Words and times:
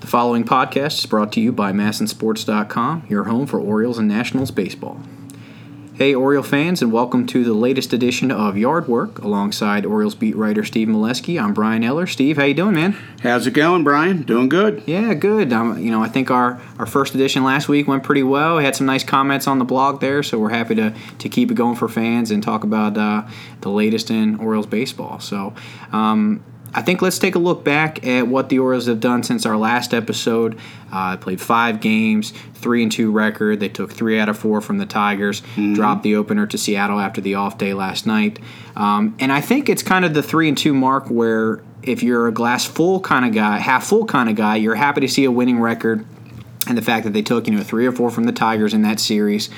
The 0.00 0.06
following 0.06 0.44
podcast 0.44 0.98
is 1.00 1.06
brought 1.06 1.32
to 1.32 1.40
you 1.40 1.50
by 1.50 1.72
MASNsports.com, 1.72 3.06
your 3.08 3.24
home 3.24 3.48
for 3.48 3.58
Orioles 3.58 3.98
and 3.98 4.06
Nationals 4.06 4.52
baseball. 4.52 5.00
Hey, 5.94 6.14
Oriole 6.14 6.44
fans, 6.44 6.80
and 6.80 6.92
welcome 6.92 7.26
to 7.26 7.42
the 7.42 7.52
latest 7.52 7.92
edition 7.92 8.30
of 8.30 8.56
Yard 8.56 8.86
Work 8.86 9.18
alongside 9.18 9.84
Orioles 9.84 10.14
beat 10.14 10.36
writer 10.36 10.64
Steve 10.64 10.86
Melewski. 10.86 11.42
I'm 11.42 11.52
Brian 11.52 11.82
Eller. 11.82 12.06
Steve, 12.06 12.36
how 12.36 12.44
you 12.44 12.54
doing, 12.54 12.76
man? 12.76 12.92
How's 13.24 13.48
it 13.48 13.50
going, 13.50 13.82
Brian? 13.82 14.22
Doing 14.22 14.48
good. 14.48 14.84
Yeah, 14.86 15.14
good. 15.14 15.52
Um, 15.52 15.76
you 15.80 15.90
know, 15.90 16.00
I 16.00 16.08
think 16.08 16.30
our, 16.30 16.60
our 16.78 16.86
first 16.86 17.16
edition 17.16 17.42
last 17.42 17.68
week 17.68 17.88
went 17.88 18.04
pretty 18.04 18.22
well. 18.22 18.58
We 18.58 18.64
had 18.64 18.76
some 18.76 18.86
nice 18.86 19.02
comments 19.02 19.48
on 19.48 19.58
the 19.58 19.64
blog 19.64 20.00
there, 20.00 20.22
so 20.22 20.38
we're 20.38 20.50
happy 20.50 20.76
to, 20.76 20.94
to 21.18 21.28
keep 21.28 21.50
it 21.50 21.54
going 21.54 21.74
for 21.74 21.88
fans 21.88 22.30
and 22.30 22.40
talk 22.40 22.62
about 22.62 22.96
uh, 22.96 23.26
the 23.62 23.70
latest 23.70 24.12
in 24.12 24.36
Orioles 24.38 24.66
baseball. 24.66 25.18
So, 25.18 25.54
um, 25.90 26.44
I 26.74 26.82
think 26.82 27.00
let's 27.00 27.18
take 27.18 27.34
a 27.34 27.38
look 27.38 27.64
back 27.64 28.06
at 28.06 28.28
what 28.28 28.50
the 28.50 28.58
Orioles 28.58 28.86
have 28.86 29.00
done 29.00 29.22
since 29.22 29.46
our 29.46 29.56
last 29.56 29.94
episode. 29.94 30.58
Uh, 30.92 31.16
played 31.16 31.40
five 31.40 31.80
games, 31.80 32.32
three 32.54 32.82
and 32.82 32.92
two 32.92 33.10
record. 33.10 33.60
They 33.60 33.68
took 33.68 33.92
three 33.92 34.18
out 34.18 34.28
of 34.28 34.38
four 34.38 34.60
from 34.60 34.78
the 34.78 34.86
Tigers, 34.86 35.40
mm-hmm. 35.40 35.74
dropped 35.74 36.02
the 36.02 36.16
opener 36.16 36.46
to 36.46 36.58
Seattle 36.58 37.00
after 37.00 37.20
the 37.20 37.34
off 37.34 37.58
day 37.58 37.74
last 37.74 38.06
night. 38.06 38.38
Um, 38.76 39.16
and 39.18 39.32
I 39.32 39.40
think 39.40 39.68
it's 39.68 39.82
kind 39.82 40.04
of 40.04 40.14
the 40.14 40.22
three 40.22 40.48
and 40.48 40.56
two 40.56 40.74
mark 40.74 41.08
where 41.08 41.62
if 41.82 42.02
you're 42.02 42.28
a 42.28 42.32
glass 42.32 42.64
full 42.64 43.00
kind 43.00 43.24
of 43.24 43.32
guy, 43.32 43.58
half 43.58 43.86
full 43.86 44.04
kind 44.04 44.28
of 44.28 44.36
guy, 44.36 44.56
you're 44.56 44.74
happy 44.74 45.00
to 45.00 45.08
see 45.08 45.24
a 45.24 45.30
winning 45.30 45.60
record. 45.60 46.04
And 46.66 46.76
the 46.76 46.82
fact 46.82 47.04
that 47.04 47.14
they 47.14 47.22
took 47.22 47.46
you 47.46 47.54
know 47.54 47.62
three 47.62 47.86
or 47.86 47.92
four 47.92 48.10
from 48.10 48.24
the 48.24 48.32
Tigers 48.32 48.74
in 48.74 48.82
that 48.82 49.00
series. 49.00 49.48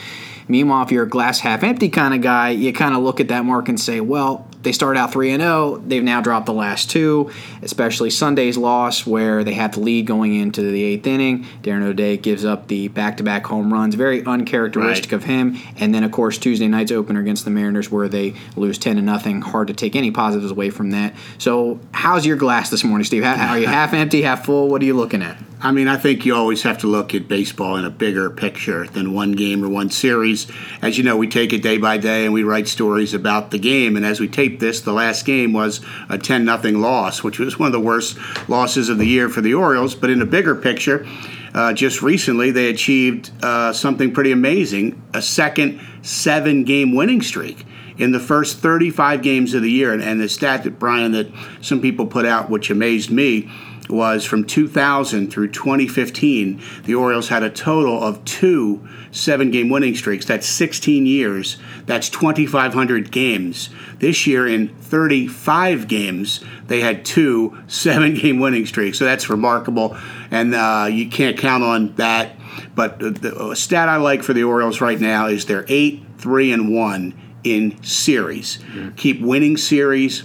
Meanwhile, 0.47 0.85
if 0.85 0.93
you're 0.93 1.05
a 1.05 1.09
glass 1.09 1.41
half 1.41 1.63
empty 1.63 1.89
kind 1.89 2.13
of 2.13 2.23
guy, 2.23 2.51
you 2.51 2.73
kind 2.73 2.95
of 2.95 3.03
look 3.03 3.21
at 3.21 3.29
that 3.29 3.45
mark 3.45 3.69
and 3.69 3.79
say, 3.79 4.01
well, 4.01 4.49
they 4.63 4.73
started 4.73 4.99
out 4.99 5.13
3 5.13 5.33
and 5.33 5.43
0. 5.43 5.83
They've 5.87 6.03
now 6.03 6.21
dropped 6.21 6.47
the 6.47 6.53
last 6.53 6.91
two, 6.91 7.31
especially 7.63 8.11
Sunday's 8.11 8.57
loss 8.57 9.07
where 9.07 9.43
they 9.43 9.55
had 9.55 9.75
the 9.75 9.81
lead 9.81 10.07
going 10.07 10.35
into 10.35 10.63
the 10.63 10.83
eighth 10.83 11.07
inning. 11.07 11.45
Darren 11.63 11.83
O'Day 11.83 12.17
gives 12.17 12.45
up 12.45 12.69
the 12.69 12.89
back 12.89 13.17
to 13.19 13.23
back 13.23 13.47
home 13.47 13.73
runs, 13.73 13.95
very 13.95 14.25
uncharacteristic 14.25 15.13
right. 15.13 15.17
of 15.17 15.25
him. 15.25 15.57
And 15.77 15.95
then, 15.95 16.05
of 16.05 16.13
course, 16.13 16.39
Tuesday 16.39 16.69
night's 16.69 16.93
opener 16.93 17.21
against 17.21 17.45
the 17.45 17.51
Mariners 17.51 17.91
where 17.91 18.09
they 18.09 18.35
lose 18.57 18.79
10 18.79 18.97
to 18.97 19.03
nothing. 19.03 19.41
Hard 19.41 19.69
to 19.69 19.75
take 19.75 19.97
any 19.97 20.11
positives 20.11 20.51
away 20.51 20.71
from 20.71 20.91
that. 20.91 21.15
So, 21.39 21.81
how's 21.93 22.27
your 22.27 22.37
glass 22.37 22.71
this 22.71 22.85
morning, 22.85 23.05
Steve? 23.05 23.25
How, 23.25 23.51
are 23.51 23.59
you 23.59 23.67
half 23.67 23.93
empty, 23.93 24.23
half 24.23 24.45
full? 24.45 24.69
What 24.69 24.83
are 24.83 24.85
you 24.85 24.95
looking 24.95 25.23
at? 25.23 25.37
I 25.63 25.73
mean, 25.73 25.89
I 25.89 25.99
think 25.99 26.25
you 26.25 26.35
always 26.35 26.63
have 26.63 26.79
to 26.79 26.87
look 26.87 27.15
at 27.15 27.29
baseball 27.29 27.77
in 27.77 27.85
a 27.85 27.91
bigger 27.91 28.31
picture 28.31 28.87
than 28.87 29.13
one 29.13 29.33
game 29.33 29.63
or 29.63 29.69
one 29.69 29.91
series. 29.91 30.47
As 30.81 30.97
you 30.97 31.05
know, 31.05 31.19
we 31.19 31.29
take 31.29 31.53
it 31.53 31.63
day 31.63 31.77
by 31.77 31.99
day 31.99 32.25
and 32.25 32.33
we 32.33 32.43
write 32.43 32.67
stories 32.67 33.13
about 33.13 33.51
the 33.51 33.59
game. 33.59 33.95
And 33.95 34.07
as 34.07 34.21
we 34.21 34.27
tape 34.27 34.59
this, 34.59 34.81
the 34.81 34.95
last 34.95 35.27
game 35.27 35.53
was 35.53 35.83
a 36.09 36.17
10 36.17 36.47
0 36.47 36.79
loss, 36.79 37.23
which 37.23 37.39
was 37.39 37.59
one 37.59 37.67
of 37.67 37.73
the 37.75 37.81
worst 37.81 38.17
losses 38.49 38.89
of 38.89 38.97
the 38.97 39.05
year 39.05 39.29
for 39.29 39.43
the 39.43 39.53
Orioles. 39.53 39.95
But 39.95 40.09
in 40.09 40.23
a 40.23 40.27
bigger 40.27 40.55
picture, 40.55 41.07
uh, 41.53 41.75
just 41.75 42.01
recently 42.01 42.51
they 42.53 42.71
achieved 42.71 43.31
uh, 43.43 43.75
something 43.75 44.15
pretty 44.15 44.33
amazing 44.33 45.03
a 45.13 45.21
second 45.21 45.79
seven 46.01 46.65
game 46.65 46.95
winning 46.95 47.21
streak 47.21 47.67
in 47.99 48.13
the 48.13 48.21
first 48.21 48.61
35 48.61 49.21
games 49.21 49.53
of 49.53 49.61
the 49.61 49.71
year. 49.71 49.93
And, 49.93 50.03
and 50.03 50.23
the 50.23 50.29
stat 50.31 50.65
that 50.65 50.79
Brian, 50.79 51.13
that 51.13 51.31
some 51.61 51.83
people 51.83 52.07
put 52.07 52.25
out, 52.25 52.49
which 52.49 52.71
amazed 52.71 53.11
me, 53.11 53.51
was 53.91 54.25
from 54.25 54.45
2000 54.45 55.31
through 55.31 55.49
2015, 55.49 56.61
the 56.85 56.95
Orioles 56.95 57.29
had 57.29 57.43
a 57.43 57.51
total 57.51 58.03
of 58.03 58.25
two 58.25 58.87
seven 59.11 59.51
game 59.51 59.69
winning 59.69 59.95
streaks. 59.95 60.25
That's 60.25 60.47
16 60.47 61.07
years. 61.07 61.57
That's 61.87 62.09
2,500 62.09 63.11
games. 63.11 63.71
This 63.99 64.27
year, 64.27 64.47
in 64.47 64.69
35 64.69 65.89
games, 65.89 66.41
they 66.67 66.81
had 66.81 67.05
two 67.05 67.59
seven 67.67 68.15
game 68.15 68.41
winning 68.41 68.67
streaks. 68.67 68.99
So 68.99 69.05
that's 69.05 69.29
remarkable. 69.29 69.97
And 70.31 70.55
uh, 70.55 70.89
you 70.91 71.09
can't 71.09 71.37
count 71.37 71.65
on 71.65 71.95
that. 71.97 72.37
But 72.75 72.99
the, 72.99 73.55
stat 73.55 73.89
I 73.89 73.97
like 73.97 74.23
for 74.23 74.33
the 74.33 74.45
Orioles 74.45 74.81
right 74.81 75.01
now 75.01 75.27
is 75.27 75.47
they're 75.47 75.67
8 75.69 76.05
3 76.19 76.53
and 76.53 76.75
1 76.75 77.21
in 77.45 77.83
series. 77.83 78.59
Keep 78.97 79.23
winning 79.23 79.57
series 79.57 80.25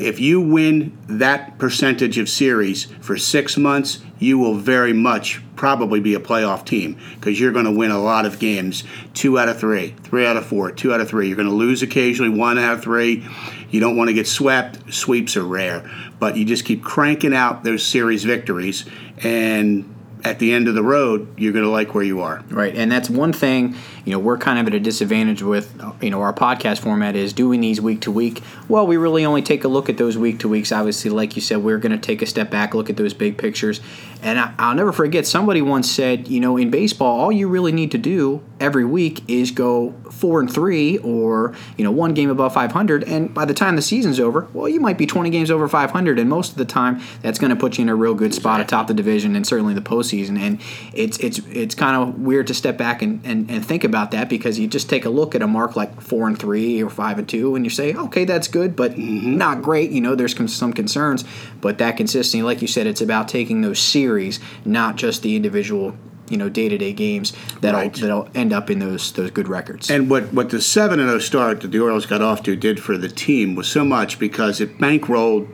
if 0.00 0.20
you 0.20 0.40
win 0.40 0.96
that 1.06 1.58
percentage 1.58 2.18
of 2.18 2.28
series 2.28 2.84
for 3.00 3.16
six 3.16 3.56
months, 3.56 4.00
you 4.18 4.38
will 4.38 4.54
very 4.54 4.92
much 4.92 5.42
probably 5.56 6.00
be 6.00 6.14
a 6.14 6.20
playoff 6.20 6.64
team 6.64 6.98
because 7.14 7.38
you're 7.38 7.52
going 7.52 7.64
to 7.64 7.70
win 7.70 7.90
a 7.90 8.00
lot 8.00 8.26
of 8.26 8.38
games 8.38 8.84
two 9.12 9.38
out 9.38 9.48
of 9.48 9.58
three, 9.58 9.94
three 10.02 10.26
out 10.26 10.36
of 10.36 10.46
four, 10.46 10.70
two 10.70 10.92
out 10.92 11.00
of 11.00 11.08
three. 11.08 11.28
You're 11.28 11.36
going 11.36 11.48
to 11.48 11.54
lose 11.54 11.82
occasionally, 11.82 12.36
one 12.36 12.58
out 12.58 12.74
of 12.74 12.82
three. 12.82 13.26
You 13.70 13.80
don't 13.80 13.96
want 13.96 14.08
to 14.08 14.14
get 14.14 14.26
swept. 14.26 14.92
Sweeps 14.92 15.36
are 15.36 15.44
rare, 15.44 15.90
but 16.18 16.36
you 16.36 16.44
just 16.44 16.64
keep 16.64 16.82
cranking 16.82 17.34
out 17.34 17.64
those 17.64 17.84
series 17.84 18.24
victories 18.24 18.84
and 19.18 19.93
at 20.24 20.38
the 20.38 20.52
end 20.52 20.68
of 20.68 20.74
the 20.74 20.82
road, 20.82 21.28
you're 21.38 21.52
going 21.52 21.64
to 21.64 21.70
like 21.70 21.94
where 21.94 22.02
you 22.02 22.22
are. 22.22 22.42
Right, 22.48 22.74
and 22.74 22.90
that's 22.90 23.10
one 23.10 23.32
thing. 23.32 23.76
You 24.04 24.12
know, 24.12 24.18
we're 24.18 24.38
kind 24.38 24.58
of 24.58 24.66
at 24.66 24.74
a 24.74 24.80
disadvantage 24.80 25.42
with 25.42 25.80
you 26.00 26.10
know 26.10 26.22
our 26.22 26.32
podcast 26.32 26.80
format 26.80 27.14
is 27.14 27.32
doing 27.32 27.60
these 27.60 27.80
week 27.80 28.00
to 28.02 28.10
week. 28.10 28.42
Well, 28.68 28.86
we 28.86 28.96
really 28.96 29.24
only 29.24 29.42
take 29.42 29.64
a 29.64 29.68
look 29.68 29.88
at 29.88 29.98
those 29.98 30.16
week 30.16 30.38
to 30.40 30.48
weeks. 30.48 30.72
Obviously, 30.72 31.10
like 31.10 31.36
you 31.36 31.42
said, 31.42 31.58
we're 31.58 31.78
going 31.78 31.92
to 31.92 31.98
take 31.98 32.22
a 32.22 32.26
step 32.26 32.50
back, 32.50 32.74
look 32.74 32.88
at 32.88 32.96
those 32.96 33.14
big 33.14 33.36
pictures. 33.36 33.80
And 34.24 34.40
I, 34.40 34.68
will 34.68 34.74
never 34.74 34.92
forget. 34.92 35.26
Somebody 35.26 35.60
once 35.60 35.90
said, 35.90 36.28
you 36.28 36.40
know, 36.40 36.56
in 36.56 36.70
baseball, 36.70 37.20
all 37.20 37.30
you 37.30 37.46
really 37.46 37.72
need 37.72 37.90
to 37.90 37.98
do 37.98 38.42
every 38.58 38.84
week 38.84 39.22
is 39.28 39.50
go 39.50 39.92
four 40.10 40.40
and 40.40 40.50
three, 40.50 40.96
or 40.98 41.54
you 41.76 41.84
know, 41.84 41.90
one 41.90 42.14
game 42.14 42.30
above 42.30 42.54
500. 42.54 43.04
And 43.04 43.34
by 43.34 43.44
the 43.44 43.52
time 43.52 43.76
the 43.76 43.82
season's 43.82 44.18
over, 44.18 44.48
well, 44.54 44.66
you 44.66 44.80
might 44.80 44.96
be 44.96 45.04
20 45.04 45.28
games 45.28 45.50
over 45.50 45.68
500, 45.68 46.18
and 46.18 46.30
most 46.30 46.52
of 46.52 46.58
the 46.58 46.64
time, 46.64 47.02
that's 47.20 47.38
going 47.38 47.50
to 47.50 47.56
put 47.56 47.76
you 47.76 47.82
in 47.82 47.90
a 47.90 47.94
real 47.94 48.14
good 48.14 48.32
spot 48.32 48.62
atop 48.62 48.86
the 48.86 48.94
division 48.94 49.36
and 49.36 49.46
certainly 49.46 49.74
the 49.74 49.82
postseason. 49.82 50.38
And 50.38 50.60
it's 50.94 51.18
it's 51.18 51.40
it's 51.50 51.74
kind 51.74 51.96
of 51.96 52.18
weird 52.18 52.46
to 52.46 52.54
step 52.54 52.78
back 52.78 53.02
and, 53.02 53.20
and, 53.24 53.50
and 53.50 53.64
think 53.66 53.84
about 53.84 54.12
that 54.12 54.30
because 54.30 54.58
you 54.58 54.66
just 54.66 54.88
take 54.88 55.04
a 55.04 55.10
look 55.10 55.34
at 55.34 55.42
a 55.42 55.46
mark 55.46 55.76
like 55.76 56.00
four 56.00 56.26
and 56.26 56.38
three 56.38 56.82
or 56.82 56.88
five 56.88 57.18
and 57.18 57.28
two, 57.28 57.56
and 57.56 57.66
you 57.66 57.70
say, 57.70 57.92
okay, 57.92 58.24
that's 58.24 58.48
good, 58.48 58.74
but 58.74 58.92
mm-hmm. 58.92 59.36
not 59.36 59.60
great. 59.60 59.90
You 59.90 60.00
know, 60.00 60.14
there's 60.14 60.34
some 60.54 60.72
concerns, 60.72 61.24
but 61.60 61.76
that 61.76 61.98
consistency, 61.98 62.42
like 62.42 62.62
you 62.62 62.68
said, 62.68 62.86
it's 62.86 63.02
about 63.02 63.28
taking 63.28 63.60
those 63.60 63.78
series, 64.14 64.38
not 64.64 64.96
just 64.96 65.22
the 65.22 65.36
individual 65.36 65.96
you 66.30 66.38
know 66.38 66.48
day 66.48 66.70
to 66.70 66.78
day 66.78 66.94
games 66.94 67.34
that'll 67.60 67.80
right. 67.80 67.92
that'll 67.92 68.28
end 68.34 68.50
up 68.50 68.70
in 68.70 68.78
those 68.78 69.12
those 69.12 69.30
good 69.30 69.48
records. 69.48 69.90
And 69.90 70.08
what 70.08 70.32
what 70.32 70.50
the 70.50 70.60
seven 70.60 70.98
and 71.00 71.08
zero 71.08 71.16
oh 71.16 71.20
start 71.20 71.60
that 71.60 71.68
the 71.68 71.80
Orioles 71.80 72.06
got 72.06 72.22
off 72.22 72.42
to 72.44 72.56
did 72.56 72.82
for 72.82 72.96
the 72.96 73.08
team 73.08 73.54
was 73.54 73.68
so 73.68 73.84
much 73.84 74.18
because 74.18 74.60
it 74.60 74.78
bankrolled 74.78 75.48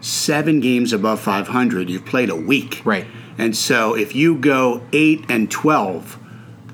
seven 0.00 0.60
games 0.60 0.92
above 0.92 1.20
500. 1.20 1.88
You've 1.88 2.04
played 2.04 2.28
a 2.28 2.36
week, 2.36 2.82
right? 2.84 3.06
And 3.38 3.56
so 3.56 3.94
if 3.94 4.14
you 4.14 4.36
go 4.36 4.82
8 4.92 5.24
and 5.28 5.50
12, 5.50 6.18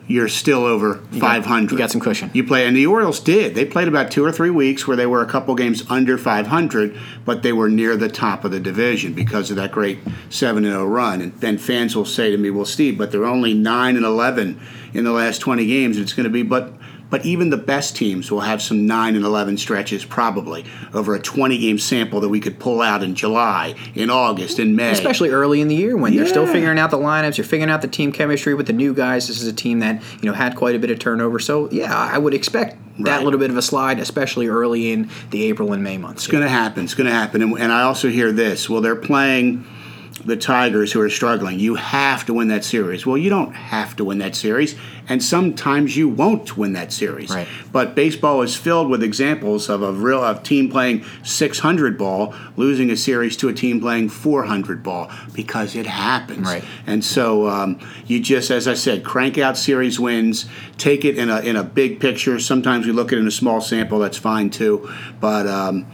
you're 0.08 0.28
still 0.28 0.64
over 0.64 1.00
you 1.12 1.20
500. 1.20 1.69
Got, 1.69 1.72
you 1.72 1.78
got 1.78 1.91
some 1.91 2.00
cushion. 2.00 2.30
You 2.32 2.42
play, 2.42 2.66
and 2.66 2.76
the 2.76 2.86
Orioles 2.86 3.20
did. 3.20 3.54
They 3.54 3.64
played 3.64 3.88
about 3.88 4.10
two 4.10 4.24
or 4.24 4.32
three 4.32 4.50
weeks 4.50 4.88
where 4.88 4.96
they 4.96 5.06
were 5.06 5.22
a 5.22 5.26
couple 5.26 5.54
games 5.54 5.84
under 5.88 6.19
500, 6.19 6.98
but 7.24 7.42
they 7.42 7.52
were 7.52 7.69
near 7.69 7.96
the 7.96 8.08
top 8.08 8.44
of 8.44 8.50
the 8.50 8.58
division 8.58 9.12
because 9.12 9.50
of 9.50 9.56
that 9.56 9.70
great 9.70 9.98
7 10.30 10.64
0 10.64 10.86
run. 10.86 11.20
And 11.20 11.34
then 11.41 11.58
fans 11.58 11.94
will 11.94 12.06
say 12.06 12.30
to 12.30 12.38
me, 12.38 12.50
well, 12.50 12.64
Steve, 12.64 12.98
but 12.98 13.12
they're 13.12 13.26
only 13.26 13.54
9 13.54 13.96
and 13.96 14.04
11 14.04 14.60
in 14.94 15.04
the 15.04 15.12
last 15.12 15.38
20 15.38 15.66
games. 15.66 15.98
It's 15.98 16.14
going 16.14 16.25
to 16.25 16.30
be, 16.30 16.42
but 16.42 16.72
but 17.10 17.24
even 17.24 17.50
the 17.50 17.56
best 17.56 17.96
teams 17.96 18.30
will 18.30 18.41
have 18.41 18.60
some 18.60 18.86
9 18.86 19.16
and 19.16 19.24
11 19.24 19.58
stretches 19.58 20.04
probably 20.04 20.64
over 20.92 21.14
a 21.14 21.20
20 21.20 21.58
game 21.58 21.78
sample 21.78 22.20
that 22.20 22.28
we 22.28 22.41
could 22.41 22.58
pull 22.58 22.80
out 22.80 23.02
in 23.02 23.14
July, 23.14 23.74
in 23.94 24.10
August, 24.10 24.58
in 24.58 24.76
May. 24.76 24.91
Especially 24.91 25.30
early 25.30 25.60
in 25.60 25.69
the 25.69 25.74
year 25.74 25.96
when 25.96 26.12
yeah. 26.12 26.19
you're 26.19 26.28
still 26.28 26.46
figuring 26.46 26.78
out 26.78 26.91
the 26.91 26.98
lineups, 26.98 27.36
you're 27.36 27.44
figuring 27.44 27.70
out 27.70 27.82
the 27.82 27.88
team 27.88 28.12
chemistry 28.12 28.54
with 28.54 28.66
the 28.66 28.72
new 28.72 28.92
guys. 28.94 29.28
This 29.28 29.41
is 29.41 29.48
a 29.48 29.52
team 29.52 29.80
that, 29.80 30.02
you 30.20 30.28
know, 30.28 30.34
had 30.34 30.56
quite 30.56 30.74
a 30.74 30.78
bit 30.78 30.91
of 30.91 30.98
turnover. 30.98 31.38
So, 31.38 31.70
yeah, 31.70 31.94
I 31.96 32.19
would 32.19 32.34
expect 32.34 32.76
that 32.98 33.16
right. 33.16 33.25
little 33.25 33.38
bit 33.38 33.50
of 33.50 33.56
a 33.56 33.62
slide, 33.62 33.98
especially 33.98 34.48
early 34.48 34.90
in 34.90 35.08
the 35.30 35.44
April 35.44 35.72
and 35.72 35.82
May 35.82 35.98
months. 35.98 36.25
It's 36.25 36.32
going 36.32 36.42
to 36.42 36.48
happen. 36.48 36.84
It's 36.84 36.94
going 36.94 37.06
to 37.06 37.12
happen. 37.12 37.42
And, 37.42 37.58
and 37.58 37.72
I 37.72 37.82
also 37.82 38.08
hear 38.08 38.32
this. 38.32 38.69
Well, 38.69 38.80
they're 38.80 38.96
playing 38.96 39.64
the 40.25 40.37
Tigers 40.37 40.93
who 40.93 41.01
are 41.01 41.11
struggling. 41.11 41.59
You 41.59 41.77
have 41.77 42.27
to 42.27 42.34
win 42.34 42.49
that 42.49 42.65
series. 42.65 43.06
Well, 43.06 43.17
you 43.17 43.31
don't 43.31 43.53
have 43.53 43.97
to 43.97 44.05
win 44.05 44.19
that 44.19 44.35
series, 44.35 44.75
and 45.09 45.23
sometimes 45.23 45.97
you 45.97 46.09
won't 46.09 46.56
win 46.56 46.73
that 46.75 46.93
series. 46.93 47.31
Right. 47.31 47.49
But 47.73 47.94
baseball 47.94 48.43
is 48.43 48.56
filled 48.56 48.88
with 48.91 49.03
examples 49.03 49.69
of 49.69 49.82
a 49.82 49.93
real 49.93 50.23
of 50.23 50.43
team 50.43 50.70
playing 50.70 51.05
600 51.23 51.97
ball 51.97 52.35
losing 52.56 52.91
a 52.91 52.97
series 52.97 53.37
to 53.38 53.49
a 53.49 53.53
team 53.53 53.81
playing 53.81 54.09
400 54.09 54.82
ball 54.82 55.11
because 55.32 55.75
it 55.75 55.87
happens. 55.87 56.47
Right. 56.47 56.64
And 56.87 57.05
so 57.05 57.49
um, 57.49 57.79
you 58.06 58.21
just, 58.21 58.50
as 58.50 58.69
I 58.69 58.75
said, 58.75 59.05
crank 59.05 59.38
out 59.38 59.56
series 59.56 59.99
wins, 59.99 60.47
take 60.76 61.05
it 61.05 61.17
in 61.17 61.31
a 61.31 61.41
in 61.41 61.56
a 61.56 61.64
big 61.64 62.00
picture. 62.00 62.38
Sometimes 62.38 62.87
we 62.87 62.93
look 62.93 63.12
at 63.12 63.19
it 63.19 63.21
in 63.23 63.26
a 63.26 63.32
small 63.32 63.61
sample. 63.61 63.99
That's 63.99 64.19
fine 64.19 64.50
too, 64.50 64.93
but. 65.21 65.47
Um, 65.47 65.87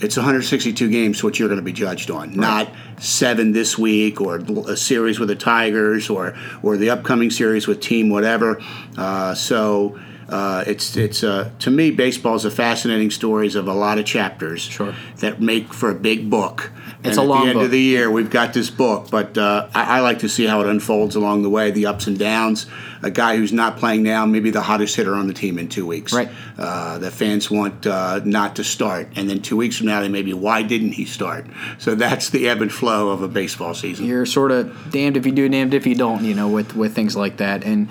it's 0.00 0.16
162 0.16 0.88
games 0.90 1.22
what 1.24 1.38
you're 1.38 1.48
going 1.48 1.60
to 1.60 1.64
be 1.64 1.72
judged 1.72 2.10
on, 2.10 2.28
right. 2.28 2.36
not 2.36 2.72
seven 3.00 3.52
this 3.52 3.76
week 3.78 4.20
or 4.20 4.36
a 4.68 4.76
series 4.76 5.18
with 5.18 5.28
the 5.28 5.36
Tigers 5.36 6.08
or 6.10 6.36
or 6.62 6.76
the 6.76 6.90
upcoming 6.90 7.30
series 7.30 7.66
with 7.66 7.80
team 7.80 8.08
whatever. 8.10 8.60
Uh, 8.96 9.34
so 9.34 9.98
Uh, 10.28 10.62
it's 10.66 10.94
it's 10.94 11.24
uh, 11.24 11.48
to 11.58 11.70
me 11.70 11.90
baseball 11.90 12.34
is 12.34 12.44
a 12.44 12.50
fascinating 12.50 13.10
stories 13.10 13.54
of 13.54 13.66
a 13.66 13.72
lot 13.72 13.96
of 13.98 14.04
chapters 14.04 14.60
Sure. 14.60 14.92
that 15.20 15.40
make 15.40 15.72
for 15.72 15.90
a 15.90 15.94
big 15.94 16.28
book. 16.28 16.70
It's 17.04 17.16
and 17.16 17.18
a 17.18 17.22
at 17.22 17.28
long 17.28 17.42
the 17.42 17.50
end 17.50 17.54
book. 17.58 17.64
of 17.66 17.70
the 17.70 17.80
year, 17.80 18.10
we've 18.10 18.28
got 18.30 18.52
this 18.52 18.70
book, 18.70 19.08
but 19.10 19.38
uh, 19.38 19.68
I, 19.72 19.98
I 19.98 20.00
like 20.00 20.18
to 20.20 20.28
see 20.28 20.46
how 20.46 20.60
it 20.62 20.66
unfolds 20.66 21.14
along 21.14 21.42
the 21.42 21.50
way, 21.50 21.70
the 21.70 21.86
ups 21.86 22.08
and 22.08 22.18
downs. 22.18 22.66
A 23.02 23.10
guy 23.10 23.36
who's 23.36 23.52
not 23.52 23.76
playing 23.76 24.02
now, 24.02 24.26
maybe 24.26 24.50
the 24.50 24.62
hottest 24.62 24.96
hitter 24.96 25.14
on 25.14 25.28
the 25.28 25.32
team 25.32 25.58
in 25.60 25.68
two 25.68 25.86
weeks. 25.86 26.12
Right. 26.12 26.28
Uh, 26.58 26.98
the 26.98 27.12
fans 27.12 27.48
want 27.50 27.86
uh, 27.86 28.20
not 28.24 28.56
to 28.56 28.64
start, 28.64 29.08
and 29.14 29.30
then 29.30 29.40
two 29.42 29.56
weeks 29.56 29.76
from 29.76 29.86
now, 29.86 30.00
they 30.00 30.08
may 30.08 30.22
be, 30.22 30.34
why 30.34 30.62
didn't 30.62 30.92
he 30.92 31.04
start? 31.04 31.46
So 31.78 31.94
that's 31.94 32.30
the 32.30 32.48
ebb 32.48 32.62
and 32.62 32.72
flow 32.72 33.10
of 33.10 33.22
a 33.22 33.28
baseball 33.28 33.74
season. 33.74 34.06
you're 34.06 34.26
sort 34.26 34.50
of 34.50 34.90
damned 34.90 35.16
if 35.16 35.24
you 35.24 35.32
do, 35.32 35.48
damned 35.48 35.74
if 35.74 35.86
you 35.86 35.94
don't. 35.94 36.24
You 36.24 36.34
know, 36.34 36.48
with 36.48 36.74
with 36.74 36.94
things 36.94 37.14
like 37.14 37.36
that, 37.36 37.64
and 37.64 37.88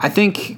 I 0.00 0.08
think 0.08 0.56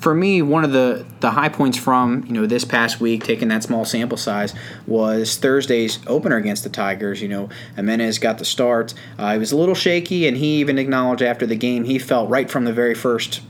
for 0.00 0.14
me, 0.14 0.42
one 0.42 0.64
of 0.64 0.72
the 0.72 1.04
the 1.20 1.30
high 1.32 1.48
points 1.48 1.76
from 1.76 2.24
you 2.26 2.32
know 2.32 2.46
this 2.46 2.64
past 2.64 3.00
week, 3.00 3.24
taking 3.24 3.48
that 3.48 3.62
small 3.62 3.84
sample 3.84 4.18
size, 4.18 4.54
was 4.86 5.36
Thursday's 5.36 5.98
opener 6.06 6.36
against 6.36 6.64
the 6.64 6.70
Tigers. 6.70 7.20
You 7.20 7.28
know, 7.28 7.48
Jimenez 7.76 8.18
got 8.18 8.38
the 8.38 8.44
start. 8.44 8.94
Uh, 9.18 9.32
he 9.32 9.38
was 9.38 9.52
a 9.52 9.56
little 9.56 9.74
shaky, 9.74 10.26
and 10.26 10.36
he 10.36 10.60
even 10.60 10.78
acknowledged 10.78 11.22
after 11.22 11.46
the 11.46 11.56
game 11.56 11.84
he 11.84 11.98
felt 11.98 12.30
right 12.30 12.50
from 12.50 12.64
the 12.64 12.72
very 12.72 12.94
first 12.94 13.40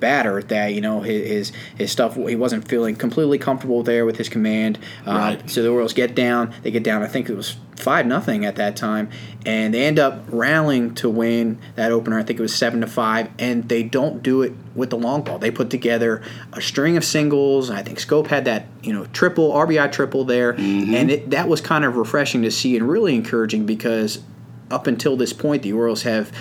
batter 0.00 0.42
that 0.42 0.74
you 0.74 0.80
know 0.80 1.00
his 1.00 1.26
his, 1.26 1.52
his 1.76 1.92
stuff 1.92 2.14
he 2.16 2.36
wasn't 2.36 2.66
feeling 2.68 2.96
completely 2.96 3.38
comfortable 3.38 3.82
there 3.82 4.04
with 4.04 4.16
his 4.16 4.28
command. 4.28 4.78
Uh, 5.06 5.10
Right. 5.16 5.50
So 5.50 5.62
the 5.62 5.68
Orioles 5.70 5.92
get 5.92 6.14
down. 6.14 6.54
They 6.62 6.70
get 6.70 6.82
down. 6.84 7.02
I 7.02 7.06
think 7.06 7.28
it 7.28 7.36
was 7.36 7.56
five 7.76 8.06
nothing 8.06 8.44
at 8.44 8.56
that 8.56 8.76
time, 8.76 9.10
and 9.44 9.74
they 9.74 9.84
end 9.84 9.98
up 9.98 10.24
rallying 10.28 10.94
to 10.94 11.10
win 11.10 11.58
that 11.74 11.92
opener. 11.92 12.18
I 12.18 12.22
think 12.22 12.38
it 12.38 12.42
was 12.42 12.54
seven 12.54 12.80
to 12.80 12.86
five, 12.86 13.28
and 13.38 13.68
they 13.68 13.82
don't 13.82 14.22
do 14.22 14.42
it 14.42 14.52
with 14.74 14.90
the 14.90 14.96
long 14.98 15.22
ball. 15.22 15.38
They 15.38 15.50
put 15.50 15.68
together 15.70 16.22
a 16.52 16.60
string 16.60 16.96
of 16.96 17.04
singles. 17.04 17.70
I 17.70 17.82
think 17.82 17.98
Schoop 17.98 18.28
had 18.28 18.44
that 18.46 18.66
you 18.82 18.92
know 18.92 19.06
triple 19.12 19.52
RBI 19.52 19.90
triple 19.92 20.24
there, 20.24 20.50
and 20.52 21.10
it, 21.10 21.30
that 21.30 21.48
was 21.48 21.60
kind 21.60 21.84
of 21.84 21.96
refreshing 21.96 22.42
to 22.42 22.50
see 22.50 22.76
and 22.76 22.88
really 22.88 23.14
encouraging 23.14 23.66
because 23.66 24.22
up 24.70 24.86
until 24.86 25.16
this 25.16 25.32
point 25.32 25.62
the 25.62 25.72
Orioles 25.72 26.02
have 26.02 26.32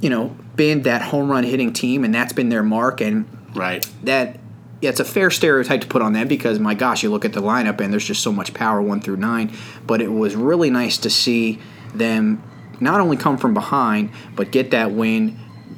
you 0.00 0.10
know 0.10 0.36
been 0.58 0.82
that 0.82 1.00
home 1.00 1.30
run 1.30 1.44
hitting 1.44 1.72
team, 1.72 2.04
and 2.04 2.14
that's 2.14 2.34
been 2.34 2.50
their 2.50 2.62
mark 2.62 3.00
and 3.00 3.24
Right. 3.54 3.88
that 4.04 4.38
yeah, 4.80 4.90
it's 4.90 5.00
a 5.00 5.04
fair 5.04 5.30
stereotype 5.30 5.80
to 5.80 5.86
put 5.88 6.02
on 6.02 6.12
them 6.12 6.28
because 6.28 6.58
my 6.60 6.74
gosh, 6.74 7.02
you 7.02 7.10
look 7.10 7.24
at 7.24 7.32
the 7.32 7.40
lineup 7.42 7.80
and 7.80 7.90
there's 7.92 8.04
just 8.04 8.22
so 8.22 8.30
much 8.30 8.52
power 8.54 8.80
one 8.82 9.00
through 9.00 9.16
nine. 9.16 9.50
But 9.86 10.00
it 10.00 10.12
was 10.12 10.36
really 10.36 10.70
nice 10.70 10.98
to 10.98 11.10
see 11.10 11.58
them 11.94 12.40
not 12.78 13.00
only 13.00 13.16
come 13.16 13.38
from 13.38 13.54
behind 13.54 14.10
but 14.36 14.52
get 14.52 14.70
that 14.70 14.92
win 14.92 15.36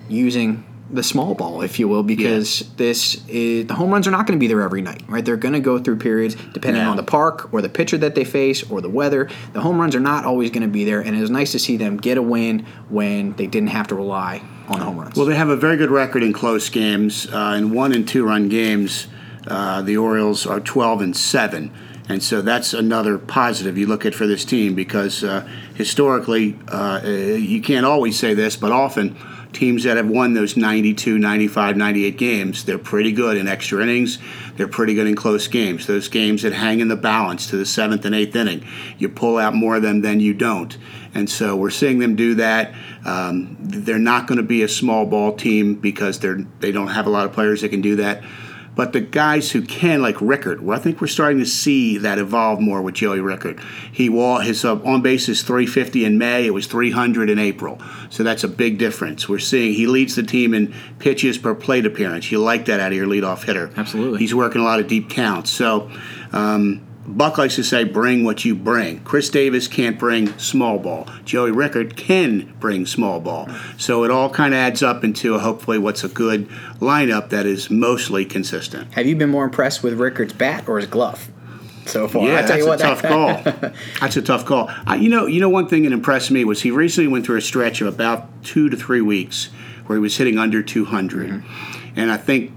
using 0.08 0.64
the 0.92 1.02
small 1.04 1.34
ball, 1.34 1.62
if 1.62 1.78
you 1.78 1.86
will, 1.88 2.02
because 2.02 2.68
this 2.76 3.24
is 3.28 3.66
the 3.68 3.74
home 3.74 3.90
runs 3.90 4.06
are 4.08 4.10
not 4.10 4.26
going 4.26 4.36
to 4.38 4.40
be 4.42 4.48
there 4.48 4.60
every 4.60 4.82
night, 4.82 5.02
right? 5.08 5.24
They're 5.24 5.36
going 5.36 5.54
to 5.54 5.60
go 5.60 5.78
through 5.78 5.96
periods 5.98 6.34
depending 6.52 6.82
Yeah. 6.82 6.90
on 6.90 6.96
the 6.96 7.02
park 7.04 7.48
or 7.54 7.62
the 7.62 7.68
pitcher 7.70 7.96
that 7.98 8.16
they 8.16 8.24
face 8.24 8.68
or 8.68 8.80
the 8.82 8.90
weather. 8.90 9.28
The 9.52 9.60
home 9.60 9.80
runs 9.80 9.94
are 9.94 10.00
not 10.00 10.24
always 10.26 10.50
going 10.50 10.64
to 10.64 10.68
be 10.68 10.84
there, 10.84 11.00
and 11.00 11.16
it 11.16 11.20
was 11.20 11.30
nice 11.30 11.52
to 11.52 11.58
see 11.60 11.76
them 11.76 11.96
get 11.96 12.18
a 12.18 12.22
win 12.22 12.66
when 12.90 13.32
they 13.34 13.46
didn't 13.46 13.68
have 13.70 13.86
to 13.88 13.94
rely 13.94 14.42
on 14.70 14.80
home 14.80 14.98
runs. 14.98 15.16
Well, 15.16 15.26
they 15.26 15.34
have 15.34 15.48
a 15.48 15.56
very 15.56 15.76
good 15.76 15.90
record 15.90 16.22
in 16.22 16.32
close 16.32 16.68
games. 16.68 17.26
Uh, 17.30 17.56
in 17.58 17.72
one 17.72 17.92
and 17.92 18.06
two 18.06 18.24
run 18.24 18.48
games, 18.48 19.08
uh, 19.46 19.82
the 19.82 19.96
Orioles 19.96 20.46
are 20.46 20.60
12 20.60 21.00
and 21.02 21.16
7. 21.16 21.72
And 22.08 22.22
so 22.22 22.42
that's 22.42 22.72
another 22.74 23.18
positive 23.18 23.78
you 23.78 23.86
look 23.86 24.04
at 24.04 24.14
for 24.14 24.26
this 24.26 24.44
team 24.44 24.74
because 24.74 25.22
uh, 25.22 25.48
historically, 25.74 26.58
uh, 26.68 27.00
you 27.04 27.62
can't 27.62 27.86
always 27.86 28.18
say 28.18 28.34
this, 28.34 28.56
but 28.56 28.72
often 28.72 29.16
teams 29.52 29.84
that 29.84 29.96
have 29.96 30.08
won 30.08 30.34
those 30.34 30.56
92, 30.56 31.18
95, 31.18 31.76
98 31.76 32.16
games, 32.16 32.64
they're 32.64 32.78
pretty 32.78 33.12
good 33.12 33.36
in 33.36 33.48
extra 33.48 33.82
innings. 33.82 34.18
They're 34.56 34.68
pretty 34.68 34.94
good 34.94 35.06
in 35.06 35.16
close 35.16 35.48
games. 35.48 35.86
Those 35.86 36.08
games 36.08 36.42
that 36.42 36.52
hang 36.52 36.80
in 36.80 36.88
the 36.88 36.96
balance 36.96 37.48
to 37.48 37.56
the 37.56 37.66
seventh 37.66 38.04
and 38.04 38.14
eighth 38.14 38.36
inning, 38.36 38.66
you 38.98 39.08
pull 39.08 39.38
out 39.38 39.54
more 39.54 39.76
of 39.76 39.82
them 39.82 40.02
than 40.02 40.20
you 40.20 40.34
don't. 40.34 40.76
And 41.14 41.28
so 41.28 41.56
we're 41.56 41.70
seeing 41.70 41.98
them 41.98 42.14
do 42.14 42.34
that. 42.36 42.74
Um, 43.04 43.56
they're 43.60 43.98
not 43.98 44.26
going 44.26 44.36
to 44.36 44.44
be 44.44 44.62
a 44.62 44.68
small 44.68 45.06
ball 45.06 45.34
team 45.34 45.74
because 45.74 46.20
they're 46.20 46.44
they 46.60 46.72
don't 46.72 46.88
have 46.88 47.06
a 47.06 47.10
lot 47.10 47.26
of 47.26 47.32
players 47.32 47.62
that 47.62 47.70
can 47.70 47.80
do 47.80 47.96
that. 47.96 48.22
But 48.76 48.92
the 48.92 49.00
guys 49.00 49.50
who 49.50 49.62
can, 49.62 50.00
like 50.00 50.20
Rickard, 50.20 50.62
well, 50.62 50.78
I 50.78 50.80
think 50.80 51.00
we're 51.00 51.06
starting 51.08 51.38
to 51.40 51.46
see 51.46 51.98
that 51.98 52.18
evolve 52.18 52.60
more 52.60 52.80
with 52.80 52.94
Joey 52.94 53.20
Rickard. 53.20 53.60
He 53.92 54.08
wa- 54.08 54.40
his 54.40 54.64
uh, 54.64 54.76
on 54.82 55.02
base 55.02 55.28
is 55.28 55.42
350 55.42 56.04
in 56.04 56.18
May. 56.18 56.46
It 56.46 56.54
was 56.54 56.66
300 56.66 57.28
in 57.28 57.38
April, 57.38 57.80
so 58.10 58.22
that's 58.22 58.44
a 58.44 58.48
big 58.48 58.78
difference. 58.78 59.28
We're 59.28 59.38
seeing 59.38 59.74
he 59.74 59.86
leads 59.86 60.14
the 60.14 60.22
team 60.22 60.54
in 60.54 60.74
pitches 60.98 61.36
per 61.36 61.54
plate 61.54 61.84
appearance. 61.84 62.30
You 62.30 62.38
like 62.38 62.66
that 62.66 62.80
out 62.80 62.92
of 62.92 62.96
your 62.96 63.06
leadoff 63.06 63.44
hitter. 63.44 63.70
Absolutely. 63.76 64.20
He's 64.20 64.34
working 64.34 64.60
a 64.60 64.64
lot 64.64 64.80
of 64.80 64.86
deep 64.86 65.10
counts. 65.10 65.50
So. 65.50 65.90
Um, 66.32 66.86
Buck 67.16 67.38
likes 67.38 67.56
to 67.56 67.62
say, 67.62 67.84
bring 67.84 68.24
what 68.24 68.44
you 68.44 68.54
bring. 68.54 69.00
Chris 69.00 69.28
Davis 69.28 69.68
can't 69.68 69.98
bring 69.98 70.36
small 70.38 70.78
ball. 70.78 71.06
Joey 71.24 71.50
Rickard 71.50 71.96
can 71.96 72.54
bring 72.60 72.86
small 72.86 73.20
ball. 73.20 73.48
So 73.76 74.04
it 74.04 74.10
all 74.10 74.30
kind 74.30 74.54
of 74.54 74.58
adds 74.58 74.82
up 74.82 75.02
into 75.04 75.38
hopefully 75.38 75.78
what's 75.78 76.04
a 76.04 76.08
good 76.08 76.48
lineup 76.80 77.30
that 77.30 77.46
is 77.46 77.70
mostly 77.70 78.24
consistent. 78.24 78.92
Have 78.94 79.06
you 79.06 79.16
been 79.16 79.30
more 79.30 79.44
impressed 79.44 79.82
with 79.82 79.94
Rickard's 80.00 80.32
bat 80.32 80.68
or 80.68 80.78
his 80.78 80.86
glove 80.88 81.28
so 81.86 82.06
far? 82.08 82.26
Yeah, 82.26 82.36
I 82.36 82.42
tell 82.42 82.48
that's 82.48 82.58
you 82.60 82.66
what, 82.66 82.80
a 82.80 82.82
tough 82.82 83.02
call. 83.02 83.70
That's 84.00 84.16
a 84.16 84.22
tough 84.22 84.44
call. 84.44 84.70
I, 84.86 84.96
you 84.96 85.08
know, 85.08 85.26
you 85.26 85.40
know, 85.40 85.48
one 85.48 85.66
thing 85.68 85.82
that 85.82 85.92
impressed 85.92 86.30
me 86.30 86.44
was 86.44 86.62
he 86.62 86.70
recently 86.70 87.08
went 87.08 87.26
through 87.26 87.38
a 87.38 87.42
stretch 87.42 87.80
of 87.80 87.88
about 87.88 88.28
two 88.44 88.68
to 88.70 88.76
three 88.76 89.00
weeks 89.00 89.46
where 89.86 89.96
he 89.98 90.00
was 90.00 90.16
hitting 90.16 90.38
under 90.38 90.62
200, 90.62 91.28
Mm-hmm. 91.30 91.98
and 92.00 92.12
I 92.12 92.16
think 92.16 92.52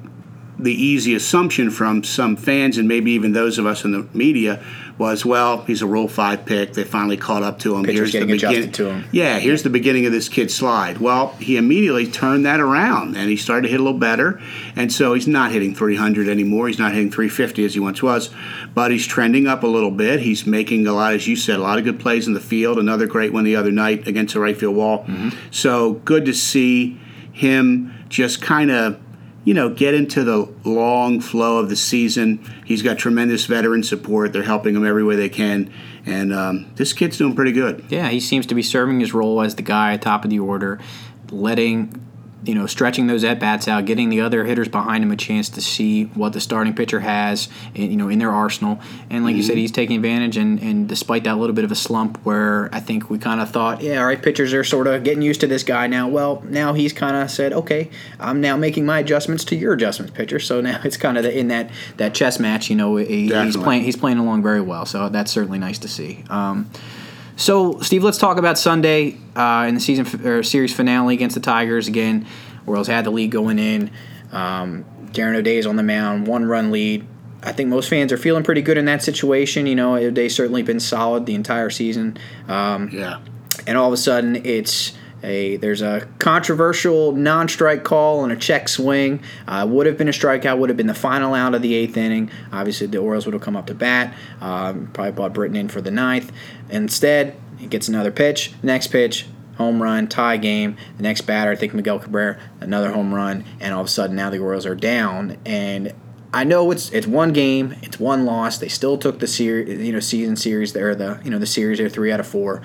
the 0.64 0.74
easy 0.74 1.14
assumption 1.14 1.70
from 1.70 2.04
some 2.04 2.36
fans 2.36 2.78
and 2.78 2.88
maybe 2.88 3.12
even 3.12 3.34
those 3.34 3.58
of 3.58 3.66
us 3.66 3.84
in 3.84 3.92
the 3.92 4.08
media 4.14 4.64
was, 4.98 5.26
well, 5.26 5.64
he's 5.66 5.82
a 5.82 5.88
Rule 5.88 6.08
Five 6.08 6.46
pick. 6.46 6.74
They 6.74 6.84
finally 6.84 7.18
caught 7.18 7.44
up 7.44 7.60
to 7.60 7.76
him. 7.76 7.84
Pitcher's 7.84 8.12
getting 8.12 8.30
the 8.30 8.36
adjusted 8.36 8.74
to 8.76 8.90
him. 8.92 9.06
Yeah, 9.12 9.40
here's 9.40 9.64
the 9.64 9.70
beginning 9.70 10.06
of 10.06 10.12
this 10.12 10.30
kid's 10.30 10.54
slide. 10.54 11.00
Well, 11.00 11.30
he 11.40 11.58
immediately 11.58 12.08
turned 12.08 12.46
that 12.46 12.60
around 12.60 13.18
and 13.18 13.30
he 13.30 13.36
started 13.36 13.64
to 13.64 13.70
hit 13.70 13.80
a 13.80 13.84
little 13.84 14.00
better. 14.00 14.42
And 14.76 14.92
so 14.94 15.14
he's 15.14 15.28
not 15.28 15.52
hitting 15.52 15.74
300 15.76 16.28
anymore. 16.28 16.68
He's 16.68 16.80
not 16.80 16.94
hitting 16.94 17.12
350 17.12 17.66
as 17.66 17.74
he 17.74 17.80
once 17.80 18.02
was, 18.02 18.30
but 18.74 18.92
he's 18.92 19.06
trending 19.06 19.48
up 19.48 19.64
a 19.64 19.68
little 19.68 19.92
bit. 19.92 20.22
He's 20.22 20.46
making 20.46 20.86
a 20.88 20.94
lot, 20.94 21.14
as 21.14 21.28
you 21.28 21.36
said, 21.36 21.58
a 21.58 21.64
lot 21.64 21.80
of 21.80 21.84
good 21.84 22.00
plays 22.00 22.28
in 22.28 22.34
the 22.34 22.40
field. 22.40 22.78
Another 22.78 23.08
great 23.08 23.34
one 23.34 23.44
the 23.44 23.56
other 23.56 23.72
night 23.72 24.08
against 24.08 24.36
the 24.36 24.40
right 24.40 24.58
field 24.58 24.76
wall. 24.76 25.00
Mm-hmm. 25.00 25.30
So 25.52 25.94
good 25.94 26.26
to 26.26 26.34
see 26.34 27.00
him 27.32 27.94
just 28.10 28.42
kind 28.42 28.70
of 28.70 29.00
you 29.44 29.54
know, 29.54 29.70
get 29.70 29.94
into 29.94 30.24
the 30.24 30.50
long 30.64 31.20
flow 31.20 31.58
of 31.58 31.70
the 31.70 31.76
season. 31.76 32.44
He's 32.66 32.82
got 32.82 32.98
tremendous 32.98 33.46
veteran 33.46 33.84
support. 33.84 34.34
They're 34.34 34.44
helping 34.44 34.76
him 34.76 34.86
every 34.86 35.04
way 35.04 35.16
they 35.16 35.30
can. 35.30 35.72
And 36.06 36.34
um, 36.34 36.72
this 36.76 36.94
kid's 36.94 37.18
doing 37.18 37.36
pretty 37.36 37.52
good. 37.52 37.86
Yeah, 37.90 38.10
he 38.10 38.20
seems 38.20 38.46
to 38.48 38.56
be 38.56 38.64
serving 38.64 39.00
his 39.00 39.14
role 39.14 39.42
as 39.42 39.56
the 39.56 39.62
guy 39.62 39.94
at 39.94 40.02
top 40.02 40.24
of 40.24 40.30
the 40.30 40.40
order, 40.40 40.80
letting 41.30 42.06
you 42.46 42.56
know, 42.56 42.66
stretching 42.66 43.08
those 43.08 43.24
at 43.24 43.40
bats 43.40 43.68
out, 43.68 43.86
getting 43.86 44.10
the 44.10 44.22
other 44.22 44.44
hitters 44.44 44.68
behind 44.68 45.04
him 45.04 45.12
a 45.12 45.16
chance 45.16 45.50
to 45.50 45.62
see 45.62 46.06
what 46.06 46.34
the 46.34 46.42
starting 46.42 46.74
pitcher 46.74 47.00
has, 47.00 47.48
in, 47.74 47.92
you 47.92 47.98
know, 47.98 48.10
in 48.10 48.20
their 48.20 48.32
arsenal. 48.32 48.80
And 49.10 49.24
like 49.24 49.36
you 49.36 49.44
said, 49.44 49.58
he's 49.58 49.72
taking 49.72 49.96
advantage. 49.96 50.38
And, 50.38 50.62
and 50.62 50.88
despite 50.88 51.24
that 51.24 51.38
little 51.38 51.56
bit 51.56 51.64
of 51.64 51.72
a 51.72 51.76
slump, 51.76 52.18
where 52.26 52.70
I 52.74 52.80
think 52.80 53.10
we 53.10 53.18
kind 53.18 53.40
of 53.40 53.50
thought, 53.50 53.82
yeah, 53.82 54.00
all 54.00 54.06
right, 54.06 54.22
pitchers 54.22 54.54
are 54.54 54.64
sort 54.64 54.88
of 54.88 55.04
getting 55.04 55.22
used 55.22 55.42
to 55.42 55.48
this 55.48 55.64
guy 55.64 55.88
now. 55.88 56.08
Well, 56.08 56.44
now 56.48 56.74
he's 56.74 56.94
kind 56.94 57.16
of 57.16 57.32
said, 57.32 57.54
okay, 57.54 57.90
I'm 58.20 58.42
now 58.42 58.58
making 58.58 58.86
my 58.86 59.00
adjustments 59.00 59.44
to 59.46 59.56
your 59.56 59.74
adjustments, 59.74 60.14
pitcher. 60.14 60.40
So 60.40 60.62
now 60.62 60.82
it's 60.84 60.98
kind 60.98 61.18
of 61.18 61.26
in 61.26 61.48
that 61.48 61.70
that 61.98 62.14
chess 62.14 62.40
match. 62.40 62.70
You 62.70 62.76
know, 62.76 62.98
he, 62.98 63.30
he's 63.34 63.58
playing 63.58 63.84
he's 63.84 63.98
playing 63.98 64.18
along 64.18 64.44
very 64.44 64.62
well. 64.62 64.86
So 64.86 65.10
that's 65.10 65.32
certainly 65.32 65.60
nice 65.60 65.80
to 65.80 65.88
see. 65.88 66.24
Um, 66.30 66.70
so, 67.44 67.80
Steve, 67.82 68.04
let's 68.04 68.18
talk 68.18 68.38
about 68.38 68.58
Sunday 68.58 69.18
uh, 69.36 69.66
in 69.68 69.76
the 69.76 69.82
season 69.82 70.06
f- 70.06 70.24
or 70.26 70.44
series 70.44 70.74
finale 70.74 71.14
against 71.14 71.34
the 71.36 71.42
Tigers 71.42 71.88
again. 71.88 72.26
Orioles 72.66 72.88
had 72.88 73.04
the 73.06 73.12
lead 73.12 73.32
going 73.32 73.60
in. 73.60 73.92
Um, 74.32 74.86
Darren 75.12 75.36
O'Day's 75.36 75.66
on 75.66 75.76
the 75.76 75.84
mound, 75.84 76.26
one 76.28 76.46
run 76.46 76.72
lead. 76.72 77.06
I 77.44 77.52
think 77.52 77.70
most 77.70 77.90
fans 77.90 78.14
are 78.14 78.18
feeling 78.18 78.44
pretty 78.44 78.62
good 78.62 78.78
in 78.78 78.86
that 78.86 79.04
situation. 79.04 79.68
You 79.68 79.76
know, 79.76 79.96
O'Day's 79.96 80.34
certainly 80.36 80.64
been 80.64 80.80
solid 80.80 81.26
the 81.26 81.36
entire 81.36 81.70
season. 81.70 82.18
Um, 82.48 82.90
Yeah. 82.92 83.20
and 83.68 83.78
all 83.78 83.88
of 83.88 83.94
a 83.94 83.98
sudden 83.98 84.38
it's 84.46 84.94
a 85.24 85.58
there's 85.58 85.82
a 85.82 86.08
controversial 86.20 87.14
non-strike 87.14 87.84
call 87.84 88.24
and 88.24 88.32
a 88.32 88.36
check 88.36 88.68
swing. 88.70 89.22
Uh, 89.48 89.66
would 89.70 89.88
have 89.88 89.98
been 89.98 90.10
a 90.10 90.12
strikeout. 90.12 90.58
Would 90.58 90.70
have 90.70 90.78
been 90.78 90.88
the 90.88 90.94
final 90.94 91.34
out 91.34 91.56
of 91.56 91.62
the 91.62 91.74
eighth 91.74 91.98
inning. 91.98 92.30
Obviously, 92.52 92.88
the 92.88 93.00
Orioles 93.00 93.26
would 93.26 93.34
have 93.34 93.42
come 93.42 93.56
up 93.56 93.68
to 93.68 93.74
bat. 93.74 94.14
Um, 94.42 94.90
probably 94.94 95.14
brought 95.14 95.34
Britton 95.34 95.56
in 95.56 95.70
for 95.70 95.82
the 95.82 95.92
ninth. 95.92 96.32
Instead, 96.70 97.36
he 97.58 97.68
gets 97.68 97.88
another 97.88 98.12
pitch. 98.12 98.54
Next 98.62 98.88
pitch. 98.88 99.28
Home 99.58 99.82
run, 99.82 100.08
tie 100.08 100.38
game. 100.38 100.78
The 100.98 101.04
next 101.04 101.22
batter, 101.22 101.52
I 101.52 101.56
think 101.56 101.76
Miguel 101.76 102.00
Cabrera, 102.00 102.40
another 102.60 102.92
home 102.92 103.14
run, 103.14 103.46
and 103.60 103.72
all 103.72 103.82
of 103.82 103.88
a 103.88 103.90
sudden 103.90 104.16
now 104.16 104.32
the 104.32 104.40
Orioles 104.40 104.66
are 104.66 104.74
down. 104.74 105.38
And 105.46 105.94
I 106.34 106.44
know 106.44 106.72
it's 106.72 106.90
it's 106.90 107.06
one 107.06 107.34
game, 107.34 107.76
it's 107.84 108.00
one 108.00 108.26
loss. 108.26 108.58
They 108.58 108.68
still 108.68 108.98
took 108.98 109.20
the 109.20 109.28
series, 109.28 109.80
you 109.86 109.94
know, 109.94 110.00
season 110.00 110.36
series 110.36 110.74
there, 110.74 110.96
the 110.96 111.22
you 111.24 111.30
know 111.30 111.38
the 111.38 111.46
series 111.46 111.78
there, 111.78 111.90
three 111.90 112.12
out 112.12 112.20
of 112.20 112.26
four. 112.26 112.64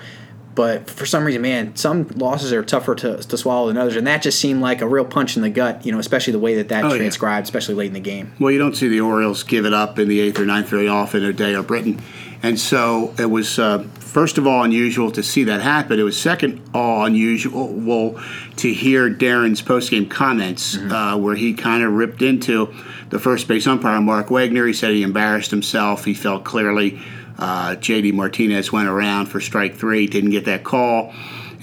But 0.55 0.89
for 0.89 1.05
some 1.05 1.23
reason, 1.23 1.41
man, 1.41 1.75
some 1.75 2.07
losses 2.15 2.51
are 2.51 2.63
tougher 2.63 2.93
to, 2.95 3.17
to 3.17 3.37
swallow 3.37 3.67
than 3.67 3.77
others, 3.77 3.95
and 3.95 4.05
that 4.07 4.21
just 4.21 4.39
seemed 4.39 4.61
like 4.61 4.81
a 4.81 4.87
real 4.87 5.05
punch 5.05 5.35
in 5.37 5.41
the 5.41 5.49
gut. 5.49 5.85
You 5.85 5.91
know, 5.91 5.99
especially 5.99 6.33
the 6.33 6.39
way 6.39 6.55
that 6.55 6.69
that 6.69 6.83
Oh, 6.83 6.89
yeah. 6.89 6.97
transcribed, 6.97 7.45
especially 7.45 7.75
late 7.75 7.87
in 7.87 7.93
the 7.93 7.99
game. 7.99 8.33
Well, 8.39 8.51
you 8.51 8.59
don't 8.59 8.75
see 8.75 8.87
the 8.89 8.99
Orioles 9.01 9.43
give 9.43 9.65
it 9.65 9.73
up 9.73 9.97
in 9.99 10.07
the 10.09 10.19
eighth 10.19 10.39
or 10.39 10.45
ninth 10.45 10.67
very 10.67 10.87
often, 10.87 11.23
O'Day 11.23 11.55
or 11.55 11.63
Britton. 11.63 12.01
And 12.41 12.57
so 12.57 13.13
it 13.19 13.25
was, 13.25 13.59
uh, 13.59 13.79
first 13.99 14.37
of 14.37 14.47
all, 14.47 14.63
unusual 14.63 15.11
to 15.11 15.21
see 15.21 15.43
that 15.45 15.61
happen. 15.61 15.99
It 15.99 16.03
was 16.03 16.19
second 16.19 16.61
all 16.73 17.03
unusual 17.05 17.67
well, 17.73 18.21
to 18.57 18.73
hear 18.73 19.09
Darren's 19.09 19.61
postgame 19.61 20.09
comments, 20.09 20.77
uh, 20.77 21.17
where 21.17 21.35
he 21.35 21.53
kind 21.53 21.83
of 21.83 21.91
ripped 21.93 22.21
into 22.21 22.73
the 23.09 23.19
first 23.19 23.47
base 23.49 23.67
umpire, 23.67 23.99
Mark 23.99 24.31
Wagner. 24.31 24.65
He 24.65 24.73
said 24.73 24.91
he 24.91 25.03
embarrassed 25.03 25.51
himself. 25.51 26.05
He 26.05 26.13
felt 26.13 26.45
clearly 26.45 27.01
uh, 27.39 27.75
J.D. 27.75 28.11
Martinez 28.11 28.71
went 28.71 28.89
around 28.89 29.27
for 29.27 29.39
strike 29.39 29.75
three, 29.75 30.05
didn't 30.07 30.31
get 30.31 30.45
that 30.45 30.63
call. 30.63 31.13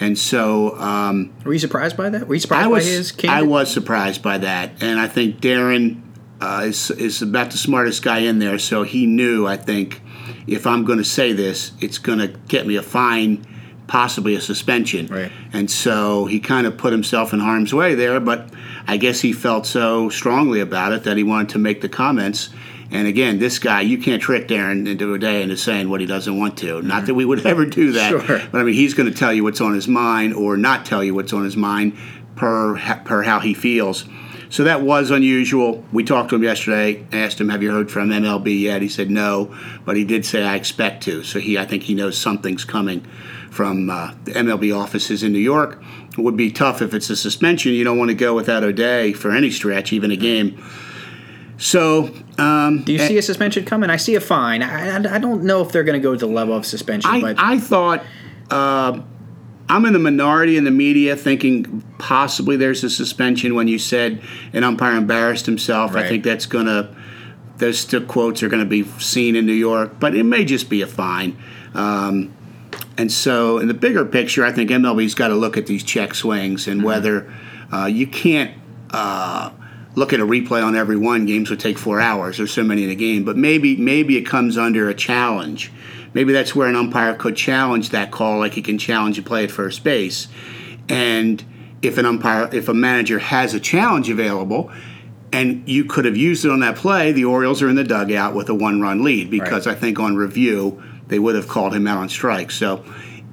And 0.00 0.18
so 0.18 0.76
um, 0.78 1.34
Were 1.44 1.52
you 1.52 1.58
surprised 1.58 1.96
by 1.96 2.10
that? 2.10 2.26
Were 2.26 2.34
you 2.34 2.40
surprised 2.40 2.64
I 2.64 2.68
was 2.68 2.84
by 2.84 2.90
his 2.90 3.14
I 3.28 3.42
was 3.42 3.72
surprised 3.72 4.22
by 4.22 4.38
that, 4.38 4.82
and 4.82 4.98
I 4.98 5.06
think 5.06 5.40
Darren 5.40 6.02
uh, 6.40 6.64
is 6.66 6.90
is 6.90 7.22
about 7.22 7.50
the 7.50 7.58
smartest 7.58 8.02
guy 8.02 8.18
in 8.18 8.38
there. 8.38 8.58
So 8.58 8.82
he 8.82 9.06
knew. 9.06 9.46
I 9.46 9.56
think 9.56 10.02
if 10.46 10.66
I'm 10.66 10.84
going 10.84 10.98
to 10.98 11.04
say 11.04 11.32
this, 11.32 11.72
it's 11.80 11.98
going 11.98 12.18
to 12.18 12.28
get 12.48 12.66
me 12.66 12.76
a 12.76 12.82
fine, 12.82 13.46
possibly 13.86 14.34
a 14.34 14.40
suspension. 14.40 15.06
Right. 15.06 15.32
And 15.52 15.70
so 15.70 16.26
he 16.26 16.40
kind 16.40 16.66
of 16.66 16.76
put 16.76 16.92
himself 16.92 17.32
in 17.32 17.40
harm's 17.40 17.72
way 17.72 17.94
there. 17.94 18.20
But 18.20 18.50
I 18.86 18.96
guess 18.96 19.20
he 19.20 19.32
felt 19.32 19.66
so 19.66 20.08
strongly 20.10 20.60
about 20.60 20.92
it 20.92 21.04
that 21.04 21.16
he 21.16 21.22
wanted 21.22 21.50
to 21.50 21.58
make 21.58 21.80
the 21.80 21.88
comments. 21.88 22.50
And 22.90 23.08
again, 23.08 23.38
this 23.38 23.58
guy, 23.58 23.80
you 23.80 23.98
can't 23.98 24.22
trick 24.22 24.48
Darren 24.48 24.88
into 24.88 25.12
a 25.14 25.18
day 25.18 25.42
into 25.42 25.56
saying 25.56 25.88
what 25.88 26.00
he 26.00 26.06
doesn't 26.06 26.38
want 26.38 26.56
to. 26.58 26.82
Not 26.82 27.06
that 27.06 27.14
we 27.14 27.24
would 27.24 27.44
ever 27.46 27.66
do 27.66 27.92
that. 27.92 28.10
Sure. 28.10 28.40
But 28.50 28.60
I 28.60 28.64
mean, 28.64 28.74
he's 28.74 28.94
going 28.94 29.10
to 29.10 29.16
tell 29.16 29.32
you 29.32 29.42
what's 29.42 29.60
on 29.60 29.74
his 29.74 29.88
mind 29.88 30.34
or 30.34 30.56
not 30.56 30.86
tell 30.86 31.02
you 31.02 31.14
what's 31.14 31.32
on 31.32 31.44
his 31.44 31.56
mind 31.56 31.96
per 32.36 32.76
per 33.04 33.22
how 33.22 33.40
he 33.40 33.54
feels. 33.54 34.04
So 34.48 34.62
that 34.64 34.80
was 34.80 35.10
unusual. 35.10 35.84
We 35.92 36.04
talked 36.04 36.30
to 36.30 36.36
him 36.36 36.44
yesterday. 36.44 37.04
Asked 37.10 37.40
him, 37.40 37.48
"Have 37.48 37.62
you 37.62 37.72
heard 37.72 37.90
from 37.90 38.10
MLB 38.10 38.60
yet?" 38.60 38.80
He 38.80 38.88
said 38.88 39.10
no, 39.10 39.54
but 39.84 39.96
he 39.96 40.04
did 40.04 40.24
say, 40.24 40.44
"I 40.44 40.54
expect 40.54 41.02
to." 41.04 41.24
So 41.24 41.40
he, 41.40 41.58
I 41.58 41.64
think, 41.64 41.84
he 41.84 41.94
knows 41.94 42.16
something's 42.16 42.64
coming 42.64 43.00
from 43.50 43.90
uh, 43.90 44.12
the 44.24 44.32
MLB 44.32 44.76
offices 44.76 45.22
in 45.22 45.32
New 45.32 45.40
York. 45.40 45.82
It 46.12 46.18
would 46.18 46.36
be 46.36 46.50
tough 46.50 46.80
if 46.80 46.94
it's 46.94 47.10
a 47.10 47.16
suspension. 47.16 47.72
You 47.72 47.84
don't 47.84 47.98
want 47.98 48.10
to 48.10 48.14
go 48.14 48.34
without 48.34 48.62
O'Day 48.62 49.12
for 49.12 49.32
any 49.32 49.50
stretch, 49.50 49.92
even 49.92 50.10
a 50.10 50.16
game. 50.16 50.62
So 51.58 52.12
um, 52.38 52.82
Do 52.82 52.92
you 52.92 52.98
see 52.98 53.16
a 53.18 53.22
suspension 53.22 53.64
coming? 53.64 53.88
I 53.88 53.96
see 53.96 54.14
a 54.14 54.20
fine. 54.20 54.62
I, 54.62 54.96
I, 54.96 55.14
I 55.14 55.18
don't 55.18 55.44
know 55.44 55.62
if 55.62 55.72
they're 55.72 55.84
going 55.84 56.00
to 56.00 56.02
go 56.02 56.14
to 56.14 56.26
the 56.26 56.32
level 56.32 56.54
of 56.54 56.66
suspension, 56.66 57.10
I, 57.10 57.20
but 57.20 57.36
I 57.38 57.58
thought 57.58 58.04
uh, 58.50 59.00
I'm 59.68 59.84
in 59.84 59.92
the 59.92 59.98
minority 59.98 60.56
in 60.56 60.64
the 60.64 60.70
media 60.70 61.16
thinking 61.16 61.82
possibly 61.98 62.56
there's 62.56 62.84
a 62.84 62.90
suspension 62.90 63.54
when 63.54 63.68
you 63.68 63.78
said 63.78 64.22
an 64.52 64.64
umpire 64.64 64.96
embarrassed 64.96 65.46
himself. 65.46 65.96
I 65.96 66.06
think 66.06 66.24
that's 66.24 66.46
going 66.46 66.66
to, 66.66 66.94
those 67.56 67.78
still 67.78 68.04
quotes 68.04 68.42
are 68.42 68.48
going 68.48 68.62
to 68.62 68.68
be 68.68 68.84
seen 69.00 69.34
in 69.34 69.46
New 69.46 69.52
York, 69.52 69.98
but 69.98 70.14
it 70.14 70.24
may 70.24 70.44
just 70.44 70.68
be 70.68 70.82
a 70.82 70.86
fine. 70.86 71.38
Um, 71.74 72.34
and 72.98 73.10
so, 73.10 73.58
in 73.58 73.68
the 73.68 73.74
bigger 73.74 74.04
picture, 74.04 74.44
I 74.44 74.52
think 74.52 74.70
MLB's 74.70 75.14
got 75.14 75.28
to 75.28 75.34
look 75.34 75.56
at 75.56 75.66
these 75.66 75.82
check 75.82 76.14
swings 76.14 76.66
and 76.66 76.82
whether 76.82 77.32
uh, 77.70 77.86
you 77.86 78.06
can't 78.06 78.54
uh, 78.90 79.50
look 79.96 80.12
at 80.12 80.20
a 80.20 80.26
replay 80.26 80.64
on 80.64 80.76
every 80.76 80.96
one. 80.96 81.26
Games 81.26 81.50
would 81.50 81.58
take 81.58 81.78
four 81.78 82.00
hours. 82.00 82.36
There's 82.36 82.52
so 82.52 82.62
many 82.62 82.84
in 82.84 82.90
a 82.90 82.94
game, 82.94 83.24
but 83.24 83.36
maybe 83.36 83.76
maybe 83.76 84.16
it 84.16 84.22
comes 84.22 84.56
under 84.56 84.88
a 84.88 84.94
challenge. 84.94 85.72
Maybe 86.14 86.32
that's 86.32 86.54
where 86.54 86.68
an 86.68 86.76
umpire 86.76 87.14
could 87.14 87.36
challenge 87.36 87.90
that 87.90 88.12
call, 88.12 88.38
like 88.38 88.54
he 88.54 88.62
can 88.62 88.78
challenge 88.78 89.18
a 89.18 89.22
play 89.22 89.44
at 89.44 89.50
first 89.50 89.82
base. 89.82 90.28
And 90.88 91.44
if 91.82 91.98
an 91.98 92.06
umpire, 92.06 92.48
if 92.52 92.68
a 92.68 92.74
manager 92.74 93.18
has 93.18 93.52
a 93.52 93.60
challenge 93.60 94.08
available, 94.08 94.70
and 95.32 95.68
you 95.68 95.84
could 95.84 96.04
have 96.04 96.16
used 96.16 96.44
it 96.44 96.50
on 96.50 96.60
that 96.60 96.76
play, 96.76 97.12
the 97.12 97.24
Orioles 97.24 97.60
are 97.60 97.68
in 97.68 97.74
the 97.74 97.84
dugout 97.84 98.34
with 98.34 98.48
a 98.48 98.54
one-run 98.54 99.02
lead 99.02 99.28
because 99.28 99.66
I 99.66 99.74
think 99.74 99.98
on 99.98 100.16
review 100.16 100.82
they 101.08 101.18
would 101.18 101.34
have 101.34 101.48
called 101.48 101.74
him 101.74 101.86
out 101.86 101.98
on 101.98 102.08
strike. 102.08 102.50
So, 102.50 102.84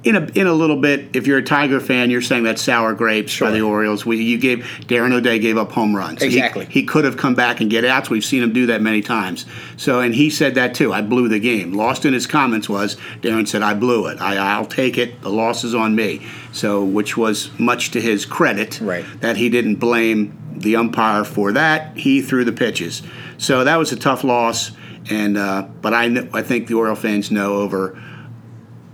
in 0.04 0.16
a 0.16 0.24
in 0.34 0.46
a 0.46 0.52
little 0.52 0.76
bit, 0.80 1.16
if 1.16 1.26
you're 1.26 1.38
a 1.38 1.42
Tiger 1.42 1.80
fan, 1.80 2.10
you're 2.10 2.20
saying 2.22 2.44
that's 2.44 2.62
sour 2.62 2.92
grapes 2.94 3.38
by 3.40 3.50
the 3.50 3.62
Orioles. 3.62 4.04
We, 4.04 4.22
you 4.22 4.38
gave 4.38 4.58
Darren 4.86 5.12
O'Day 5.12 5.38
gave 5.38 5.56
up 5.56 5.72
home 5.72 5.96
runs. 5.96 6.20
He- 6.22 6.26
Exactly. 6.26 6.66
He, 6.66 6.84
could 6.84 7.04
have 7.04 7.16
come 7.16 7.34
back 7.34 7.60
and 7.60 7.70
get 7.70 7.84
outs. 7.84 8.10
We've 8.10 8.24
seen 8.24 8.42
him 8.42 8.52
do 8.52 8.66
that 8.66 8.82
many 8.82 9.00
times. 9.00 9.46
So, 9.76 10.00
and 10.00 10.14
he 10.14 10.28
said 10.30 10.54
that 10.56 10.74
too. 10.74 10.92
I 10.92 11.00
blew 11.02 11.28
the 11.28 11.38
game. 11.40 11.72
Lost 11.72 12.04
in 12.04 12.12
his 12.12 12.26
comments 12.26 12.68
was 12.68 12.96
Darren 13.22 13.48
said 13.48 13.62
I 13.62 13.74
blew 13.74 14.06
it. 14.08 14.20
I, 14.20 14.36
I'll 14.36 14.66
take 14.66 14.98
it. 14.98 15.22
The 15.22 15.30
loss 15.30 15.64
is 15.64 15.74
on 15.74 15.94
me. 15.94 16.26
So, 16.52 16.84
which 16.84 17.16
was 17.16 17.50
much 17.58 17.90
to 17.92 18.00
his 18.00 18.26
credit 18.26 18.80
Right. 18.80 19.04
that 19.20 19.36
he 19.36 19.48
didn't 19.48 19.76
blame 19.76 20.38
the 20.56 20.76
umpire 20.76 21.24
for 21.24 21.52
that. 21.52 21.96
He 21.96 22.20
threw 22.22 22.44
the 22.44 22.52
pitches. 22.52 23.02
So 23.38 23.64
that 23.64 23.76
was 23.76 23.90
a 23.92 23.96
tough 23.96 24.22
loss. 24.22 24.70
And 25.10 25.36
uh, 25.36 25.66
but 25.82 25.92
I 25.92 26.04
I 26.32 26.42
think 26.42 26.66
the 26.66 26.74
Oriole 26.74 26.94
fans 26.96 27.30
know 27.30 27.54
over 27.56 28.00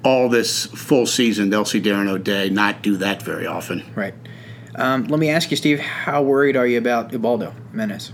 all 0.02 0.28
this 0.28 0.66
full 0.66 1.07
season 1.07 1.50
they'll 1.50 1.64
see 1.64 1.80
Darren 1.80 2.09
O'Day 2.09 2.49
not 2.49 2.83
do 2.83 2.97
that 2.97 3.23
very 3.23 3.47
often. 3.47 3.85
right. 3.95 4.14
Um, 4.76 5.04
let 5.09 5.19
me 5.19 5.28
ask 5.28 5.50
you, 5.50 5.57
Steve. 5.57 5.80
How 5.80 6.23
worried 6.23 6.57
are 6.57 6.66
you 6.66 6.78
about 6.78 7.12
Ubaldo 7.12 7.52
Jimenez? 7.73 8.12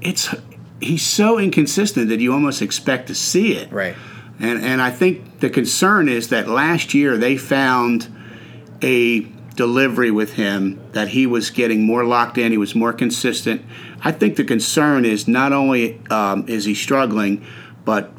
It's 0.00 0.34
he's 0.80 1.06
so 1.06 1.38
inconsistent 1.38 2.08
that 2.08 2.20
you 2.20 2.32
almost 2.32 2.62
expect 2.62 3.08
to 3.08 3.14
see 3.14 3.54
it. 3.54 3.70
Right. 3.72 3.94
And 4.38 4.62
and 4.62 4.80
I 4.80 4.90
think 4.90 5.40
the 5.40 5.50
concern 5.50 6.08
is 6.08 6.28
that 6.28 6.48
last 6.48 6.94
year 6.94 7.16
they 7.16 7.36
found 7.36 8.08
a 8.82 9.20
delivery 9.56 10.10
with 10.10 10.34
him 10.34 10.80
that 10.92 11.08
he 11.08 11.26
was 11.26 11.50
getting 11.50 11.82
more 11.82 12.04
locked 12.04 12.38
in. 12.38 12.50
He 12.50 12.58
was 12.58 12.74
more 12.74 12.94
consistent. 12.94 13.62
I 14.02 14.12
think 14.12 14.36
the 14.36 14.44
concern 14.44 15.04
is 15.04 15.28
not 15.28 15.52
only 15.52 16.00
um, 16.08 16.46
is 16.48 16.64
he 16.64 16.74
struggling, 16.74 17.44
but 17.84 18.10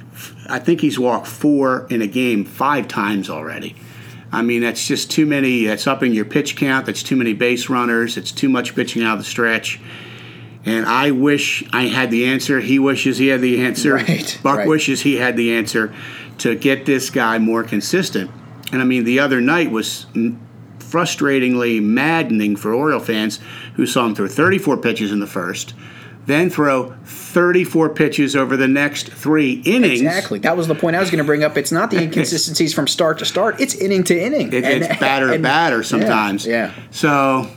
I 0.51 0.59
think 0.59 0.81
he's 0.81 0.99
walked 0.99 1.27
four 1.27 1.87
in 1.89 2.01
a 2.01 2.07
game 2.07 2.45
five 2.45 2.87
times 2.87 3.29
already. 3.29 3.75
I 4.31 4.41
mean, 4.41 4.61
that's 4.61 4.87
just 4.87 5.11
too 5.11 5.25
many. 5.25 5.65
That's 5.65 5.87
upping 5.87 6.13
your 6.13 6.25
pitch 6.25 6.55
count. 6.55 6.85
That's 6.85 7.03
too 7.03 7.15
many 7.15 7.33
base 7.33 7.69
runners. 7.69 8.17
It's 8.17 8.31
too 8.31 8.49
much 8.49 8.75
pitching 8.75 9.03
out 9.03 9.13
of 9.13 9.19
the 9.19 9.25
stretch. 9.25 9.79
And 10.63 10.85
I 10.85 11.11
wish 11.11 11.63
I 11.73 11.83
had 11.83 12.11
the 12.11 12.27
answer. 12.27 12.59
He 12.59 12.79
wishes 12.79 13.17
he 13.17 13.27
had 13.27 13.41
the 13.41 13.61
answer. 13.65 13.95
Right, 13.95 14.39
Buck 14.43 14.59
right. 14.59 14.67
wishes 14.67 15.01
he 15.01 15.15
had 15.15 15.35
the 15.35 15.53
answer 15.53 15.93
to 16.39 16.55
get 16.55 16.85
this 16.85 17.09
guy 17.09 17.39
more 17.39 17.63
consistent. 17.63 18.31
And 18.71 18.81
I 18.81 18.85
mean, 18.85 19.03
the 19.03 19.19
other 19.19 19.41
night 19.41 19.71
was 19.71 20.05
frustratingly 20.79 21.81
maddening 21.81 22.55
for 22.55 22.73
Oriole 22.73 22.99
fans 22.99 23.39
who 23.75 23.85
saw 23.85 24.05
him 24.05 24.15
throw 24.15 24.27
34 24.27 24.77
pitches 24.77 25.11
in 25.11 25.19
the 25.19 25.27
first, 25.27 25.73
then 26.31 26.49
throw 26.49 26.93
34 27.05 27.89
pitches 27.89 28.35
over 28.35 28.55
the 28.57 28.67
next 28.67 29.11
three 29.11 29.61
innings. 29.65 30.01
Exactly. 30.01 30.39
That 30.39 30.55
was 30.57 30.67
the 30.67 30.75
point 30.75 30.95
I 30.95 30.99
was 30.99 31.09
going 31.09 31.19
to 31.19 31.23
bring 31.25 31.43
up. 31.43 31.57
It's 31.57 31.71
not 31.71 31.91
the 31.91 31.97
inconsistencies 32.03 32.73
from 32.73 32.87
start 32.87 33.19
to 33.19 33.25
start. 33.25 33.59
It's 33.59 33.75
inning 33.75 34.03
to 34.05 34.19
inning. 34.19 34.53
It, 34.53 34.63
And- 34.63 34.83
it's 34.83 34.99
batter 34.99 35.31
to 35.31 35.39
batter 35.39 35.83
sometimes. 35.83 36.45
yeah. 36.45 36.73
So, 36.91 37.47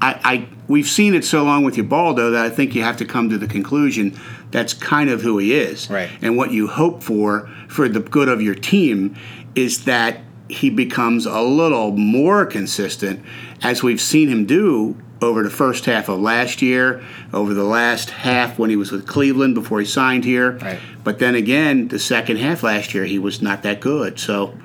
I, 0.00 0.20
I 0.24 0.48
we've 0.68 0.88
seen 0.88 1.14
it 1.14 1.24
so 1.24 1.44
long 1.44 1.64
with 1.64 1.76
Ubaldo 1.78 2.30
that 2.32 2.44
I 2.44 2.50
think 2.50 2.74
you 2.74 2.82
have 2.82 2.96
to 2.98 3.04
come 3.04 3.30
to 3.30 3.38
the 3.38 3.46
conclusion 3.46 4.18
that's 4.50 4.74
kind 4.74 5.08
of 5.10 5.22
who 5.22 5.38
he 5.38 5.54
is. 5.54 5.88
Right. 5.90 6.10
And 6.20 6.36
what 6.36 6.50
you 6.52 6.66
hope 6.66 7.02
for 7.02 7.48
for 7.68 7.88
the 7.88 8.00
good 8.00 8.28
of 8.28 8.42
your 8.42 8.54
team 8.54 9.16
is 9.54 9.84
that 9.84 10.20
he 10.48 10.68
becomes 10.68 11.24
a 11.26 11.40
little 11.40 11.92
more 11.92 12.44
consistent, 12.44 13.24
as 13.62 13.82
we've 13.82 14.00
seen 14.00 14.28
him 14.28 14.44
do 14.44 14.96
over 15.24 15.42
the 15.42 15.50
first 15.50 15.84
half 15.86 16.08
of 16.08 16.20
last 16.20 16.62
year, 16.62 17.02
over 17.32 17.54
the 17.54 17.64
last 17.64 18.10
half 18.10 18.58
when 18.58 18.70
he 18.70 18.76
was 18.76 18.92
with 18.92 19.06
Cleveland 19.06 19.54
before 19.54 19.80
he 19.80 19.86
signed 19.86 20.24
here. 20.24 20.52
Right. 20.58 20.78
But 21.02 21.18
then 21.18 21.34
again, 21.34 21.88
the 21.88 21.98
second 21.98 22.36
half 22.38 22.62
last 22.62 22.94
year, 22.94 23.04
he 23.04 23.18
was 23.18 23.42
not 23.42 23.62
that 23.62 23.80
good. 23.80 24.18
So 24.18 24.56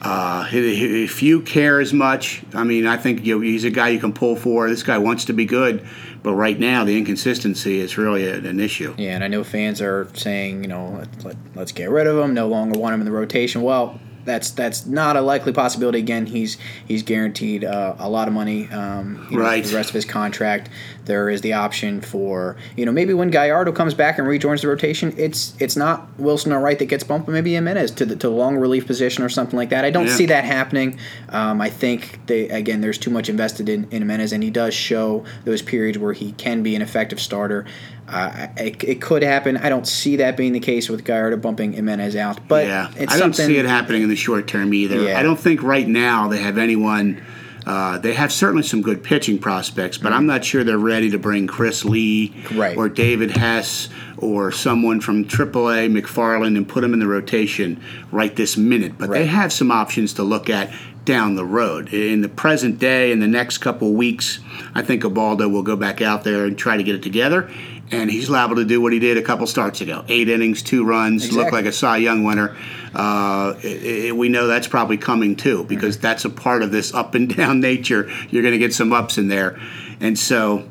uh, 0.00 0.48
if 0.52 1.22
you 1.22 1.40
care 1.42 1.80
as 1.80 1.92
much, 1.92 2.42
I 2.54 2.62
mean, 2.64 2.86
I 2.86 2.96
think 2.96 3.24
you 3.24 3.40
he's 3.40 3.64
a 3.64 3.70
guy 3.70 3.88
you 3.88 3.98
can 3.98 4.12
pull 4.12 4.36
for. 4.36 4.68
This 4.68 4.82
guy 4.82 4.98
wants 4.98 5.24
to 5.26 5.32
be 5.32 5.44
good, 5.44 5.84
but 6.22 6.34
right 6.34 6.58
now 6.58 6.84
the 6.84 6.96
inconsistency 6.96 7.80
is 7.80 7.98
really 7.98 8.28
an, 8.28 8.60
issue. 8.60 8.94
Yeah, 8.96 9.14
and 9.14 9.24
I 9.24 9.28
know 9.28 9.42
fans 9.42 9.80
are 9.82 10.08
saying, 10.14 10.62
you 10.62 10.68
know, 10.68 10.88
let, 10.98 11.24
let, 11.24 11.36
let's 11.56 11.72
get 11.72 11.90
rid 11.90 12.06
of 12.06 12.16
him. 12.16 12.32
No 12.32 12.46
longer 12.46 12.78
want 12.78 12.94
him 12.94 13.00
in 13.00 13.06
the 13.06 13.12
rotation. 13.12 13.62
Well, 13.62 13.98
that's 14.28 14.50
that's 14.50 14.86
not 14.86 15.16
a 15.16 15.20
likely 15.20 15.52
possibility. 15.52 15.98
Again, 15.98 16.26
he's 16.26 16.56
he's 16.86 17.02
guaranteed 17.02 17.64
uh, 17.64 17.94
a 17.98 18.08
lot 18.08 18.28
of 18.28 18.34
money, 18.34 18.68
um, 18.70 19.26
you 19.30 19.36
know, 19.38 19.42
Right. 19.44 19.64
the 19.64 19.74
rest 19.74 19.88
of 19.90 19.94
his 19.94 20.04
contract. 20.04 20.68
There 21.06 21.30
is 21.30 21.40
the 21.40 21.54
option 21.54 22.00
for 22.02 22.56
you 22.76 22.84
know 22.86 22.92
maybe 22.92 23.14
when 23.14 23.30
Gallardo 23.30 23.72
comes 23.72 23.94
back 23.94 24.18
and 24.18 24.28
rejoins 24.28 24.60
the 24.62 24.68
rotation, 24.68 25.14
it's 25.16 25.54
it's 25.58 25.74
not 25.76 26.06
Wilson 26.18 26.52
or 26.52 26.60
Wright 26.60 26.78
that 26.78 26.86
gets 26.86 27.02
bumped, 27.02 27.26
but 27.26 27.32
maybe 27.32 27.54
Jimenez 27.54 27.90
to 27.92 28.04
the 28.04 28.14
to 28.16 28.28
the 28.28 28.34
long 28.34 28.56
relief 28.56 28.86
position 28.86 29.24
or 29.24 29.28
something 29.30 29.56
like 29.56 29.70
that. 29.70 29.84
I 29.84 29.90
don't 29.90 30.06
Yeah. 30.06 30.14
see 30.14 30.26
that 30.26 30.44
happening. 30.44 30.98
Um, 31.30 31.60
I 31.60 31.70
think 31.70 32.20
they 32.26 32.48
again 32.50 32.80
there's 32.82 32.98
too 32.98 33.10
much 33.10 33.28
invested 33.30 33.68
in 33.68 33.84
in 33.90 34.02
Jimenez, 34.02 34.32
and 34.32 34.42
he 34.42 34.50
does 34.50 34.74
show 34.74 35.24
those 35.46 35.62
periods 35.62 35.96
where 35.98 36.12
he 36.12 36.32
can 36.32 36.62
be 36.62 36.76
an 36.76 36.82
effective 36.82 37.18
starter. 37.20 37.64
Uh, 38.08 38.48
it, 38.56 38.82
it 38.84 39.00
could 39.02 39.22
happen. 39.22 39.56
I 39.58 39.68
don't 39.68 39.86
see 39.86 40.16
that 40.16 40.36
being 40.36 40.52
the 40.52 40.60
case 40.60 40.88
with 40.88 41.04
Gallardo 41.04 41.36
bumping 41.36 41.74
Jimenez 41.74 42.16
out, 42.16 42.48
but 42.48 42.66
yeah, 42.66 42.90
I 43.08 43.18
don't 43.18 43.34
see 43.34 43.58
it 43.58 43.66
happening 43.66 44.02
in 44.02 44.08
the 44.08 44.16
short 44.16 44.46
term 44.48 44.72
either. 44.72 45.02
Yeah. 45.02 45.18
I 45.18 45.22
don't 45.22 45.38
think 45.38 45.62
right 45.62 45.86
now 45.86 46.28
they 46.28 46.38
have 46.38 46.56
anyone. 46.58 47.22
Uh, 47.66 47.98
they 47.98 48.14
have 48.14 48.32
certainly 48.32 48.62
some 48.62 48.80
good 48.80 49.04
pitching 49.04 49.38
prospects, 49.38 49.98
but 49.98 50.10
I'm 50.10 50.24
not 50.24 50.42
sure 50.42 50.64
they're 50.64 50.78
ready 50.78 51.10
to 51.10 51.18
bring 51.18 51.46
Chris 51.46 51.84
Lee 51.84 52.34
Right. 52.54 52.74
or 52.74 52.88
David 52.88 53.32
Hess 53.36 53.90
or 54.16 54.50
someone 54.50 55.02
from 55.02 55.26
AAA 55.26 55.90
McFarland 55.94 56.56
and 56.56 56.66
put 56.66 56.80
them 56.80 56.94
in 56.94 56.98
the 56.98 57.06
rotation 57.06 57.82
right 58.10 58.34
this 58.34 58.56
minute. 58.56 58.96
But 58.96 59.10
they 59.10 59.26
have 59.26 59.52
some 59.52 59.70
options 59.70 60.14
to 60.14 60.22
look 60.22 60.48
at 60.48 60.70
down 61.04 61.36
the 61.36 61.44
road. 61.44 61.92
In 61.92 62.22
the 62.22 62.28
present 62.28 62.78
day, 62.78 63.12
in 63.12 63.20
the 63.20 63.26
next 63.26 63.58
couple 63.58 63.92
weeks, 63.92 64.40
I 64.74 64.80
think 64.82 65.04
Ubaldo 65.04 65.48
will 65.48 65.62
go 65.62 65.76
back 65.76 66.00
out 66.00 66.24
there 66.24 66.44
and 66.46 66.56
try 66.56 66.76
to 66.78 66.82
get 66.82 66.94
it 66.94 67.02
together. 67.02 67.50
And 67.90 68.10
he's 68.10 68.28
liable 68.28 68.56
to 68.56 68.64
do 68.64 68.80
what 68.82 68.92
he 68.92 68.98
did 68.98 69.16
a 69.16 69.22
couple 69.22 69.46
starts 69.46 69.80
ago: 69.80 70.04
eight 70.08 70.28
innings, 70.28 70.62
two 70.62 70.84
runs, 70.84 71.32
look 71.32 71.52
like 71.52 71.64
a 71.64 71.72
Cy 71.72 71.98
Young 71.98 72.22
winner. 72.24 72.56
Uh, 72.94 73.54
i 73.62 74.08
i 74.08 74.12
we 74.12 74.28
know 74.28 74.46
that's 74.46 74.68
probably 74.68 74.98
coming 74.98 75.36
too 75.36 75.64
because 75.64 75.98
that's 75.98 76.24
a 76.24 76.30
part 76.30 76.62
of 76.62 76.70
this 76.70 76.92
up 76.92 77.14
and 77.14 77.34
down 77.36 77.60
nature. 77.60 78.10
You're 78.30 78.42
going 78.42 78.52
to 78.52 78.58
get 78.58 78.74
some 78.74 78.92
ups 78.92 79.16
in 79.16 79.28
there, 79.28 79.58
and 80.00 80.18
so 80.18 80.68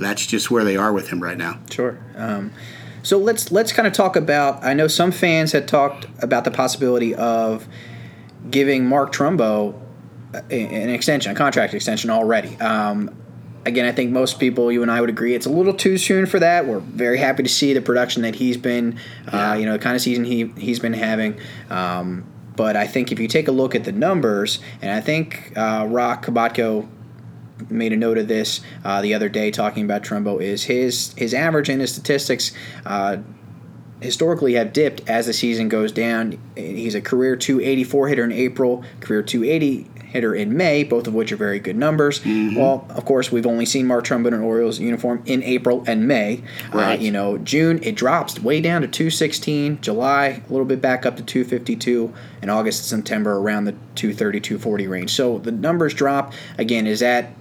that's 0.00 0.26
just 0.26 0.50
where 0.50 0.64
they 0.64 0.76
are 0.76 0.92
with 0.92 1.08
him 1.08 1.22
right 1.22 1.36
now. 1.36 1.58
Sure. 1.70 1.98
Um, 2.16 2.52
so 3.02 3.18
let's 3.18 3.50
let's 3.50 3.72
kind 3.72 3.86
of 3.86 3.92
talk 3.92 4.16
about. 4.16 4.64
I 4.64 4.74
know 4.74 4.88
some 4.88 5.10
fans 5.10 5.52
had 5.52 5.66
talked 5.66 6.06
about 6.22 6.44
the 6.44 6.50
possibility 6.50 7.14
of 7.14 7.66
giving 8.50 8.86
Mark 8.86 9.12
Trumbo 9.12 9.80
an 10.32 10.90
extension, 10.90 11.32
a 11.32 11.34
contract 11.34 11.74
extension 11.74 12.10
already. 12.10 12.56
Um, 12.60 13.16
again, 13.64 13.86
I 13.86 13.92
think 13.92 14.10
most 14.10 14.40
people, 14.40 14.70
you 14.72 14.82
and 14.82 14.90
I 14.90 15.00
would 15.00 15.10
agree, 15.10 15.34
it's 15.34 15.46
a 15.46 15.50
little 15.50 15.74
too 15.74 15.98
soon 15.98 16.26
for 16.26 16.38
that. 16.38 16.66
We're 16.66 16.80
very 16.80 17.18
happy 17.18 17.42
to 17.42 17.48
see 17.48 17.72
the 17.72 17.82
production 17.82 18.22
that 18.22 18.36
he's 18.36 18.56
been, 18.56 18.98
uh, 19.30 19.56
you 19.58 19.66
know, 19.66 19.72
the 19.72 19.78
kind 19.78 19.96
of 19.96 20.02
season 20.02 20.24
he 20.24 20.46
he's 20.56 20.78
been 20.78 20.92
having. 20.92 21.38
Um, 21.68 22.24
but 22.56 22.76
I 22.76 22.86
think 22.86 23.12
if 23.12 23.18
you 23.18 23.28
take 23.28 23.48
a 23.48 23.52
look 23.52 23.74
at 23.74 23.84
the 23.84 23.92
numbers, 23.92 24.58
and 24.82 24.90
I 24.90 25.00
think 25.00 25.52
uh, 25.56 25.86
Roch 25.88 26.24
Kubatko 26.26 26.88
made 27.68 27.92
a 27.92 27.96
note 27.96 28.16
of 28.16 28.28
this 28.28 28.60
uh, 28.84 29.02
the 29.02 29.14
other 29.14 29.28
day 29.28 29.50
talking 29.50 29.84
about 29.84 30.02
Trumbo 30.02 30.40
is 30.40 30.64
his 30.64 31.12
his 31.16 31.34
average 31.34 31.68
and 31.68 31.80
his 31.80 31.92
statistics 31.92 32.52
uh, 32.86 33.18
historically 34.00 34.54
have 34.54 34.72
dipped 34.72 35.08
as 35.08 35.26
the 35.26 35.32
season 35.32 35.68
goes 35.68 35.92
down. 35.92 36.38
He's 36.56 36.94
a 36.94 37.00
career 37.00 37.36
284 37.36 38.08
hitter 38.08 38.24
in 38.24 38.32
April, 38.32 38.84
career 39.00 39.22
280 39.22 39.90
hitter 40.10 40.34
in 40.34 40.56
May, 40.56 40.82
both 40.84 41.06
of 41.06 41.14
which 41.14 41.32
are 41.32 41.36
very 41.36 41.58
good 41.58 41.76
numbers. 41.76 42.20
Well, 42.56 42.84
of 42.90 43.04
course, 43.04 43.30
we've 43.30 43.46
only 43.46 43.64
seen 43.64 43.86
Mark 43.86 44.04
Trumbo 44.04 44.26
in 44.26 44.34
an 44.34 44.40
Orioles 44.40 44.78
uniform 44.80 45.22
in 45.24 45.42
April 45.42 45.84
and 45.86 46.06
May. 46.06 46.42
Right. 46.72 46.98
Uh, 46.98 47.02
you 47.02 47.10
know, 47.10 47.38
June 47.38 47.80
it 47.82 47.94
drops 47.94 48.38
way 48.40 48.60
down 48.60 48.82
to 48.82 48.88
216. 48.88 49.80
July 49.80 50.42
a 50.46 50.50
little 50.50 50.66
bit 50.66 50.80
back 50.80 51.06
up 51.06 51.16
to 51.16 51.22
252, 51.22 52.12
and 52.42 52.50
August 52.50 52.92
and 52.92 53.02
September 53.04 53.36
around 53.36 53.64
the 53.64 53.72
230 53.94 54.40
240 54.40 54.86
range. 54.88 55.10
So 55.10 55.38
the 55.38 55.52
numbers 55.52 55.94
drop 55.94 56.32
again. 56.58 56.86
Is 56.86 57.00
that 57.00 57.32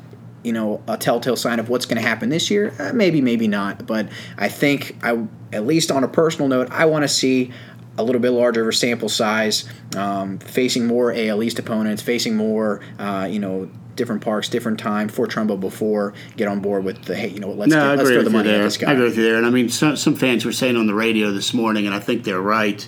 you 0.44 0.54
know 0.54 0.82
a 0.88 0.98
telltale 0.98 1.36
sign 1.36 1.60
of 1.60 1.70
what's 1.70 1.86
going 1.86 2.02
to 2.02 2.08
happen 2.08 2.30
this 2.30 2.52
year? 2.52 2.74
Uh, 2.80 2.94
maybe, 2.94 3.22
maybe 3.22 3.48
not. 3.48 3.86
But 3.88 4.10
I 4.38 4.48
think 4.48 4.96
I, 5.04 5.26
at 5.52 5.66
least 5.66 5.92
on 5.92 6.04
a 6.04 6.08
personal 6.08 6.48
note, 6.48 6.70
I 6.72 6.86
want 6.86 7.04
to 7.04 7.08
see 7.10 7.52
a 8.00 8.04
little 8.04 8.22
bit 8.22 8.32
larger 8.32 8.62
of 8.62 8.68
a 8.68 8.74
sample 8.74 9.10
size, 9.10 9.68
um, 9.96 10.40
facing 10.40 10.88
more 10.88 11.14
AL 11.14 11.44
East 11.44 11.60
opponents, 11.60 12.02
facing 12.02 12.36
more, 12.36 12.82
uh, 12.98 13.28
you 13.30 13.40
know, 13.40 13.70
different 13.96 14.22
parks, 14.22 14.48
different 14.48 14.80
time 14.80 15.10
for 15.10 15.28
Trumbo 15.28 15.60
before 15.60 16.14
get 16.38 16.48
on 16.48 16.62
board 16.62 16.86
with 16.86 17.04
the 17.04 17.16
hey, 17.16 17.28
you 17.28 17.40
know, 17.40 17.52
let's 17.52 17.70
No, 17.70 17.96
get, 17.96 17.98
let's 17.98 18.10
throw 18.10 18.24
the 18.24 18.30
money 18.30 18.50
at 18.50 18.60
this 18.60 18.78
guy. 18.78 18.90
I 18.90 18.94
agree 18.94 19.06
with 19.06 19.18
you 19.18 19.24
there. 19.24 19.36
And 19.36 19.46
I 19.46 19.50
mean, 19.50 19.68
some, 19.68 19.98
some 19.98 20.16
fans 20.16 20.46
were 20.46 20.54
saying 20.54 20.78
on 20.78 20.88
the 20.88 20.94
radio 20.96 21.32
this 21.32 21.54
morning, 21.54 21.86
and 21.86 21.94
I 21.94 22.00
think 22.00 22.24
they're 22.24 22.42
right, 22.42 22.88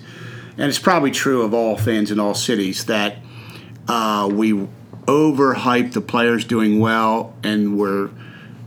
and 0.56 0.68
it's 0.68 0.78
probably 0.78 1.10
true 1.10 1.42
of 1.42 1.52
all 1.52 1.76
fans 1.76 2.10
in 2.10 2.18
all 2.18 2.34
cities, 2.34 2.86
that 2.86 3.18
uh, 3.88 4.30
we 4.32 4.66
overhype 5.06 5.92
the 5.92 6.00
players 6.00 6.44
doing 6.44 6.80
well 6.80 7.34
and 7.42 7.76
we're 7.76 8.10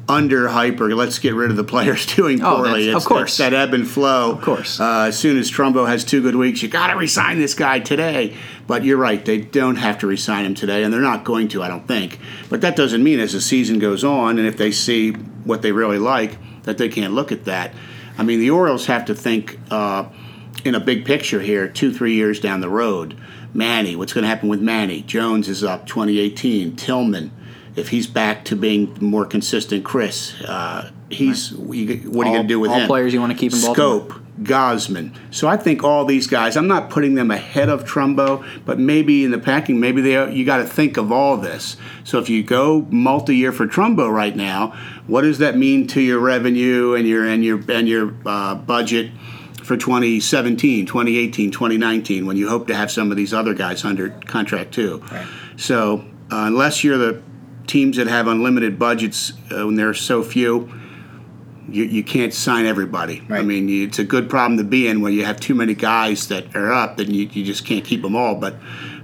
underhype 0.07 0.79
or 0.79 0.93
let's 0.95 1.17
get 1.19 1.33
rid 1.33 1.49
of 1.49 1.57
the 1.57 1.63
players 1.63 2.05
doing 2.15 2.41
Oh, 2.43 2.57
poorly. 2.57 2.85
that's- 2.85 3.03
of 3.03 3.07
course. 3.07 3.31
it's 3.31 3.37
that 3.39 3.53
ebb 3.53 3.73
and 3.73 3.87
flow. 3.87 4.31
Of 4.33 4.41
course. 4.41 4.79
Uh, 4.79 5.05
as 5.07 5.17
soon 5.17 5.37
as 5.37 5.49
Trumbo 5.51 5.87
has 5.87 6.03
two 6.03 6.21
good 6.21 6.35
weeks, 6.35 6.61
you 6.61 6.69
got 6.69 6.87
to 6.87 6.95
resign 6.95 7.39
this 7.39 7.53
guy 7.55 7.79
today. 7.79 8.35
But 8.67 8.83
you're 8.83 8.97
right, 8.97 9.23
they 9.23 9.37
don't 9.39 9.75
have 9.77 9.99
to 9.99 10.07
resign 10.07 10.45
him 10.45 10.55
today, 10.55 10.83
and 10.83 10.93
they're 10.93 11.01
not 11.01 11.23
going 11.23 11.47
to, 11.49 11.61
I 11.63 11.67
don't 11.67 11.87
think. 11.87 12.19
But 12.49 12.61
that 12.61 12.75
doesn't 12.75 13.03
mean 13.03 13.19
as 13.19 13.33
the 13.33 13.41
season 13.41 13.79
goes 13.79 14.03
on, 14.03 14.37
and 14.39 14.47
if 14.47 14.57
they 14.57 14.71
see 14.71 15.11
what 15.11 15.61
they 15.61 15.71
really 15.71 15.99
like, 15.99 16.37
that 16.63 16.77
they 16.79 16.89
can't 16.89 17.13
look 17.13 17.31
at 17.31 17.45
that. 17.45 17.73
I 18.17 18.23
mean, 18.23 18.39
the 18.39 18.49
Orioles 18.49 18.87
have 18.87 19.05
to 19.05 19.13
think 19.15 19.59
uh, 19.69 20.05
in 20.63 20.73
a 20.73 20.79
big 20.79 21.05
picture 21.05 21.41
here, 21.41 21.67
two, 21.67 21.93
three 21.93 22.13
years 22.15 22.39
down 22.39 22.61
the 22.61 22.69
road. 22.69 23.15
Manny, 23.53 23.95
what's 23.95 24.13
going 24.13 24.23
to 24.23 24.27
happen 24.27 24.49
with 24.49 24.61
Manny? 24.61 25.01
Jones 25.01 25.47
is 25.47 25.63
up 25.63 25.85
2018. 25.85 26.75
Tillman, 26.75 27.31
if 27.75 27.89
he's 27.89 28.07
back 28.07 28.45
to 28.45 28.55
being 28.55 28.97
more 29.01 29.25
consistent, 29.25 29.83
Chris, 29.83 30.33
uh, 30.43 30.89
he's 31.09 31.51
you- 31.51 31.57
what 31.57 32.25
are 32.25 32.29
you 32.29 32.35
going 32.37 32.41
to 32.41 32.47
do 32.47 32.59
with 32.59 32.71
all 32.71 32.79
him? 32.79 32.87
players 32.87 33.13
you 33.13 33.19
wanna 33.19 33.35
keep 33.35 33.53
in 33.53 33.61
Baltimore. 33.61 34.01
Schoop, 34.01 34.21
Gausman. 34.43 35.11
So 35.31 35.47
I 35.47 35.55
think 35.57 35.83
all 35.83 36.03
these 36.05 36.27
guys. 36.27 36.57
I'm 36.57 36.67
not 36.67 36.89
putting 36.89 37.15
them 37.15 37.31
ahead 37.31 37.69
of 37.69 37.85
Trumbo, 37.85 38.45
but 38.65 38.79
maybe 38.79 39.23
in 39.23 39.31
the 39.31 39.37
packing, 39.37 39.79
maybe 39.79 40.01
they 40.01 40.31
you 40.33 40.43
got 40.45 40.57
to 40.57 40.65
think 40.65 40.97
of 40.97 41.11
all 41.11 41.37
this. 41.37 41.77
So 42.03 42.19
if 42.19 42.29
you 42.29 42.43
go 42.43 42.85
multi-year 42.89 43.51
for 43.51 43.65
Trumbo 43.67 44.11
right 44.11 44.35
now, 44.35 44.73
what 45.07 45.21
does 45.21 45.37
that 45.37 45.57
mean 45.57 45.87
to 45.87 46.01
your 46.01 46.19
revenue 46.19 46.93
and 46.95 47.07
your 47.07 47.25
and 47.25 47.43
your 47.45 47.59
and 47.69 47.87
your 47.87 48.13
uh, 48.25 48.55
budget? 48.55 49.11
For 49.63 49.75
2017, 49.77 50.85
2018, 50.85 51.49
2019, 51.49 52.27
when 52.27 52.37
you 52.37 52.47
hope 52.49 52.67
to 52.67 52.75
have 52.75 52.91
some 52.91 53.09
of 53.09 53.17
these 53.17 53.33
other 53.33 53.55
guys 53.55 53.83
under 53.83 54.09
contract 54.27 54.75
too. 54.75 55.01
So, 55.57 56.05
uh, 56.31 56.45
unless 56.45 56.83
you're 56.83 56.99
the 56.99 57.19
teams 57.67 57.97
that 57.97 58.07
have 58.07 58.27
unlimited 58.27 58.77
budgets, 58.77 59.33
uh, 59.51 59.65
when 59.65 59.75
there 59.75 59.89
are 59.89 59.93
so 59.93 60.23
few, 60.23 60.71
you, 61.67 61.83
you 61.83 62.03
can't 62.03 62.33
sign 62.33 62.65
everybody. 62.65 63.23
I 63.29 63.41
mean, 63.41 63.67
you, 63.69 63.87
it's 63.87 63.99
a 63.99 64.03
good 64.03 64.29
problem 64.29 64.57
to 64.57 64.63
be 64.63 64.87
in 64.87 65.01
when 65.01 65.13
you 65.13 65.25
have 65.25 65.39
too 65.39 65.55
many 65.55 65.73
guys 65.73 66.27
that 66.27 66.55
are 66.55 66.71
up, 66.71 66.97
then 66.97 67.13
you, 67.13 67.27
you 67.31 67.43
just 67.43 67.65
can't 67.65 67.83
keep 67.83 68.01
them 68.01 68.15
all. 68.15 68.35
But 68.35 68.55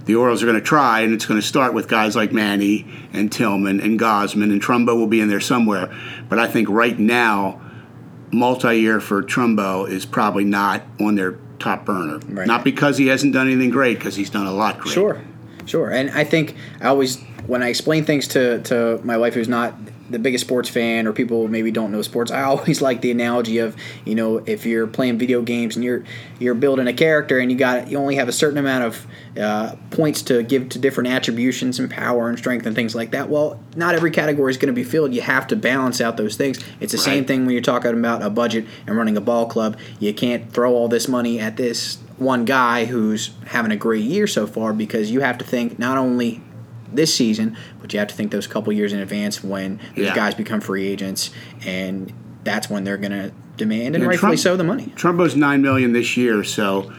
the 0.06 0.15
Orioles 0.15 0.43
are 0.43 0.45
going 0.45 0.60
to 0.60 0.65
try, 0.65 1.02
and 1.02 1.13
it's 1.13 1.26
going 1.26 1.39
to 1.39 1.45
start 1.45 1.74
with 1.74 1.88
guys 1.88 2.15
like 2.15 2.32
Manny 2.32 2.86
and 3.13 3.32
Tillman 3.32 3.80
and 3.80 4.00
Gausman, 4.00 4.52
and 4.52 4.62
Trumbo 4.62 4.95
will 4.95 5.08
be 5.08 5.21
in 5.21 5.30
there 5.30 5.39
somewhere. 5.39 5.95
But 6.30 6.39
I 6.39 6.47
think 6.47 6.69
right 6.69 6.97
now, 6.97 7.62
multi-year 8.32 9.00
for 9.00 9.21
Trumbo 9.21 9.89
is 9.89 10.06
probably 10.06 10.43
not 10.43 10.84
on 11.00 11.15
their 11.15 11.38
top 11.60 11.86
burner. 11.86 12.19
Right. 12.28 12.47
Not 12.47 12.63
because 12.63 12.97
he 12.97 13.08
hasn't 13.08 13.34
done 13.34 13.47
anything 13.47 13.69
great, 13.69 13.97
because 13.97 14.15
he's 14.15 14.30
done 14.30 14.47
a 14.47 14.54
lot 14.54 14.80
great. 14.80 14.93
Sure, 14.93 15.21
sure. 15.65 15.91
And 15.91 16.10
I 16.12 16.24
think 16.24 16.56
I 16.80 16.88
always, 16.88 17.17
when 17.48 17.64
I 17.64 17.70
explain 17.70 18.06
things 18.06 18.28
to, 18.30 18.62
to 18.64 19.00
my 19.04 19.18
wife 19.18 19.34
who's 19.34 19.48
not 19.48 19.76
the 20.12 20.20
biggest 20.20 20.46
sports 20.46 20.70
fan 20.70 21.08
or 21.08 21.14
people 21.14 21.48
maybe 21.48 21.72
don't 21.72 21.92
know 21.92 22.02
sports, 22.02 22.32
I 22.32 22.42
always 22.44 22.82
like 22.82 23.02
the 23.02 23.12
analogy 23.12 23.58
of, 23.60 23.76
you 24.06 24.16
know, 24.16 24.38
if 24.40 24.66
you're 24.66 24.88
playing 24.88 25.18
video 25.18 25.42
games 25.42 25.76
and 25.76 25.84
you're 25.84 26.04
you're 26.40 26.54
building 26.56 26.88
a 26.88 26.94
character 26.94 27.40
and 27.40 27.52
you 27.52 27.58
got 27.58 27.90
you 27.90 27.98
only 27.98 28.16
have 28.16 28.28
a 28.28 28.32
certain 28.34 28.58
amount 28.58 28.84
of 28.84 29.08
uh, 29.40 29.76
points 29.92 30.22
to 30.24 30.44
give 30.44 30.70
to 30.70 30.80
different 30.80 31.10
attributions 31.10 31.80
and 31.80 31.90
power 31.90 32.30
and 32.30 32.38
strength 32.38 32.66
and 32.66 32.76
things 32.76 32.94
like 32.94 33.12
that. 33.12 33.30
Well, 33.30 33.60
not 33.76 33.96
every 33.96 34.12
category 34.12 34.52
is 34.52 34.58
going 34.58 34.74
to 34.74 34.74
be 34.74 34.84
filled. 34.84 35.14
You 35.14 35.22
have 35.22 35.48
to 35.48 35.56
balance 35.56 36.02
out 36.02 36.18
those 36.18 36.36
things. 36.36 36.64
It's 36.80 36.92
the 36.92 36.98
same 36.98 37.26
thing 37.26 37.46
when 37.46 37.54
you're 37.54 37.62
talking 37.62 37.92
about 37.92 38.22
a 38.22 38.30
budget 38.30 38.66
and 38.86 38.98
running 38.98 39.18
a 39.18 39.22
ball 39.22 39.46
club. 39.46 39.78
You 40.00 40.14
can't 40.14 40.52
throw 40.52 40.74
all 40.74 40.88
this 40.88 41.08
money 41.08 41.40
at 41.40 41.58
this 41.58 41.98
one 42.18 42.46
guy 42.46 42.86
who's 42.86 43.32
having 43.48 43.72
a 43.72 43.76
great 43.76 44.04
year 44.04 44.28
so 44.28 44.46
far 44.46 44.74
because 44.74 45.10
you 45.10 45.22
have 45.22 45.38
to 45.40 45.46
think 45.46 45.80
not 45.80 45.98
only 45.98 46.42
this 46.94 47.14
season, 47.14 47.56
but 47.82 47.94
you 47.94 48.00
have 48.00 48.08
to 48.10 48.16
think 48.16 48.32
those 48.32 48.48
couple 48.48 48.72
years 48.74 48.94
in 48.94 49.00
advance 49.00 49.44
when 49.44 49.80
those 49.96 50.06
Yeah. 50.08 50.16
guys 50.16 50.36
become 50.36 50.62
free 50.62 50.88
agents, 50.88 51.30
and 51.66 52.12
that's 52.44 52.70
when 52.70 52.84
they're 52.84 52.98
going 52.98 53.12
to 53.12 53.32
demand 53.58 53.96
and 53.96 54.04
Yeah, 54.04 54.10
rightfully 54.10 54.30
Trump- 54.32 54.40
so 54.40 54.58
the 54.58 54.64
money. 54.64 54.92
Trumbo's 54.96 55.36
nine 55.36 55.62
million 55.62 55.94
this 55.94 56.18
year, 56.18 56.44
so 56.44 56.92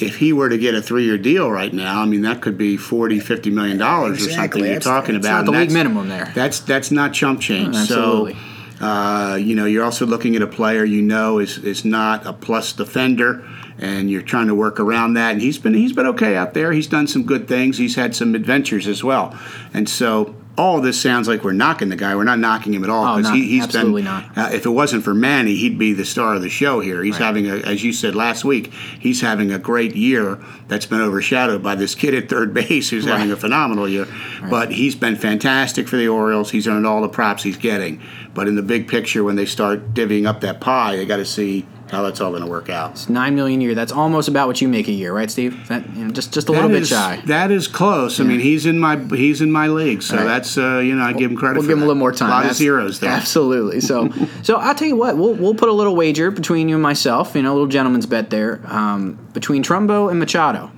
if 0.00 0.16
he 0.16 0.32
were 0.32 0.48
to 0.48 0.58
get 0.58 0.74
a 0.74 0.82
three-year 0.82 1.18
deal 1.18 1.50
right 1.50 1.72
now, 1.72 2.02
I 2.02 2.06
mean 2.06 2.22
that 2.22 2.40
could 2.40 2.56
be 2.58 2.76
40, 2.76 3.18
50 3.20 3.50
million 3.50 3.78
dollars 3.78 4.22
or 4.22 4.24
Exactly. 4.24 4.34
something. 4.34 4.60
You're 4.60 4.68
That's- 4.74 4.84
talking 4.84 5.14
that's 5.14 5.26
about 5.26 5.36
not 5.36 5.44
the 5.46 5.50
league 5.52 5.68
that's- 5.68 5.74
minimum 5.74 6.08
there. 6.08 6.32
That's 6.34 6.60
that's 6.60 6.90
not 6.90 7.12
chump 7.12 7.40
change. 7.40 7.74
Oh, 7.74 7.78
absolutely. 7.80 8.36
So, 8.78 8.86
uh, 8.86 9.36
you 9.40 9.54
know, 9.54 9.64
you're 9.64 9.84
also 9.84 10.04
looking 10.06 10.36
at 10.36 10.42
a 10.42 10.46
player 10.46 10.84
you 10.84 11.00
know 11.02 11.38
is 11.38 11.58
is 11.58 11.84
not 11.84 12.26
a 12.26 12.32
plus 12.34 12.72
defender, 12.72 13.42
and 13.78 14.10
you're 14.10 14.22
trying 14.22 14.46
to 14.48 14.54
work 14.54 14.78
around 14.80 15.14
that. 15.14 15.32
And 15.32 15.40
he's 15.42 15.58
been 15.58 15.74
he's 15.74 15.92
been 15.92 16.06
okay 16.06 16.36
out 16.36 16.54
there. 16.54 16.72
He's 16.72 16.86
done 16.86 17.06
some 17.06 17.24
good 17.24 17.46
things. 17.48 17.78
He's 17.78 17.94
had 17.96 18.14
some 18.16 18.34
adventures 18.34 18.86
as 18.86 19.02
well, 19.04 19.38
and 19.74 19.88
so. 19.88 20.34
all 20.58 20.80
this 20.80 20.98
sounds 20.98 21.28
like 21.28 21.44
we're 21.44 21.52
knocking 21.52 21.90
the 21.90 21.96
guy. 21.96 22.16
We're 22.16 22.24
not 22.24 22.38
knocking 22.38 22.72
him 22.72 22.82
at 22.82 22.88
all 22.88 23.04
Oh, 23.04 23.16
because 23.18 23.28
not- 23.28 23.36
he, 23.36 23.46
he's 23.46 23.64
absolutely 23.64 24.00
been. 24.00 24.10
not. 24.10 24.38
Uh, 24.38 24.48
if 24.54 24.64
it 24.64 24.70
wasn't 24.70 25.04
for 25.04 25.12
Manny, 25.12 25.54
he'd 25.54 25.76
be 25.78 25.92
the 25.92 26.06
star 26.06 26.34
of 26.34 26.40
the 26.40 26.48
show 26.48 26.80
here. 26.80 27.02
He's 27.04 27.20
Right. 27.20 27.26
having 27.26 27.46
a, 27.46 27.56
as 27.56 27.84
you 27.84 27.92
said 27.92 28.14
last 28.14 28.42
week, 28.42 28.72
he's 28.98 29.20
having 29.20 29.52
a 29.52 29.58
great 29.58 29.94
year 29.94 30.38
that's 30.66 30.86
been 30.86 31.02
overshadowed 31.02 31.62
by 31.62 31.74
this 31.74 31.94
kid 31.94 32.14
at 32.14 32.30
third 32.30 32.54
base 32.60 32.88
who's 32.88 33.04
having 33.04 33.30
a 33.30 33.36
phenomenal 33.36 33.86
year. 33.86 34.06
Right. 34.40 34.50
But 34.50 34.72
he's 34.72 34.94
been 34.94 35.16
fantastic 35.16 35.88
for 35.88 35.98
the 35.98 36.08
Orioles. 36.08 36.52
He's 36.52 36.66
earned 36.66 36.86
all 36.86 37.02
the 37.02 37.10
props 37.10 37.42
he's 37.42 37.58
getting. 37.58 38.00
But 38.32 38.48
in 38.48 38.54
the 38.54 38.62
big 38.62 38.88
picture, 38.88 39.22
when 39.22 39.36
they 39.36 39.44
start 39.44 39.92
divvying 39.92 40.26
up 40.26 40.40
that 40.40 40.58
pie, 40.62 40.96
they 40.96 41.04
got 41.04 41.18
to 41.18 41.26
see 41.26 41.66
how 41.90 42.02
that's 42.02 42.20
all 42.20 42.30
going 42.30 42.42
to 42.42 42.48
work 42.48 42.68
out. 42.68 42.90
It's 42.92 43.08
nine 43.08 43.34
million 43.36 43.60
a 43.60 43.64
year. 43.64 43.74
That's 43.74 43.92
almost 43.92 44.26
about 44.28 44.48
what 44.48 44.60
you 44.60 44.66
make 44.68 44.88
a 44.88 44.92
year, 44.92 45.12
right, 45.12 45.30
Steve? 45.30 45.68
That, 45.68 45.88
you 45.94 46.04
know, 46.04 46.10
just 46.10 46.34
just 46.34 46.48
a 46.48 46.52
little 46.52 46.68
That 46.68 46.80
bit 46.80 46.86
shy. 46.88 47.22
That 47.26 47.50
is 47.50 47.68
close. 47.68 48.18
I 48.20 48.24
mean, 48.24 48.40
he's 48.40 48.66
in 48.66 48.78
my 48.80 48.96
he's 48.96 49.40
in 49.40 49.52
my 49.52 49.68
league, 49.68 50.02
so 50.02 50.16
Right. 50.16 50.24
that's 50.24 50.58
uh, 50.58 50.78
you 50.78 50.96
know 50.96 51.04
I 51.04 51.12
give 51.12 51.30
him 51.30 51.36
credit. 51.36 51.54
We'll 51.60 51.62
for 51.64 51.68
give 51.68 51.78
him 51.78 51.84
a 51.84 51.86
little 51.86 51.98
more 52.00 52.12
time. 52.12 52.28
A 52.28 52.32
lot 52.32 52.36
That's- 52.42 52.56
of 52.56 52.58
zeros 52.58 53.00
there. 53.00 53.10
Absolutely. 53.10 53.80
So, 53.80 54.10
so 54.42 54.56
I'll 54.56 54.74
tell 54.74 54.88
you 54.88 54.96
what. 54.96 55.16
We'll 55.16 55.34
we'll 55.34 55.54
put 55.54 55.68
a 55.68 55.72
little 55.72 55.94
wager 55.94 56.30
between 56.30 56.68
you 56.68 56.74
and 56.74 56.82
myself. 56.82 57.34
You 57.36 57.42
know, 57.42 57.52
a 57.52 57.54
little 57.54 57.68
gentleman's 57.68 58.06
bet 58.06 58.30
there 58.30 58.60
um, 58.66 59.18
between 59.32 59.62
Trumbo 59.62 60.10
and 60.10 60.18
Machado. 60.18 60.72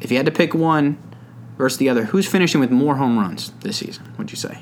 If 0.00 0.10
you 0.10 0.16
had 0.16 0.26
to 0.26 0.32
pick 0.32 0.54
one 0.54 0.98
versus 1.58 1.78
the 1.78 1.88
other, 1.88 2.04
who's 2.04 2.26
finishing 2.28 2.60
with 2.60 2.70
more 2.70 2.96
home 2.96 3.18
runs 3.18 3.50
this 3.60 3.76
season? 3.78 4.04
What'd 4.16 4.30
you 4.30 4.36
say? 4.36 4.58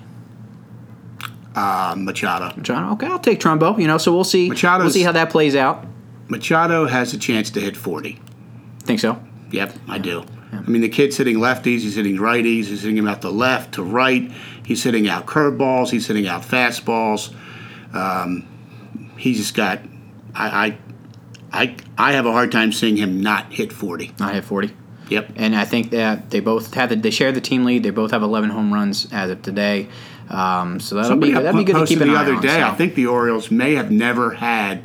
Uh, 1.61 1.95
Machado. 1.97 2.55
Machado. 2.57 2.93
Okay, 2.93 3.07
I'll 3.07 3.19
take 3.19 3.41
Trumbo. 3.41 3.79
You 3.79 3.87
know, 3.87 3.99
so 3.99 4.13
we'll 4.15 4.25
see. 4.25 4.49
Machado's- 4.49 4.83
we'll 4.85 4.91
see 4.91 5.03
how 5.03 5.13
that 5.13 5.31
plays 5.31 5.55
out. 5.55 5.85
Machado 6.29 6.87
has 6.87 7.13
a 7.13 7.19
chance 7.19 7.51
to 7.51 7.61
hit 7.61 7.77
forty. 7.77 8.21
Think 8.85 9.01
so? 9.01 9.21
Yep, 9.51 9.75
I 9.89 9.99
do. 9.99 10.25
I 10.53 10.61
mean, 10.71 10.81
the 10.83 10.89
kid's 10.89 11.17
hitting 11.17 11.37
lefties, 11.39 11.81
he's 11.81 11.97
hitting 11.97 12.17
righties, 12.17 12.65
he's 12.67 12.83
hitting 12.83 12.97
them 12.97 13.07
out 13.09 13.23
to 13.23 13.31
left, 13.31 13.75
to 13.75 13.83
right. 13.83 14.31
He's 14.65 14.83
hitting 14.83 15.09
out 15.09 15.27
curveballs, 15.27 15.91
he's 15.91 16.07
hitting 16.07 16.27
out 16.27 16.43
fastballs. 16.43 17.33
Um, 17.93 18.47
he's 19.17 19.39
just 19.39 19.55
got. 19.55 19.81
I, 20.35 20.67
I, 20.67 21.63
I, 21.63 21.77
I 21.99 22.13
have 22.13 22.27
a 22.27 22.33
hard 22.33 22.53
time 22.53 22.73
seeing 22.73 22.97
him 22.97 23.21
not 23.21 23.53
hit 23.53 23.73
forty. 23.73 24.13
I 24.21 24.33
have 24.35 24.45
forty. 24.45 24.75
Yep. 25.09 25.33
and 25.37 25.57
I 25.57 25.65
think 25.65 25.91
that 25.91 26.31
they 26.31 26.39
both 26.39 26.73
have 26.75 26.91
the, 26.91 26.95
they 26.97 27.11
share 27.11 27.33
the 27.33 27.41
team 27.41 27.65
lead. 27.65 27.83
They 27.83 27.91
both 27.91 28.13
have 28.13 28.23
11 28.23 28.51
home 28.51 28.73
runs 28.73 29.09
as 29.13 29.29
of 29.33 29.43
today. 29.43 29.89
Um, 30.31 30.79
so 30.81 30.95
that'll 30.95 31.11
Somebody 31.11 31.33
be 31.33 31.39
that'd 31.41 31.57
be 31.59 31.65
good 31.65 31.77
to 31.81 31.87
keep 31.87 32.01
an 32.01 32.09
the 32.09 32.15
eye 32.15 32.21
other 32.23 32.35
on. 32.37 32.43
day. 32.43 32.61
so. 32.61 32.67
I 32.67 32.75
think 32.75 32.95
the 32.95 33.07
Orioles 33.07 33.51
may 33.51 33.75
have 33.75 33.91
never 33.91 34.33
had 34.35 34.85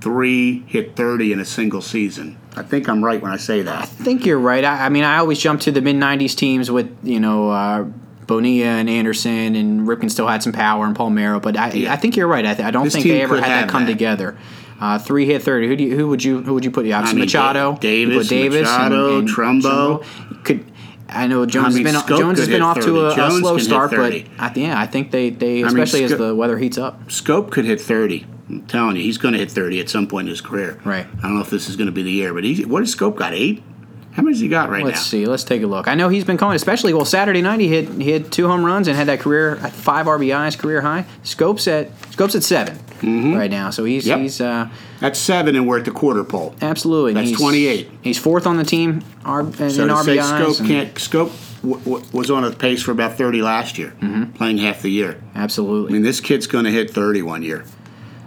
three 0.00 0.60
hit 0.66 0.96
thirty 0.96 1.32
in 1.32 1.40
a 1.40 1.44
single 1.44 1.82
season. 1.82 2.38
I 2.56 2.62
think 2.62 2.88
I'm 2.88 3.02
right 3.04 3.20
when 3.20 3.32
I 3.32 3.36
say 3.38 3.62
that. 3.62 3.82
I 3.82 3.86
think 3.86 4.26
you're 4.26 4.38
right. 4.38 4.64
I, 4.64 4.86
I 4.86 4.88
mean, 4.88 5.04
I 5.04 5.18
always 5.18 5.38
jump 5.38 5.60
to 5.62 5.72
the 5.72 5.80
mid 5.80 5.96
'90s 5.96 6.34
teams 6.36 6.70
with 6.70 6.96
you 7.02 7.18
know 7.20 7.50
uh, 7.50 7.84
Bonilla 8.26 8.66
and 8.66 8.88
Anderson, 8.90 9.56
and 9.56 9.80
Ripken 9.88 10.10
still 10.10 10.26
had 10.28 10.42
some 10.42 10.52
power 10.52 10.84
and 10.86 10.96
Palmeiro. 10.96 11.40
But 11.40 11.56
I, 11.56 11.70
Yeah. 11.72 11.92
I 11.92 11.96
think 11.96 12.16
you're 12.16 12.28
right. 12.28 12.44
I, 12.44 12.54
th- 12.54 12.66
I 12.66 12.70
don't 12.70 12.84
This 12.84 12.94
think 12.94 13.06
they 13.06 13.22
ever 13.22 13.40
had 13.40 13.64
that 13.64 13.68
come 13.68 13.84
that. 13.86 13.90
together. 13.92 14.36
Uh, 14.80 14.98
three 14.98 15.26
hit 15.26 15.42
thirty. 15.42 15.66
Who 15.68 15.76
do 15.76 15.84
you, 15.84 15.96
who 15.96 16.08
would 16.08 16.22
you 16.24 16.42
who 16.42 16.54
would 16.54 16.64
you 16.64 16.70
put? 16.70 16.84
You 16.86 16.92
obviously 16.94 17.16
mean, 17.20 17.26
Machado, 17.26 17.76
Da- 17.80 18.00
You 18.00 18.06
Davis, 18.10 18.26
put 18.28 18.30
Davis, 18.34 18.62
Machado, 18.68 19.22
Trumbo. 19.22 20.04
Could 20.44 20.71
I 21.14 21.26
know 21.26 21.46
Jones 21.46 21.74
mean, 21.74 21.86
has 21.86 22.02
been 22.04 22.18
Jones 22.18 22.38
has 22.38 22.48
been 22.48 22.62
off 22.62 22.80
to 22.80 23.06
a, 23.06 23.08
a 23.08 23.30
slow 23.30 23.58
start, 23.58 23.90
but 23.90 23.96
30. 23.96 24.30
I, 24.38 24.52
yeah, 24.54 24.80
I 24.80 24.86
think 24.86 25.10
they, 25.10 25.30
they 25.30 25.62
especially 25.62 26.04
as 26.04 26.10
Sco- 26.10 26.28
the 26.28 26.34
weather 26.34 26.58
heats 26.58 26.78
up. 26.78 27.08
Schoop 27.08 27.50
could 27.50 27.64
hit 27.64 27.80
30. 27.80 28.26
I'm 28.48 28.66
telling 28.66 28.96
you, 28.96 29.02
he's 29.02 29.18
going 29.18 29.32
to 29.32 29.38
hit 29.38 29.50
30 29.50 29.80
at 29.80 29.88
some 29.88 30.06
point 30.06 30.26
in 30.26 30.30
his 30.30 30.40
career. 30.40 30.78
Right. 30.84 31.06
I 31.06 31.22
don't 31.22 31.34
know 31.34 31.40
if 31.40 31.50
this 31.50 31.68
is 31.68 31.76
going 31.76 31.86
to 31.86 31.92
be 31.92 32.02
the 32.02 32.10
year, 32.10 32.34
but 32.34 32.44
he's, 32.44 32.66
what 32.66 32.80
has 32.80 32.94
Schoop 32.94 33.16
got? 33.16 33.32
Eight? 33.32 33.62
How 34.12 34.22
many 34.22 34.34
has 34.34 34.40
he 34.40 34.48
got 34.48 34.68
right 34.70 34.80
now? 34.80 34.86
Let's 34.86 35.06
see. 35.06 35.24
Let's 35.26 35.44
take 35.44 35.62
a 35.62 35.66
look. 35.66 35.88
I 35.88 35.94
know 35.94 36.08
he's 36.08 36.24
been 36.24 36.36
calling, 36.36 36.54
especially 36.56 36.92
well 36.92 37.04
Saturday 37.04 37.40
night. 37.42 37.60
He 37.60 37.68
hit 37.68 37.88
he 37.88 38.04
hit 38.12 38.30
two 38.30 38.46
home 38.46 38.64
runs 38.64 38.86
and 38.88 38.96
had 38.96 39.08
that 39.08 39.20
career 39.20 39.56
five 39.56 40.06
RBIs, 40.06 40.58
career 40.58 40.80
high. 40.82 41.06
Schoop's 41.24 41.66
at 41.68 41.90
Schoop's 42.12 42.34
at 42.34 42.42
7 42.42 42.78
right 43.34 43.50
now, 43.50 43.70
so 43.70 43.84
he's 43.84 44.02
Mm-hmm. 44.04 44.10
Yep. 44.10 44.18
he's 44.20 44.40
uh, 44.40 44.68
That's 45.00 45.18
seven, 45.18 45.56
and 45.56 45.66
we're 45.66 45.78
at 45.78 45.84
the 45.86 45.90
quarter 45.90 46.22
pole. 46.24 46.54
absolutely. 46.62 47.14
That's 47.14 47.30
he's, 47.30 47.38
28. 47.38 47.90
He's 48.02 48.18
fourth 48.18 48.46
on 48.46 48.56
the 48.58 48.64
team 48.64 49.02
R, 49.24 49.40
in, 49.40 49.52
So 49.70 49.82
in 49.84 49.88
RBIs. 49.88 50.22
Schoop 50.22 50.58
and- 50.60 50.68
can't. 50.68 50.94
Schoop 50.94 51.62
w- 51.62 51.80
w- 51.84 52.04
was 52.12 52.30
on 52.30 52.44
a 52.44 52.50
pace 52.52 52.82
for 52.82 52.92
about 52.92 53.16
30 53.18 53.40
last 53.42 53.78
year, 53.78 53.92
Mm-hmm. 54.00 54.32
playing 54.34 54.58
half 54.58 54.82
the 54.82 54.90
year. 54.90 55.20
absolutely. 55.34 55.90
I 55.90 55.92
mean, 55.94 56.02
this 56.02 56.20
kid's 56.20 56.46
going 56.46 56.64
to 56.64 56.70
hit 56.70 56.90
30 56.90 57.22
one 57.22 57.42
year. 57.42 57.64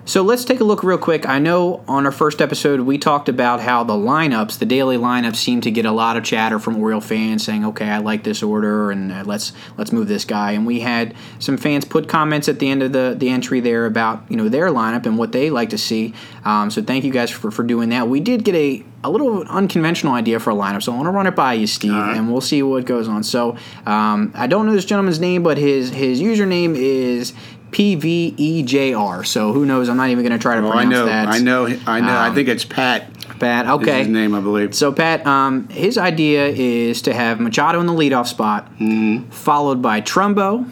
So 0.08 0.22
let's 0.22 0.46
take 0.46 0.60
a 0.60 0.64
look 0.64 0.84
real 0.84 1.00
quick. 1.00 1.28
I 1.28 1.40
know 1.40 1.84
on 1.88 2.06
our 2.06 2.12
first 2.12 2.40
episode 2.40 2.82
we 2.82 3.00
talked 3.00 3.28
about 3.28 3.60
how 3.60 3.84
the 3.84 3.94
lineups, 3.94 4.60
the 4.60 4.66
daily 4.66 4.98
lineups, 4.98 5.38
seem 5.38 5.62
to 5.62 5.72
get 5.72 5.84
a 5.88 5.92
lot 5.92 6.16
of 6.16 6.24
chatter 6.24 6.60
from 6.60 6.78
Oriole 6.78 7.02
fans 7.02 7.44
saying, 7.44 7.66
"Okay, 7.66 7.90
I 7.90 7.98
like 7.98 8.24
this 8.24 8.44
order, 8.44 8.92
and 8.92 9.12
uh, 9.12 9.24
let's 9.26 9.52
let's 9.78 9.92
move 9.92 10.08
this 10.08 10.24
guy." 10.24 10.52
And 10.52 10.64
we 10.64 10.82
had 10.82 11.16
some 11.40 11.58
fans 11.58 11.86
put 11.86 12.08
comments 12.08 12.48
at 12.48 12.60
the 12.60 12.70
end 12.70 12.84
of 12.84 12.94
the, 12.94 13.16
the 13.18 13.30
entry 13.30 13.62
there 13.62 13.88
about 13.88 14.24
you 14.30 14.38
know 14.38 14.48
their 14.48 14.68
lineup 14.68 15.08
and 15.08 15.18
what 15.18 15.32
they 15.32 15.50
like 15.50 15.72
to 15.72 15.78
see. 15.78 16.14
Um, 16.44 16.70
so 16.70 16.84
thank 16.84 17.04
you 17.04 17.12
guys 17.12 17.32
for, 17.32 17.50
for 17.50 17.64
doing 17.64 17.90
that. 17.90 18.08
We 18.08 18.20
did 18.20 18.44
get 18.44 18.54
a 18.54 18.86
a 19.04 19.10
little 19.10 19.44
unconventional 19.44 20.14
idea 20.14 20.40
for 20.40 20.50
a 20.52 20.56
lineup, 20.56 20.82
so 20.82 20.92
I 20.92 20.96
want 20.96 21.08
to 21.08 21.12
run 21.12 21.28
it 21.28 21.36
by 21.36 21.54
you, 21.54 21.68
Steve, 21.68 21.94
right. 21.94 22.18
and 22.18 22.32
we'll 22.32 22.42
see 22.42 22.64
what 22.64 22.86
goes 22.86 23.08
on. 23.08 23.24
So 23.24 23.56
um, 23.86 24.32
I 24.34 24.48
don't 24.48 24.66
know 24.66 24.74
this 24.74 24.86
gentleman's 24.86 25.20
name, 25.20 25.42
but 25.42 25.58
his 25.58 25.90
his 25.90 26.22
username 26.22 26.76
is 26.76 27.34
PVEJR. 27.72 29.26
So 29.26 29.52
who 29.54 29.66
knows? 29.66 29.90
I'm 29.90 29.98
not 29.98 30.10
even 30.10 30.24
going 30.26 30.38
to 30.38 30.42
try 30.42 30.56
to 30.56 30.66
Oh, 30.66 30.72
pronounce 30.72 30.86
I 30.88 30.90
know. 30.90 31.06
that. 31.06 31.28
I 31.28 31.40
know. 31.40 31.66
I 31.88 32.00
know. 32.00 32.08
I 32.14 32.28
Um, 32.30 32.36
think 32.36 32.48
it's 32.48 32.66
Pat. 32.66 33.12
Pat. 33.40 33.68
Okay. 33.68 34.00
his 34.00 34.08
name, 34.08 34.34
I 34.34 34.40
believe. 34.40 34.74
So 34.74 34.92
Pat, 34.92 35.26
um, 35.28 35.68
his 35.70 35.98
idea 35.98 36.48
is 36.48 37.02
to 37.04 37.14
have 37.14 37.40
Machado 37.40 37.80
in 37.82 37.86
the 37.86 37.94
leadoff 37.94 38.28
spot, 38.28 38.72
Mm-hmm. 38.80 39.30
followed 39.30 39.82
by 39.82 40.00
Trumbo, 40.02 40.70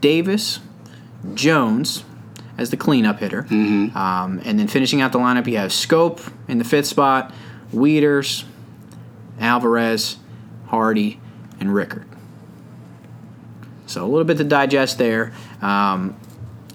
Davis, 0.00 0.58
Jones 1.34 2.04
as 2.58 2.70
the 2.70 2.76
cleanup 2.76 3.20
hitter, 3.20 3.42
Mm-hmm. 3.44 3.96
um, 3.96 4.40
and 4.44 4.58
then 4.58 4.66
finishing 4.66 5.00
out 5.00 5.12
the 5.12 5.18
lineup, 5.18 5.46
you 5.46 5.56
have 5.56 5.70
Schoop 5.70 6.32
in 6.48 6.58
the 6.58 6.64
fifth 6.64 6.86
spot, 6.86 7.32
Wieters, 7.72 8.44
Alvarez, 9.40 10.16
Hardy, 10.66 11.20
and 11.60 11.72
Rickard. 11.72 12.06
So 13.86 14.04
a 14.04 14.08
little 14.08 14.24
bit 14.24 14.38
to 14.38 14.44
digest 14.44 14.98
there. 14.98 15.32
Um, 15.62 16.16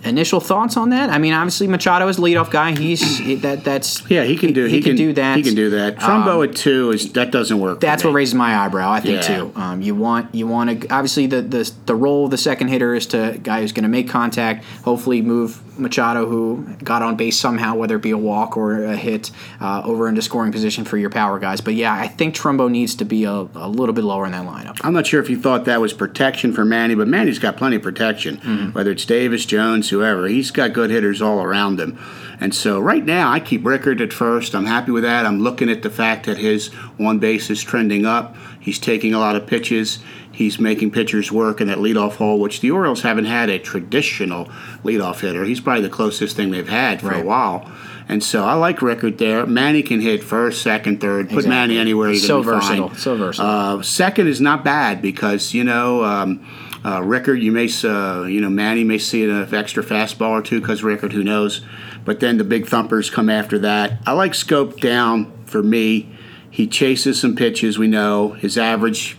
initial 0.03 0.39
thoughts 0.39 0.77
on 0.77 0.89
that? 0.91 1.09
I 1.09 1.17
mean, 1.17 1.33
obviously 1.33 1.67
Machado 1.67 2.07
is 2.07 2.17
leadoff 2.17 2.49
guy. 2.49 2.77
He's 2.77 3.17
he, 3.19 3.35
that. 3.35 3.63
That's 3.63 4.09
Yeah, 4.09 4.23
he 4.23 4.37
can 4.37 4.53
do. 4.53 4.65
He, 4.65 4.81
can, 4.81 4.95
do 4.95 5.11
that. 5.13 5.37
He 5.37 5.43
can 5.43 5.55
do 5.55 5.71
that. 5.71 5.97
Trumbo 5.97 6.43
Um, 6.43 6.49
at 6.49 6.55
two 6.55 6.91
is 6.91 7.11
that 7.13 7.31
doesn't 7.31 7.59
work. 7.59 7.79
that's 7.79 8.03
what 8.03 8.13
raises 8.13 8.35
my 8.35 8.57
eyebrow. 8.57 8.89
I 8.91 8.99
think 9.01 9.21
Yeah. 9.21 9.37
too. 9.37 9.51
Um, 9.55 9.81
you 9.81 9.95
want 9.95 10.33
you 10.33 10.47
want 10.47 10.81
to 10.81 10.87
obviously 10.89 11.27
the, 11.27 11.41
the 11.41 11.69
the 11.85 11.95
role 11.95 12.25
of 12.25 12.31
the 12.31 12.37
second 12.37 12.69
hitter 12.69 12.95
is 12.95 13.05
to 13.07 13.39
guy 13.43 13.61
who's 13.61 13.71
going 13.73 13.83
to 13.83 13.89
make 13.89 14.07
contact. 14.07 14.63
Hopefully 14.83 15.21
move 15.21 15.61
Machado 15.77 16.25
who 16.25 16.65
got 16.83 17.01
on 17.01 17.15
base 17.15 17.39
somehow, 17.39 17.75
whether 17.75 17.95
it 17.95 18.01
be 18.01 18.11
a 18.11 18.17
walk 18.17 18.57
or 18.57 18.83
a 18.83 18.95
hit, 18.95 19.31
uh, 19.61 19.81
over 19.85 20.07
into 20.07 20.21
scoring 20.21 20.51
position 20.51 20.85
for 20.85 20.97
your 20.97 21.09
power 21.09 21.39
guys. 21.39 21.61
But 21.61 21.75
yeah, 21.75 21.93
I 21.93 22.07
think 22.07 22.35
Trumbo 22.35 22.69
needs 22.69 22.95
to 22.95 23.05
be 23.05 23.23
a, 23.23 23.31
a 23.31 23.69
little 23.69 23.93
bit 23.93 24.03
lower 24.03 24.25
in 24.25 24.31
that 24.31 24.45
lineup. 24.45 24.79
I'm 24.83 24.93
not 24.93 25.07
sure 25.07 25.21
if 25.21 25.29
you 25.29 25.39
thought 25.39 25.65
that 25.65 25.81
was 25.81 25.93
protection 25.93 26.53
for 26.53 26.65
Manny, 26.65 26.95
but 26.95 27.07
Manny's 27.07 27.39
got 27.39 27.57
plenty 27.57 27.77
of 27.77 27.81
protection. 27.81 28.37
Mm-hmm. 28.37 28.71
Whether 28.71 28.91
it's 28.91 29.05
Davis, 29.05 29.45
Jones, 29.45 29.89
whoever, 29.89 30.27
he's 30.27 30.51
got 30.51 30.73
good 30.73 30.89
hitters 30.89 31.21
all 31.21 31.41
around 31.41 31.79
him. 31.79 31.99
And 32.39 32.53
so 32.53 32.79
right 32.79 33.03
now, 33.03 33.31
I 33.31 33.39
keep 33.39 33.65
Rickard 33.65 33.99
at 33.99 34.13
first. 34.13 34.53
I'm 34.53 34.65
happy 34.65 34.91
with 34.91 35.03
that. 35.03 35.25
I'm 35.25 35.39
looking 35.39 35.69
at 35.69 35.81
the 35.81 35.89
fact 35.89 36.27
that 36.27 36.37
his 36.37 36.67
one 36.97 37.19
base 37.19 37.49
is 37.49 37.63
trending 37.63 38.05
up. 38.05 38.35
He's 38.67 38.79
taking 38.79 39.13
a 39.13 39.19
lot 39.19 39.37
of 39.37 39.47
pitches. 39.47 39.99
He's 40.29 40.59
making 40.59 40.91
pitchers 40.91 41.31
work 41.31 41.61
in 41.61 41.67
that 41.69 41.77
leadoff 41.77 42.15
hole, 42.17 42.37
which 42.37 42.59
the 42.59 42.69
Orioles 42.69 43.01
haven't 43.01 43.23
had 43.23 43.49
a 43.49 43.57
traditional 43.59 44.49
leadoff 44.83 45.21
hitter. 45.21 45.45
He's 45.45 45.61
probably 45.61 45.83
the 45.83 45.89
closest 45.89 46.35
thing 46.35 46.51
they've 46.51 46.67
had 46.67 46.99
for 46.99 47.07
Right. 47.07 47.23
a 47.23 47.25
while. 47.25 47.71
And 48.09 48.21
so 48.21 48.43
I 48.43 48.55
like 48.55 48.81
Rickard 48.81 49.19
there. 49.19 49.45
Manny 49.45 49.81
can 49.83 50.01
hit 50.01 50.21
first, 50.21 50.61
second, 50.61 50.99
third. 50.99 51.29
Put 51.29 51.45
Exactly. 51.45 51.49
Manny 51.49 51.77
anywhere 51.77 52.09
he's 52.09 52.27
So 52.27 52.43
gonna 52.43 52.59
fine. 52.59 52.77
versatile, 52.81 52.95
so 52.95 53.15
versatile. 53.15 53.79
Uh, 53.79 53.81
second 53.83 54.27
is 54.27 54.41
not 54.41 54.65
bad 54.65 55.01
because 55.01 55.53
you 55.53 55.63
know 55.63 56.03
um, 56.03 56.45
uh, 56.83 57.01
Rickard. 57.01 57.41
You 57.41 57.53
may 57.53 57.69
uh, 57.85 58.23
you 58.23 58.41
know 58.41 58.49
Manny 58.49 58.83
may 58.83 58.97
see 58.97 59.23
an 59.23 59.55
extra 59.55 59.81
fastball 59.81 60.31
or 60.31 60.41
two 60.41 60.59
because 60.59 60.83
Rickard. 60.83 61.13
Who 61.13 61.23
knows? 61.23 61.61
But 62.03 62.19
then 62.19 62.37
the 62.37 62.43
big 62.43 62.67
thumpers 62.67 63.09
come 63.09 63.29
after 63.29 63.57
that. 63.59 63.99
I 64.05 64.11
like 64.11 64.33
Schoop 64.33 64.81
down 64.81 65.31
for 65.45 65.63
me. 65.63 66.09
He 66.49 66.67
chases 66.67 67.19
some 67.19 67.35
pitches. 67.35 67.77
We 67.77 67.87
know 67.87 68.31
his 68.31 68.57
average. 68.57 69.17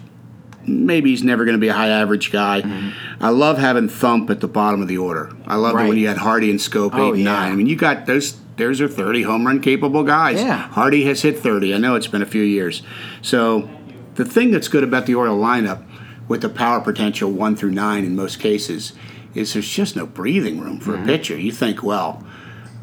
Maybe 0.66 1.10
he's 1.10 1.22
never 1.22 1.44
going 1.44 1.56
to 1.56 1.60
be 1.60 1.68
a 1.68 1.72
high 1.72 1.88
average 1.88 2.30
guy. 2.30 2.92
I 3.20 3.30
love 3.30 3.58
having 3.58 3.88
Thump 3.88 4.28
at 4.28 4.40
the 4.40 4.48
bottom 4.48 4.82
of 4.82 4.88
the 4.88 4.98
order. 4.98 5.30
I 5.46 5.54
love 5.56 5.70
it 5.70 5.76
Mm-hmm. 5.76 5.76
Right. 5.76 5.88
when 5.88 5.98
you 5.98 6.08
had 6.08 6.18
Hardy 6.18 6.50
and 6.50 6.58
Schoop 6.60 6.94
eight 6.94 6.98
Oh, 7.00 7.08
and 7.12 7.18
yeah. 7.18 7.24
nine. 7.32 7.52
I 7.52 7.54
mean, 7.54 7.66
you 7.66 7.76
got 7.76 8.06
those. 8.06 8.38
Those 8.56 8.80
are 8.80 8.88
thirty 8.88 9.22
home 9.22 9.46
run 9.46 9.60
capable 9.60 10.02
guys. 10.02 10.40
Yeah. 10.40 10.56
Hardy 10.56 11.04
has 11.04 11.22
hit 11.22 11.38
30. 11.38 11.74
I 11.74 11.78
know 11.78 11.94
it's 11.94 12.08
been 12.08 12.22
a 12.22 12.26
few 12.26 12.42
years. 12.42 12.82
So 13.22 13.70
the 14.16 14.24
thing 14.24 14.50
that's 14.50 14.66
good 14.66 14.82
about 14.82 15.06
the 15.06 15.14
Oriole 15.14 15.40
lineup 15.40 15.84
with 16.26 16.42
the 16.42 16.48
power 16.48 16.80
potential 16.80 17.30
1 17.30 17.54
through 17.54 17.70
9 17.70 18.04
in 18.04 18.16
most 18.16 18.40
cases 18.40 18.94
is 19.32 19.52
there's 19.52 19.68
just 19.68 19.94
no 19.94 20.06
breathing 20.06 20.58
room 20.58 20.80
Mm-hmm. 20.80 20.84
for 20.92 21.00
a 21.00 21.04
pitcher. 21.04 21.38
You 21.38 21.52
think, 21.52 21.84
well, 21.84 22.24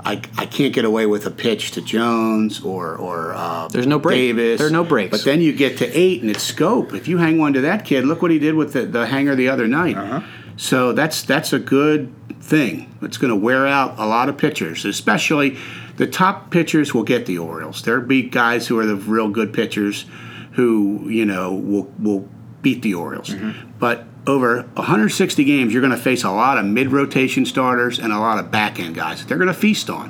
I, 0.05 0.21
I 0.37 0.45
can't 0.45 0.71
get 0.71 0.85
away 0.85 1.07
with 1.07 1.25
a 1.25 1.31
pitch 1.31 1.71
to 1.71 1.81
Jones 1.81 2.61
or 2.61 2.95
or 2.95 3.33
uh, 3.33 3.67
There's 3.69 3.87
no 3.87 3.97
break. 3.97 4.17
Davis. 4.17 4.59
There 4.59 4.67
are 4.67 4.71
no 4.71 4.83
breaks. 4.83 5.09
But 5.09 5.25
then 5.25 5.41
you 5.41 5.51
get 5.51 5.79
to 5.79 5.91
eight 5.97 6.21
and 6.21 6.29
it's 6.29 6.49
Schoop. 6.49 6.93
If 6.93 7.07
you 7.07 7.17
hang 7.17 7.39
one 7.39 7.53
to 7.53 7.61
that 7.61 7.85
kid, 7.85 8.05
look 8.05 8.21
what 8.21 8.29
he 8.29 8.37
did 8.37 8.53
with 8.53 8.73
the, 8.73 8.85
the 8.85 9.07
hanger 9.07 9.35
the 9.35 9.49
other 9.49 9.67
night. 9.67 9.97
Uh-huh. 9.97 10.21
So 10.57 10.93
that's 10.93 11.23
that's 11.23 11.53
a 11.53 11.59
good 11.59 12.13
thing. 12.39 12.95
It's 13.01 13.17
going 13.17 13.31
to 13.31 13.35
wear 13.35 13.65
out 13.65 13.95
a 13.97 14.05
lot 14.05 14.29
of 14.29 14.37
pitchers, 14.37 14.85
especially 14.85 15.57
the 15.97 16.07
top 16.07 16.51
pitchers 16.51 16.93
will 16.93 17.03
get 17.03 17.25
the 17.25 17.39
Orioles. 17.39 17.81
There'll 17.81 18.05
be 18.05 18.23
guys 18.23 18.67
who 18.67 18.77
are 18.77 18.85
the 18.85 18.95
real 18.95 19.29
good 19.29 19.53
pitchers 19.53 20.05
who 20.53 21.09
you 21.09 21.25
know 21.25 21.53
will 21.53 21.91
will 21.99 22.29
beat 22.61 22.83
the 22.83 22.93
Orioles. 22.93 23.29
Mm-hmm. 23.29 23.71
But 23.79 24.05
over 24.27 24.61
160 24.61 25.43
games, 25.43 25.73
you're 25.73 25.81
going 25.81 25.95
to 25.95 26.01
face 26.01 26.23
a 26.23 26.31
lot 26.31 26.57
of 26.57 26.65
mid 26.65 26.91
rotation 26.91 27.45
starters 27.45 27.99
and 27.99 28.11
a 28.11 28.19
lot 28.19 28.39
of 28.39 28.51
back 28.51 28.79
end 28.79 28.95
guys 28.95 29.19
that 29.19 29.27
they're 29.27 29.37
going 29.37 29.47
to 29.47 29.53
feast 29.53 29.89
on. 29.89 30.09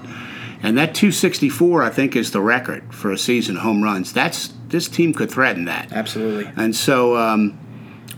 And 0.64 0.78
that 0.78 0.96
264, 0.96 1.84
I 1.84 1.90
think, 1.90 2.16
is 2.16 2.32
the 2.32 2.42
record 2.42 2.94
for 2.94 3.12
a 3.12 3.18
season 3.18 3.58
home 3.58 3.84
runs. 3.84 4.14
That's 4.14 4.54
this 4.68 4.88
team 4.88 5.14
could 5.14 5.30
threaten 5.30 5.66
that. 5.66 5.92
Absolutely. 5.92 6.52
And 6.56 6.76
so 6.76 7.16
um, 7.18 7.60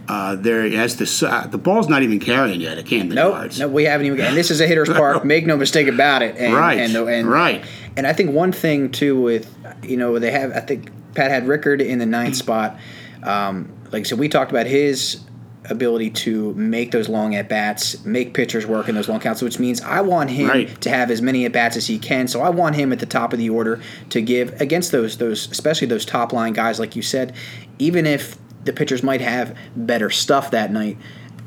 uh, 0.07 0.35
there, 0.35 0.63
as 0.63 0.95
the 0.95 1.27
uh, 1.27 1.47
the 1.47 1.57
ball's 1.57 1.89
not 1.89 2.03
even 2.03 2.19
carrying 2.19 2.61
yet 2.61 2.77
at 2.77 2.85
Camden 2.85 3.15
Nope, 3.15 3.57
no, 3.57 3.67
we 3.67 3.83
haven't 3.83 4.05
even. 4.05 4.21
And 4.21 4.37
this 4.37 4.51
is 4.51 4.61
a 4.61 4.67
hitter's 4.67 4.89
park. 4.89 5.25
Make 5.25 5.45
no 5.45 5.57
mistake 5.57 5.87
about 5.87 6.21
it. 6.21 6.37
And, 6.37 6.53
Right, 6.53 6.79
And, 6.79 6.95
and, 6.95 7.27
right. 7.27 7.65
And 7.97 8.07
I 8.07 8.13
think 8.13 8.31
one 8.31 8.51
thing 8.51 8.91
too 8.91 9.19
with 9.19 9.53
you 9.83 9.97
know 9.97 10.17
they 10.19 10.31
have. 10.31 10.53
I 10.53 10.61
think 10.61 10.91
Pat 11.15 11.31
had 11.31 11.47
Rickard 11.47 11.81
in 11.81 11.99
the 11.99 12.05
ninth 12.05 12.35
spot. 12.37 12.79
Um, 13.23 13.73
like 13.91 14.01
I 14.01 14.03
said, 14.03 14.19
we 14.19 14.29
talked 14.29 14.51
about 14.51 14.67
his 14.67 15.19
ability 15.69 16.09
to 16.09 16.53
make 16.53 16.91
those 16.91 17.09
long 17.09 17.35
at 17.35 17.49
bats, 17.49 18.03
make 18.05 18.33
pitchers 18.33 18.65
work 18.65 18.87
in 18.89 18.95
those 18.95 19.09
long 19.09 19.19
counts, 19.19 19.41
which 19.41 19.59
means 19.59 19.81
I 19.81 20.01
want 20.01 20.29
him 20.29 20.47
Right. 20.47 20.81
to 20.81 20.89
have 20.89 21.11
as 21.11 21.21
many 21.21 21.45
at 21.45 21.51
bats 21.51 21.75
as 21.77 21.87
he 21.87 21.99
can. 21.99 22.27
So 22.27 22.41
I 22.41 22.49
want 22.49 22.75
him 22.75 22.91
at 22.93 22.99
the 22.99 23.05
top 23.05 23.33
of 23.33 23.39
the 23.39 23.49
order 23.49 23.79
to 24.09 24.21
give 24.21 24.59
against 24.61 24.91
those 24.91 25.17
those 25.17 25.49
especially 25.51 25.87
those 25.87 26.05
top 26.05 26.33
line 26.33 26.53
guys, 26.53 26.79
like 26.79 26.95
you 26.95 27.01
said. 27.01 27.33
Even 27.79 28.05
if 28.05 28.37
the 28.65 28.73
pitchers 28.73 29.03
might 29.03 29.21
have 29.21 29.55
better 29.75 30.09
stuff 30.09 30.51
that 30.51 30.71
night, 30.71 30.97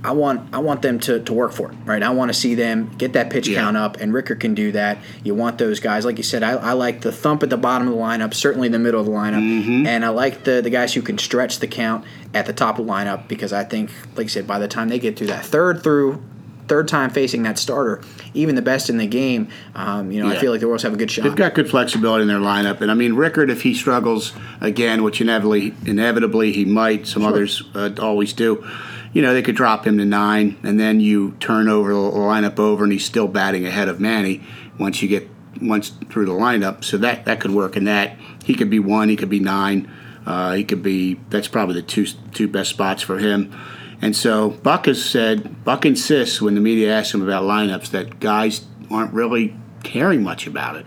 I 0.02 0.12
want 0.12 0.54
I 0.54 0.58
want 0.60 0.80
them 0.82 0.98
to, 1.00 1.20
to 1.20 1.32
work 1.32 1.52
for 1.52 1.70
it, 1.70 1.76
right? 1.84 2.02
I 2.02 2.10
want 2.10 2.30
to 2.30 2.34
see 2.34 2.54
them 2.54 2.90
get 2.96 3.12
that 3.12 3.28
pitch 3.30 3.48
Yeah. 3.48 3.60
count 3.60 3.76
up, 3.76 3.98
and 4.00 4.14
Rickard 4.14 4.40
can 4.40 4.54
do 4.54 4.72
that. 4.72 4.96
You 5.24 5.34
want 5.34 5.58
those 5.58 5.78
guys, 5.78 6.04
like 6.06 6.16
you 6.16 6.22
said. 6.24 6.42
I, 6.42 6.52
I 6.52 6.72
like 6.72 7.02
the 7.02 7.12
thump 7.12 7.42
at 7.42 7.50
the 7.50 7.58
bottom 7.58 7.86
of 7.88 7.94
the 7.94 8.00
lineup, 8.00 8.32
certainly 8.32 8.68
the 8.68 8.78
middle 8.78 8.98
of 9.00 9.06
the 9.06 9.12
lineup, 9.12 9.42
Mm-hmm. 9.42 9.86
and 9.86 10.04
I 10.04 10.08
like 10.08 10.44
the 10.44 10.62
the 10.62 10.70
guys 10.70 10.94
who 10.94 11.02
can 11.02 11.18
stretch 11.18 11.58
the 11.58 11.66
count 11.66 12.04
at 12.32 12.46
the 12.46 12.52
top 12.54 12.78
of 12.78 12.86
the 12.86 12.92
lineup 12.92 13.28
because 13.28 13.52
I 13.52 13.64
think, 13.64 13.90
like 14.16 14.24
you 14.24 14.28
said, 14.30 14.46
by 14.46 14.58
the 14.58 14.68
time 14.68 14.88
they 14.88 14.98
get 14.98 15.18
through 15.18 15.26
that 15.28 15.44
third 15.44 15.82
through 15.82 16.22
third 16.66 16.86
time 16.86 17.10
facing 17.10 17.42
that 17.42 17.58
starter, 17.58 18.00
even 18.32 18.54
the 18.54 18.62
best 18.62 18.88
in 18.90 18.96
the 18.96 19.06
game, 19.06 19.48
um, 19.74 20.12
you 20.12 20.22
know, 20.22 20.28
I 20.30 20.38
feel 20.38 20.52
like 20.52 20.60
the 20.60 20.68
Royals 20.68 20.82
have 20.84 20.94
a 20.94 20.96
good 20.96 21.10
shot. 21.10 21.24
They've 21.24 21.34
got 21.34 21.52
good 21.54 21.68
flexibility 21.68 22.22
in 22.22 22.28
their 22.28 22.38
lineup, 22.38 22.80
and 22.80 22.90
I 22.90 22.94
mean 22.94 23.14
Rickard, 23.14 23.50
if 23.50 23.62
he 23.62 23.74
struggles 23.74 24.32
again, 24.62 25.02
which 25.02 25.20
inevitably 25.20 25.74
inevitably 25.84 26.52
he 26.52 26.64
might, 26.64 27.06
some 27.06 27.24
others 27.24 27.62
uh, 27.74 27.90
always 28.00 28.32
do. 28.32 28.64
You 29.12 29.22
know, 29.22 29.34
they 29.34 29.42
could 29.42 29.56
drop 29.56 29.86
him 29.86 29.98
to 29.98 30.04
nine, 30.04 30.56
and 30.62 30.78
then 30.78 31.00
you 31.00 31.32
turn 31.40 31.68
over 31.68 31.92
the 31.92 31.98
lineup 31.98 32.58
over, 32.58 32.84
and 32.84 32.92
he's 32.92 33.04
still 33.04 33.26
batting 33.26 33.66
ahead 33.66 33.88
of 33.88 34.00
Manny 34.00 34.42
once 34.78 35.02
you 35.02 35.08
get 35.08 35.28
once 35.60 35.90
through 36.10 36.26
the 36.26 36.32
lineup. 36.32 36.84
So 36.84 36.96
that 36.98 37.24
that 37.24 37.40
could 37.40 37.50
work 37.50 37.76
in 37.76 37.84
that. 37.84 38.16
He 38.44 38.54
could 38.54 38.70
be 38.70 38.78
one, 38.78 39.08
he 39.08 39.16
could 39.16 39.28
be 39.28 39.40
nine, 39.40 39.90
uh, 40.26 40.54
he 40.54 40.64
could 40.64 40.82
be. 40.82 41.14
That's 41.30 41.48
probably 41.48 41.74
the 41.74 41.82
two 41.82 42.06
two 42.32 42.48
best 42.48 42.70
spots 42.70 43.02
for 43.02 43.18
him. 43.18 43.52
And 44.02 44.16
so 44.16 44.50
Buck 44.50 44.86
has 44.86 45.04
said, 45.04 45.62
Buck 45.64 45.84
insists 45.84 46.40
when 46.40 46.54
the 46.54 46.60
media 46.60 46.94
asks 46.96 47.12
him 47.12 47.22
about 47.22 47.42
lineups 47.44 47.90
that 47.90 48.18
guys 48.18 48.64
aren't 48.90 49.12
really 49.12 49.54
caring 49.82 50.22
much 50.22 50.46
about 50.46 50.76
it. 50.76 50.86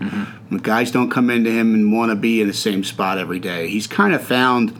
The 0.49 0.59
guys 0.59 0.91
don't 0.91 1.11
come 1.11 1.29
into 1.29 1.51
him 1.51 1.73
and 1.73 1.93
want 1.93 2.09
to 2.09 2.15
be 2.15 2.41
in 2.41 2.47
the 2.47 2.53
same 2.53 2.83
spot 2.83 3.17
every 3.17 3.39
day. 3.39 3.67
He's 3.67 3.85
kind 3.85 4.13
of 4.15 4.23
found 4.23 4.79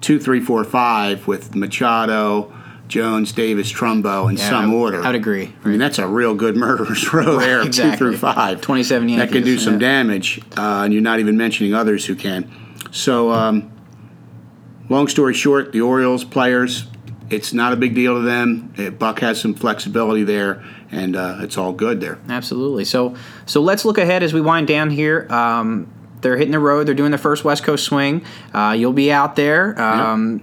two, 0.00 0.20
three, 0.20 0.40
four, 0.40 0.62
five 0.64 1.26
with 1.26 1.54
Machado, 1.56 2.52
Jones, 2.92 3.32
Davis, 3.32 3.72
Trumbo 3.72 4.28
in 4.28 4.36
Yeah, 4.36 4.50
some 4.50 4.70
I- 4.70 4.74
order. 4.74 5.02
I'd 5.02 5.14
agree. 5.14 5.50
I 5.64 5.68
mean, 5.68 5.78
that's 5.78 5.98
a 5.98 6.06
real 6.06 6.34
good 6.34 6.56
murderer's 6.58 7.10
row 7.14 7.38
there, 7.38 7.62
two 7.62 7.68
exactly. 7.68 7.96
through 7.96 8.18
five. 8.18 8.60
27 8.60 9.16
That 9.16 9.32
can 9.32 9.42
do 9.42 9.58
some 9.58 9.74
yeah. 9.74 9.78
damage, 9.78 10.42
uh, 10.58 10.82
and 10.84 10.92
you're 10.92 11.02
not 11.02 11.18
even 11.18 11.38
mentioning 11.38 11.72
others 11.72 12.04
who 12.04 12.14
can. 12.14 12.50
So, 12.90 13.30
um, 13.30 13.72
long 14.90 15.08
story 15.08 15.32
short, 15.32 15.72
the 15.72 15.80
Orioles 15.80 16.22
players, 16.22 16.86
it's 17.30 17.54
not 17.54 17.72
a 17.72 17.76
big 17.76 17.94
deal 17.94 18.16
to 18.16 18.20
them. 18.20 18.74
Uh, 18.76 18.90
Buck 18.90 19.20
has 19.20 19.40
some 19.40 19.54
flexibility 19.54 20.22
there, 20.22 20.62
and 20.90 21.16
uh, 21.16 21.38
it's 21.40 21.56
all 21.56 21.72
good 21.72 21.98
there. 22.02 22.18
Absolutely. 22.28 22.84
So 22.84 23.14
so 23.46 23.62
let's 23.62 23.86
look 23.86 23.96
ahead 23.96 24.22
as 24.22 24.34
we 24.34 24.42
wind 24.42 24.68
down 24.68 24.90
here. 24.90 25.26
Um, 25.32 25.90
they're 26.20 26.36
hitting 26.36 26.52
the 26.52 26.58
road. 26.58 26.86
They're 26.86 26.94
doing 26.94 27.10
their 27.10 27.16
first 27.18 27.42
West 27.42 27.64
Coast 27.64 27.84
swing. 27.84 28.22
Uh, 28.52 28.74
you'll 28.78 28.92
be 28.92 29.10
out 29.10 29.34
there. 29.34 29.80
Um, 29.80 30.42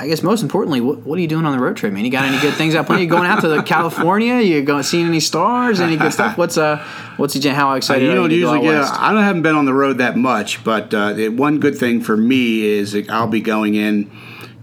I 0.00 0.06
guess 0.06 0.22
most 0.22 0.42
importantly, 0.42 0.80
what, 0.80 1.00
what 1.00 1.18
are 1.18 1.20
you 1.20 1.28
doing 1.28 1.44
on 1.44 1.52
the 1.52 1.62
road 1.62 1.76
trip, 1.76 1.92
man? 1.92 2.06
You 2.06 2.10
got 2.10 2.24
any 2.24 2.40
good 2.40 2.54
things 2.54 2.74
out 2.74 2.86
planning? 2.86 3.04
You 3.04 3.10
going 3.10 3.26
out 3.26 3.42
to 3.42 3.48
the 3.48 3.62
California? 3.74 4.40
You 4.40 4.62
going 4.62 4.82
seeing 4.82 5.06
any 5.06 5.20
stars? 5.20 5.78
Any 5.78 5.98
good 5.98 6.12
stuff? 6.12 6.38
What's 6.38 6.56
uh 6.56 6.82
what's 7.18 7.34
the 7.34 7.52
how 7.52 7.74
excited 7.74 8.06
you 8.06 8.14
don't 8.14 8.30
you 8.30 8.46
go 8.46 8.54
usually 8.54 8.60
get. 8.66 8.80
west? 8.80 8.94
I 8.94 9.12
don't 9.12 9.22
haven't 9.22 9.42
been 9.42 9.54
on 9.54 9.66
the 9.66 9.74
road 9.74 9.98
that 9.98 10.16
much, 10.16 10.64
but 10.64 10.94
uh, 10.94 11.12
the 11.12 11.28
one 11.28 11.60
good 11.60 11.76
thing 11.76 12.00
for 12.00 12.16
me 12.16 12.62
is 12.62 12.96
I'll 13.10 13.26
be 13.26 13.42
going 13.42 13.74
in 13.74 14.10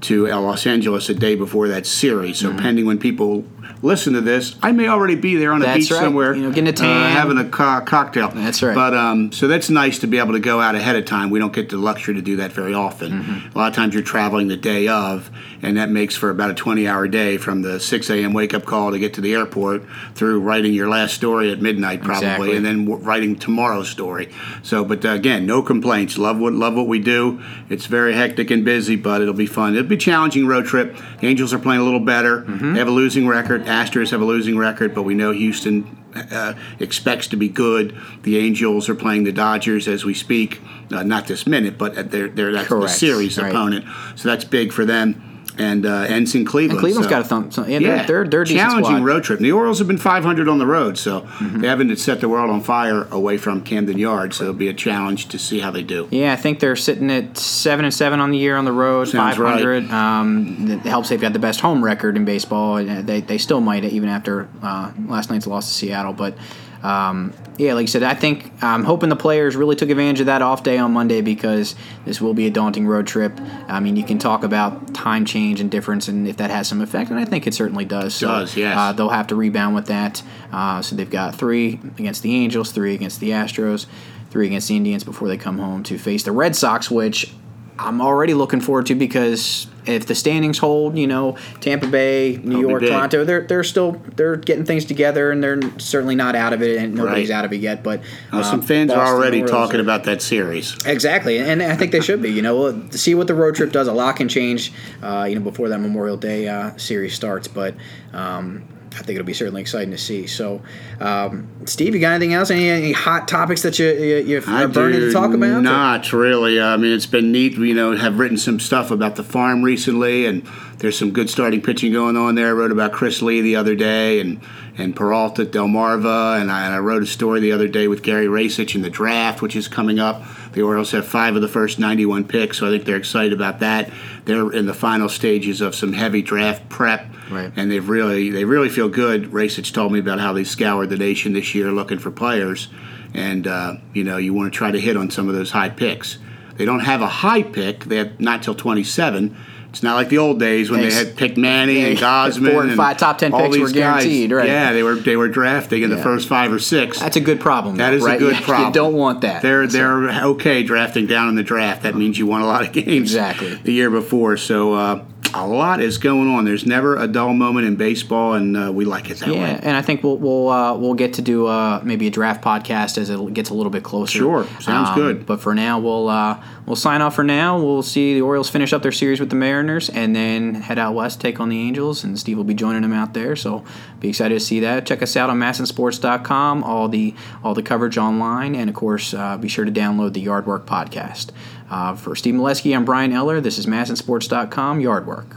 to 0.02 0.32
uh, 0.32 0.40
Los 0.40 0.66
Angeles 0.66 1.08
a 1.10 1.14
day 1.14 1.36
before 1.36 1.68
that 1.68 1.86
series. 1.86 2.40
So 2.40 2.56
pending 2.56 2.86
when 2.86 2.98
people 2.98 3.46
listen 3.82 4.14
to 4.14 4.22
this, 4.22 4.56
I 4.62 4.72
may 4.72 4.88
already 4.88 5.16
be 5.16 5.36
there 5.36 5.52
on 5.54 5.62
a. 5.62 5.66
That's 5.66 5.80
beach 5.80 5.92
right. 5.92 6.00
somewhere, 6.02 6.34
You 6.36 6.44
know, 6.44 6.50
getting 6.50 6.68
a 6.68 6.72
uh, 6.72 6.74
tan. 6.74 7.12
having 7.12 7.38
a 7.38 7.46
co- 7.46 7.82
cocktail. 7.82 8.30
That's 8.30 8.62
right. 8.64 8.74
But 8.76 8.94
um, 8.96 9.32
so 9.32 9.48
that's 9.48 9.70
nice 9.70 10.00
to 10.00 10.08
be 10.08 10.18
able 10.18 10.34
to 10.34 10.40
go 10.40 10.60
out 10.62 10.76
ahead 10.76 10.96
of 10.96 11.06
time. 11.06 11.30
We 11.30 11.40
don't 11.40 11.54
get 11.54 11.70
the 11.70 11.78
luxury 11.78 12.16
to 12.16 12.22
do 12.22 12.38
that 12.38 12.52
very 12.52 12.74
often. 12.74 13.12
Mm-hmm. 13.24 13.56
A 13.56 13.58
lot 13.58 13.70
of 13.70 13.76
times 13.76 13.94
you're 13.94 14.04
traveling 14.04 14.48
the 14.48 14.58
day 14.58 14.88
of, 14.88 15.30
and 15.62 15.78
that 15.78 15.90
makes 15.90 16.16
for 16.16 16.30
about 16.30 16.52
a 16.52 16.54
20-hour 16.54 17.08
day 17.08 17.38
from 17.38 17.62
the 17.62 17.80
6 17.80 18.10
a.m. 18.10 18.34
wake-up 18.34 18.66
call 18.66 18.92
to 18.92 19.00
get 19.00 19.14
to 19.16 19.22
the 19.22 19.34
airport 19.34 19.84
through 20.16 20.40
writing 20.42 20.74
your 20.74 20.90
last 20.90 21.14
story 21.14 21.52
at 21.52 21.62
midnight 21.62 22.02
probably, 22.02 22.28
Exactly. 22.28 22.56
and 22.56 22.66
then 22.66 22.86
w- 22.86 23.04
writing 23.04 23.36
tomorrow's 23.36 23.90
story. 23.90 24.30
So, 24.64 24.84
but 24.86 25.06
uh, 25.06 25.10
again, 25.10 25.46
no 25.46 25.62
complaints. 25.62 26.18
Love 26.18 26.38
what 26.40 26.54
love 26.54 26.76
what 26.76 26.88
we 26.88 27.00
do. 27.00 27.42
It's 27.70 27.86
very 27.86 28.14
hectic 28.14 28.50
and 28.52 28.64
busy, 28.66 28.96
but 28.96 29.22
it'll 29.22 29.34
be 29.34 29.46
fun. 29.46 29.76
It'll 29.76 29.88
be 29.88 29.98
challenging 29.98 30.48
road 30.48 30.66
trip. 30.66 30.96
The 31.20 31.28
Angels 31.28 31.54
are 31.54 31.60
playing 31.60 31.82
a 31.82 31.84
little 31.84 32.00
better. 32.00 32.42
Mm-hmm. 32.42 32.74
They 32.74 32.80
have 32.80 32.88
a 32.88 32.92
losing 32.92 33.28
record. 33.28 33.67
Astros 33.68 34.12
have 34.12 34.22
a 34.22 34.26
losing 34.26 34.58
record, 34.58 34.94
but 34.96 35.04
we 35.04 35.14
know 35.14 35.32
Houston 35.32 35.98
uh, 36.16 36.54
expects 36.80 37.28
to 37.28 37.38
be 37.38 37.48
good. 37.50 37.96
The 38.24 38.38
Angels 38.38 38.90
are 38.90 38.96
playing 38.96 39.24
the 39.26 39.32
Dodgers 39.32 39.88
as 39.88 40.04
we 40.06 40.14
speak. 40.14 40.62
Uh, 40.92 41.04
not 41.04 41.28
this 41.28 41.46
minute, 41.46 41.78
but 41.78 41.98
at 41.98 42.12
their, 42.12 42.28
their 42.30 42.52
that's 42.54 42.70
the 42.70 42.88
series 42.88 43.38
Right. 43.38 43.50
opponent. 43.50 43.86
So 44.16 44.30
that's 44.30 44.46
big 44.46 44.72
for 44.72 44.86
them. 44.86 45.37
And 45.60 45.86
uh, 45.86 46.02
ends 46.08 46.36
in 46.36 46.46
Cleveland. 46.46 46.80
Cleveland's 46.80 47.08
so- 47.08 47.10
got 47.10 47.22
a 47.22 47.26
thump. 47.26 47.54
So, 47.54 47.66
yeah, 47.66 47.80
they're, 47.80 48.06
they're, 48.06 48.26
they're 48.26 48.42
a 48.44 48.46
challenging 48.46 49.04
road 49.04 49.24
trip. 49.24 49.40
The 49.40 49.52
Orioles 49.52 49.80
have 49.80 49.88
been 49.88 49.98
500 49.98 50.48
on 50.48 50.60
the 50.60 50.66
road, 50.68 50.98
so 50.98 51.22
Mm-hmm. 51.22 51.60
they 51.62 51.68
haven't 51.68 51.96
set 51.98 52.22
the 52.22 52.30
world 52.30 52.50
on 52.50 52.62
fire 52.62 53.04
away 53.12 53.38
from 53.38 53.62
Camden 53.64 53.98
Yards. 53.98 54.38
So 54.38 54.44
it'll 54.46 54.54
be 54.56 54.68
a 54.68 54.74
challenge 54.74 55.28
to 55.30 55.40
see 55.40 55.60
how 55.60 55.72
they 55.72 55.84
do. 55.84 56.08
Yeah, 56.12 56.34
I 56.34 56.36
think 56.36 56.60
they're 56.60 56.76
sitting 56.76 57.10
at 57.12 57.38
seven 57.38 57.86
and 57.86 57.94
seven 57.94 58.20
on 58.20 58.32
the 58.32 58.38
year 58.38 58.56
on 58.56 58.66
the 58.66 58.72
road, 58.72 59.08
Sounds 59.08 59.36
five 59.36 59.46
hundred. 59.46 59.90
Um, 59.92 60.70
it 60.70 60.80
helps 60.82 61.10
they've 61.10 61.20
got 61.22 61.34
the 61.34 61.40
best 61.40 61.60
home 61.60 61.84
record 61.84 62.16
in 62.18 62.26
baseball. 62.26 62.76
They 62.84 63.22
they 63.22 63.38
still 63.38 63.62
might 63.62 63.84
even 63.84 64.10
after 64.10 64.48
uh, 64.62 64.92
last 65.08 65.30
night's 65.30 65.48
loss 65.48 65.68
to 65.68 65.74
Seattle, 65.74 66.14
but. 66.14 66.36
Um, 66.84 67.34
yeah, 67.58 67.74
like 67.74 67.84
I 67.84 67.86
said, 67.86 68.04
I 68.04 68.14
think 68.14 68.52
I'm 68.62 68.84
hoping 68.84 69.10
the 69.10 69.16
players 69.16 69.56
really 69.56 69.76
took 69.76 69.90
advantage 69.90 70.20
of 70.20 70.28
that 70.28 70.42
off 70.42 70.64
day 70.64 70.78
on 70.78 70.94
Monday 70.94 71.22
because 71.22 71.76
this 72.06 72.22
will 72.22 72.34
be 72.34 72.46
a 72.46 72.52
daunting 72.52 72.86
road 72.86 73.08
trip. 73.08 73.40
I 73.68 73.80
mean, 73.80 73.96
you 73.96 74.04
can 74.04 74.20
talk 74.20 74.44
about 74.44 74.94
time 74.94 75.26
change 75.26 75.60
and 75.60 75.72
difference 75.72 76.08
and 76.08 76.28
if 76.28 76.38
that 76.38 76.52
has 76.52 76.68
some 76.68 76.82
effect, 76.82 77.10
and 77.10 77.20
I 77.20 77.26
think 77.26 77.48
it 77.48 77.54
certainly 77.54 77.86
does. 77.86 78.14
So, 78.14 78.28
Does, 78.28 78.56
yes. 78.56 78.78
Uh, 78.78 78.94
they'll 78.94 79.10
have 79.10 79.28
to 79.28 79.36
rebound 79.36 79.76
with 79.76 79.88
that. 79.88 80.22
Uh, 80.52 80.82
so 80.82 80.96
they've 80.96 81.10
got 81.10 81.36
three 81.36 81.80
against 81.98 82.22
the 82.22 82.36
Angels, 82.36 82.72
three 82.72 82.94
against 82.94 83.20
the 83.20 83.32
Astros, 83.32 83.88
three 84.30 84.48
against 84.48 84.68
the 84.68 84.76
Indians 84.76 85.04
before 85.04 85.28
they 85.28 85.38
come 85.38 85.58
home 85.58 85.84
to 85.84 85.98
face 85.98 86.24
the 86.24 86.32
Red 86.32 86.56
Sox, 86.56 86.92
which 86.92 87.34
I'm 87.80 88.02
already 88.02 88.34
looking 88.34 88.60
forward 88.60 88.86
to 88.88 88.96
because 88.96 89.68
if 89.88 90.06
the 90.06 90.16
standings 90.16 90.58
hold, 90.58 90.98
you 90.98 91.08
know, 91.08 91.38
Tampa 91.62 91.88
Bay, 91.88 92.38
New 92.44 92.56
That'll 92.56 92.70
York. 92.70 92.82
Toronto, 92.84 93.24
they're 93.24 93.42
they're 93.48 93.64
still 93.64 94.02
they're 94.16 94.36
getting 94.36 94.66
things 94.66 94.86
together 94.86 95.32
and 95.32 95.44
they're 95.44 95.60
certainly 95.80 96.16
not 96.16 96.36
out 96.36 96.54
of 96.54 96.62
it 96.62 96.78
and 96.78 96.94
nobody's 96.96 97.30
Right. 97.30 97.36
out 97.38 97.46
of 97.46 97.54
it 97.54 97.58
yet. 97.62 97.84
But 97.84 98.02
Uh, 98.32 98.38
um, 98.38 98.44
some 98.44 98.62
fans 98.62 98.92
are 98.92 99.06
already 99.08 99.42
talking 99.44 99.80
about 99.80 100.04
that 100.06 100.22
series. 100.22 100.76
Exactly, 100.86 101.38
and 101.40 101.62
I 101.64 101.76
think 101.76 101.92
they 101.92 102.02
should 102.02 102.22
be. 102.22 102.30
You 102.32 102.42
know, 102.42 102.84
see 102.92 103.16
what 103.16 103.28
the 103.28 103.36
road 103.36 103.56
trip 103.56 103.72
does. 103.72 103.88
A 103.88 103.94
lot 103.94 104.16
can 104.18 104.28
change, 104.28 104.72
uh, 105.02 105.26
you 105.30 105.36
know, 105.36 105.42
before 105.42 105.70
that 105.70 105.80
Memorial 105.80 106.18
Day 106.18 106.48
uh, 106.48 106.76
series 106.78 107.14
starts. 107.14 107.48
But 107.48 107.76
um, 108.14 108.64
I 108.98 109.04
think 109.04 109.18
it'll 109.18 109.28
be 109.28 109.34
certainly 109.34 109.62
exciting 109.62 109.92
to 109.92 109.98
see. 109.98 110.26
So, 110.26 110.62
um, 111.00 111.48
Steve, 111.66 111.94
you 111.94 112.02
got 112.02 112.14
anything 112.14 112.34
else? 112.34 112.50
Any, 112.50 112.70
any 112.70 112.92
hot 112.92 113.28
topics 113.28 113.62
that 113.62 113.78
you 113.78 113.88
you, 113.88 114.38
are 114.40 114.68
burning 114.68 115.00
to 115.02 115.12
talk 115.12 115.34
about? 115.34 115.62
Not 115.62 116.12
really. 116.14 116.60
I 116.60 116.78
mean, 116.78 116.92
it's 116.92 117.06
been 117.06 117.32
neat. 117.32 117.58
You 117.58 117.76
know, 117.76 117.96
have 117.96 118.18
written 118.18 118.38
some 118.38 118.60
stuff 118.60 118.90
about 118.90 119.16
the 119.16 119.24
farm 119.24 119.62
recently, 119.62 120.26
and 120.26 120.44
there's 120.80 120.98
some 120.98 121.12
good 121.12 121.30
starting 121.30 121.62
pitching 121.62 121.94
going 121.94 122.18
on 122.18 122.36
there. 122.36 122.50
I 122.50 122.52
wrote 122.54 122.72
about 122.72 122.92
Chris 122.92 123.22
Lee 123.22 123.42
the 123.42 123.56
other 123.56 123.76
day, 123.76 124.20
and 124.20 124.42
and 124.78 124.96
Peralta 124.96 125.46
Delmarva, 125.46 126.42
and 126.42 126.52
I, 126.52 126.66
and 126.66 126.74
I 126.74 126.80
wrote 126.80 127.04
a 127.04 127.08
story 127.08 127.40
the 127.40 127.52
other 127.52 127.68
day 127.68 127.88
with 127.88 128.02
Gary 128.02 128.28
Rajsich 128.28 128.76
in 128.76 128.82
the 128.82 128.90
draft, 128.90 129.42
which 129.42 129.56
is 129.56 129.68
coming 129.68 130.00
up. 130.00 130.24
The 130.54 130.62
Orioles 130.62 130.92
have 130.92 131.08
five 131.08 131.36
of 131.36 131.42
the 131.42 131.48
first 131.48 131.78
91 131.80 132.26
picks, 132.26 132.58
so 132.58 132.68
I 132.68 132.70
think 132.72 132.86
they're 132.86 132.96
excited 132.98 133.34
about 133.34 133.60
that. 133.60 133.92
They're 134.26 134.52
in 134.52 134.66
the 134.66 134.74
final 134.74 135.10
stages 135.10 135.62
of 135.62 135.76
some 135.76 135.94
heavy 135.94 136.22
draft 136.22 136.68
prep, 136.70 137.06
Right. 137.30 137.52
and 137.56 137.70
they've 137.70 137.88
really 137.88 138.30
they 138.30 138.46
really 138.46 138.70
feel 138.70 138.90
good. 138.90 139.32
Rajsich 139.32 139.74
told 139.74 139.92
me 139.92 140.00
about 140.00 140.20
how 140.20 140.34
they 140.34 140.44
scoured 140.44 140.90
the 140.90 140.98
nation 140.98 141.34
this 141.34 141.54
year 141.54 141.72
looking 141.72 142.00
for 142.00 142.12
players, 142.12 142.70
and 143.14 143.46
uh, 143.48 143.76
you 143.94 144.04
know 144.04 144.18
you 144.18 144.34
want 144.34 144.52
to 144.52 144.58
try 144.58 144.72
to 144.72 144.80
hit 144.80 144.96
on 144.98 145.10
some 145.12 145.28
of 145.30 145.36
those 145.36 145.52
high 145.52 145.70
picks. 145.70 146.18
They 146.56 146.66
don't 146.66 146.80
have 146.82 147.02
a 147.02 147.08
high 147.08 147.44
pick; 147.44 147.86
they 147.86 147.98
have 147.98 148.20
not 148.20 148.42
till 148.44 148.56
27. 148.56 149.36
It's 149.70 149.84
not 149.84 149.96
like 149.96 150.10
the 150.10 150.18
old 150.18 150.40
days 150.40 150.72
when 150.72 150.80
Thanks. 150.80 150.96
they 150.96 151.06
had 151.06 151.16
picked 151.18 151.38
Manny 151.38 151.84
and 151.86 152.00
Yeah, 152.00 152.06
Gausman. 152.30 152.52
four 152.52 152.64
and 152.64 152.76
five 152.76 152.98
top 152.98 153.18
10 153.20 153.32
picks 153.32 153.58
were 153.58 153.66
these 153.68 153.74
guys. 153.74 153.74
guaranteed, 153.74 154.32
right. 154.32 154.48
Yeah, 154.48 154.74
they 154.74 154.82
were 154.82 154.96
they 154.96 155.16
were 155.16 155.28
drafting 155.28 155.84
in 155.84 155.90
the 155.90 155.98
first 155.98 156.28
five 156.28 156.52
or 156.52 156.58
six. 156.60 157.00
That's 157.00 157.16
a 157.18 157.22
good 157.22 157.40
problem. 157.40 157.76
That 157.78 157.92
though, 157.92 157.98
is 157.98 158.04
right? 158.04 158.16
a 158.16 158.20
good 158.20 158.36
problem. 158.44 158.68
You 158.70 158.74
don't 158.74 158.94
want 158.94 159.22
that. 159.22 159.42
They're 159.42 159.70
So- 159.70 159.78
they're 159.78 160.24
okay 160.26 160.64
drafting 160.64 161.06
down 161.06 161.30
in 161.30 161.36
the 161.36 161.44
draft. 161.44 161.84
That 161.84 161.96
means 161.96 162.18
you 162.18 162.26
won 162.26 162.42
a 162.42 162.48
lot 162.48 162.64
of 162.64 162.72
games 162.74 162.88
Exactly. 163.12 163.56
the 163.56 163.74
year 163.74 163.90
before. 163.90 164.38
So 164.38 164.74
uh, 164.74 165.04
a 165.44 165.48
lot 165.48 165.82
is 165.82 165.98
going 165.98 166.28
on. 166.30 166.46
There's 166.46 166.66
never 166.66 166.96
a 166.98 167.08
dull 167.08 167.34
moment 167.34 167.68
in 167.68 167.76
baseball, 167.76 168.34
and 168.34 168.56
uh, 168.56 168.72
we 168.74 168.86
like 168.86 169.10
it 169.10 169.18
that 169.20 169.30
Yeah, 169.30 169.42
way. 169.56 169.60
and 169.62 169.76
I 169.76 169.82
think 169.82 170.04
we'll 170.04 170.18
we'll 170.18 170.50
uh, 170.50 170.76
we'll 170.78 170.94
get 170.94 171.14
to 171.16 171.22
do 171.22 171.48
uh, 171.48 171.82
maybe 171.84 172.08
a 172.08 172.10
draft 172.10 172.44
podcast 172.44 172.98
as 172.98 173.10
it 173.10 173.34
gets 173.34 173.50
a 173.50 173.54
little 173.54 173.70
bit 173.72 173.84
closer. 173.84 174.18
Sure, 174.20 174.48
sounds 174.60 174.96
good. 174.96 175.26
But 175.26 175.42
for 175.42 175.54
now, 175.56 175.80
we'll 175.80 176.10
uh, 176.10 176.42
we'll 176.66 176.76
sign 176.76 177.02
off. 177.02 177.16
For 177.16 177.24
now, 177.24 177.60
we'll 177.60 177.84
see 177.84 178.14
the 178.14 178.22
Orioles 178.22 178.50
finish 178.50 178.74
up 178.74 178.84
their 178.84 178.92
series 178.92 179.20
with 179.20 179.30
the 179.30 179.36
Mariners, 179.36 179.90
and 179.90 180.16
then 180.16 180.56
head 180.56 180.80
out 180.80 180.94
west, 180.96 181.20
take 181.22 181.40
on 181.40 181.50
the 181.50 181.60
Angels, 181.60 182.04
and 182.04 182.18
Steve 182.20 182.38
will 182.38 182.44
be 182.44 182.54
joining 182.54 182.82
them 182.82 182.94
out 182.94 183.14
there. 183.14 183.36
So 183.36 183.64
be 184.00 184.10
excited 184.10 184.34
to 184.36 184.40
see 184.40 184.60
that. 184.62 184.86
Check 184.86 185.02
us 185.02 185.16
out 185.18 185.30
on 185.30 185.40
MASNsports.com, 185.40 186.64
all 186.64 186.90
the 186.90 187.14
all 187.44 187.54
the 187.54 187.64
coverage 187.64 187.98
online, 187.98 188.56
and 188.56 188.70
of 188.70 188.76
course, 188.76 189.14
uh, 189.14 189.38
be 189.38 189.48
sure 189.48 189.66
to 189.66 189.72
download 189.72 190.14
the 190.14 190.22
Yard 190.22 190.46
Work 190.46 190.66
podcast. 190.66 191.30
Uh, 191.70 191.96
for 191.96 192.16
Steve 192.16 192.36
Melewski, 192.36 192.76
I'm 192.76 192.86
Brian 192.86 193.12
Eller. 193.12 193.42
This 193.42 193.58
is 193.58 193.66
MASNsports.com 193.66 194.80
Yard 194.80 195.06
Work. 195.06 195.36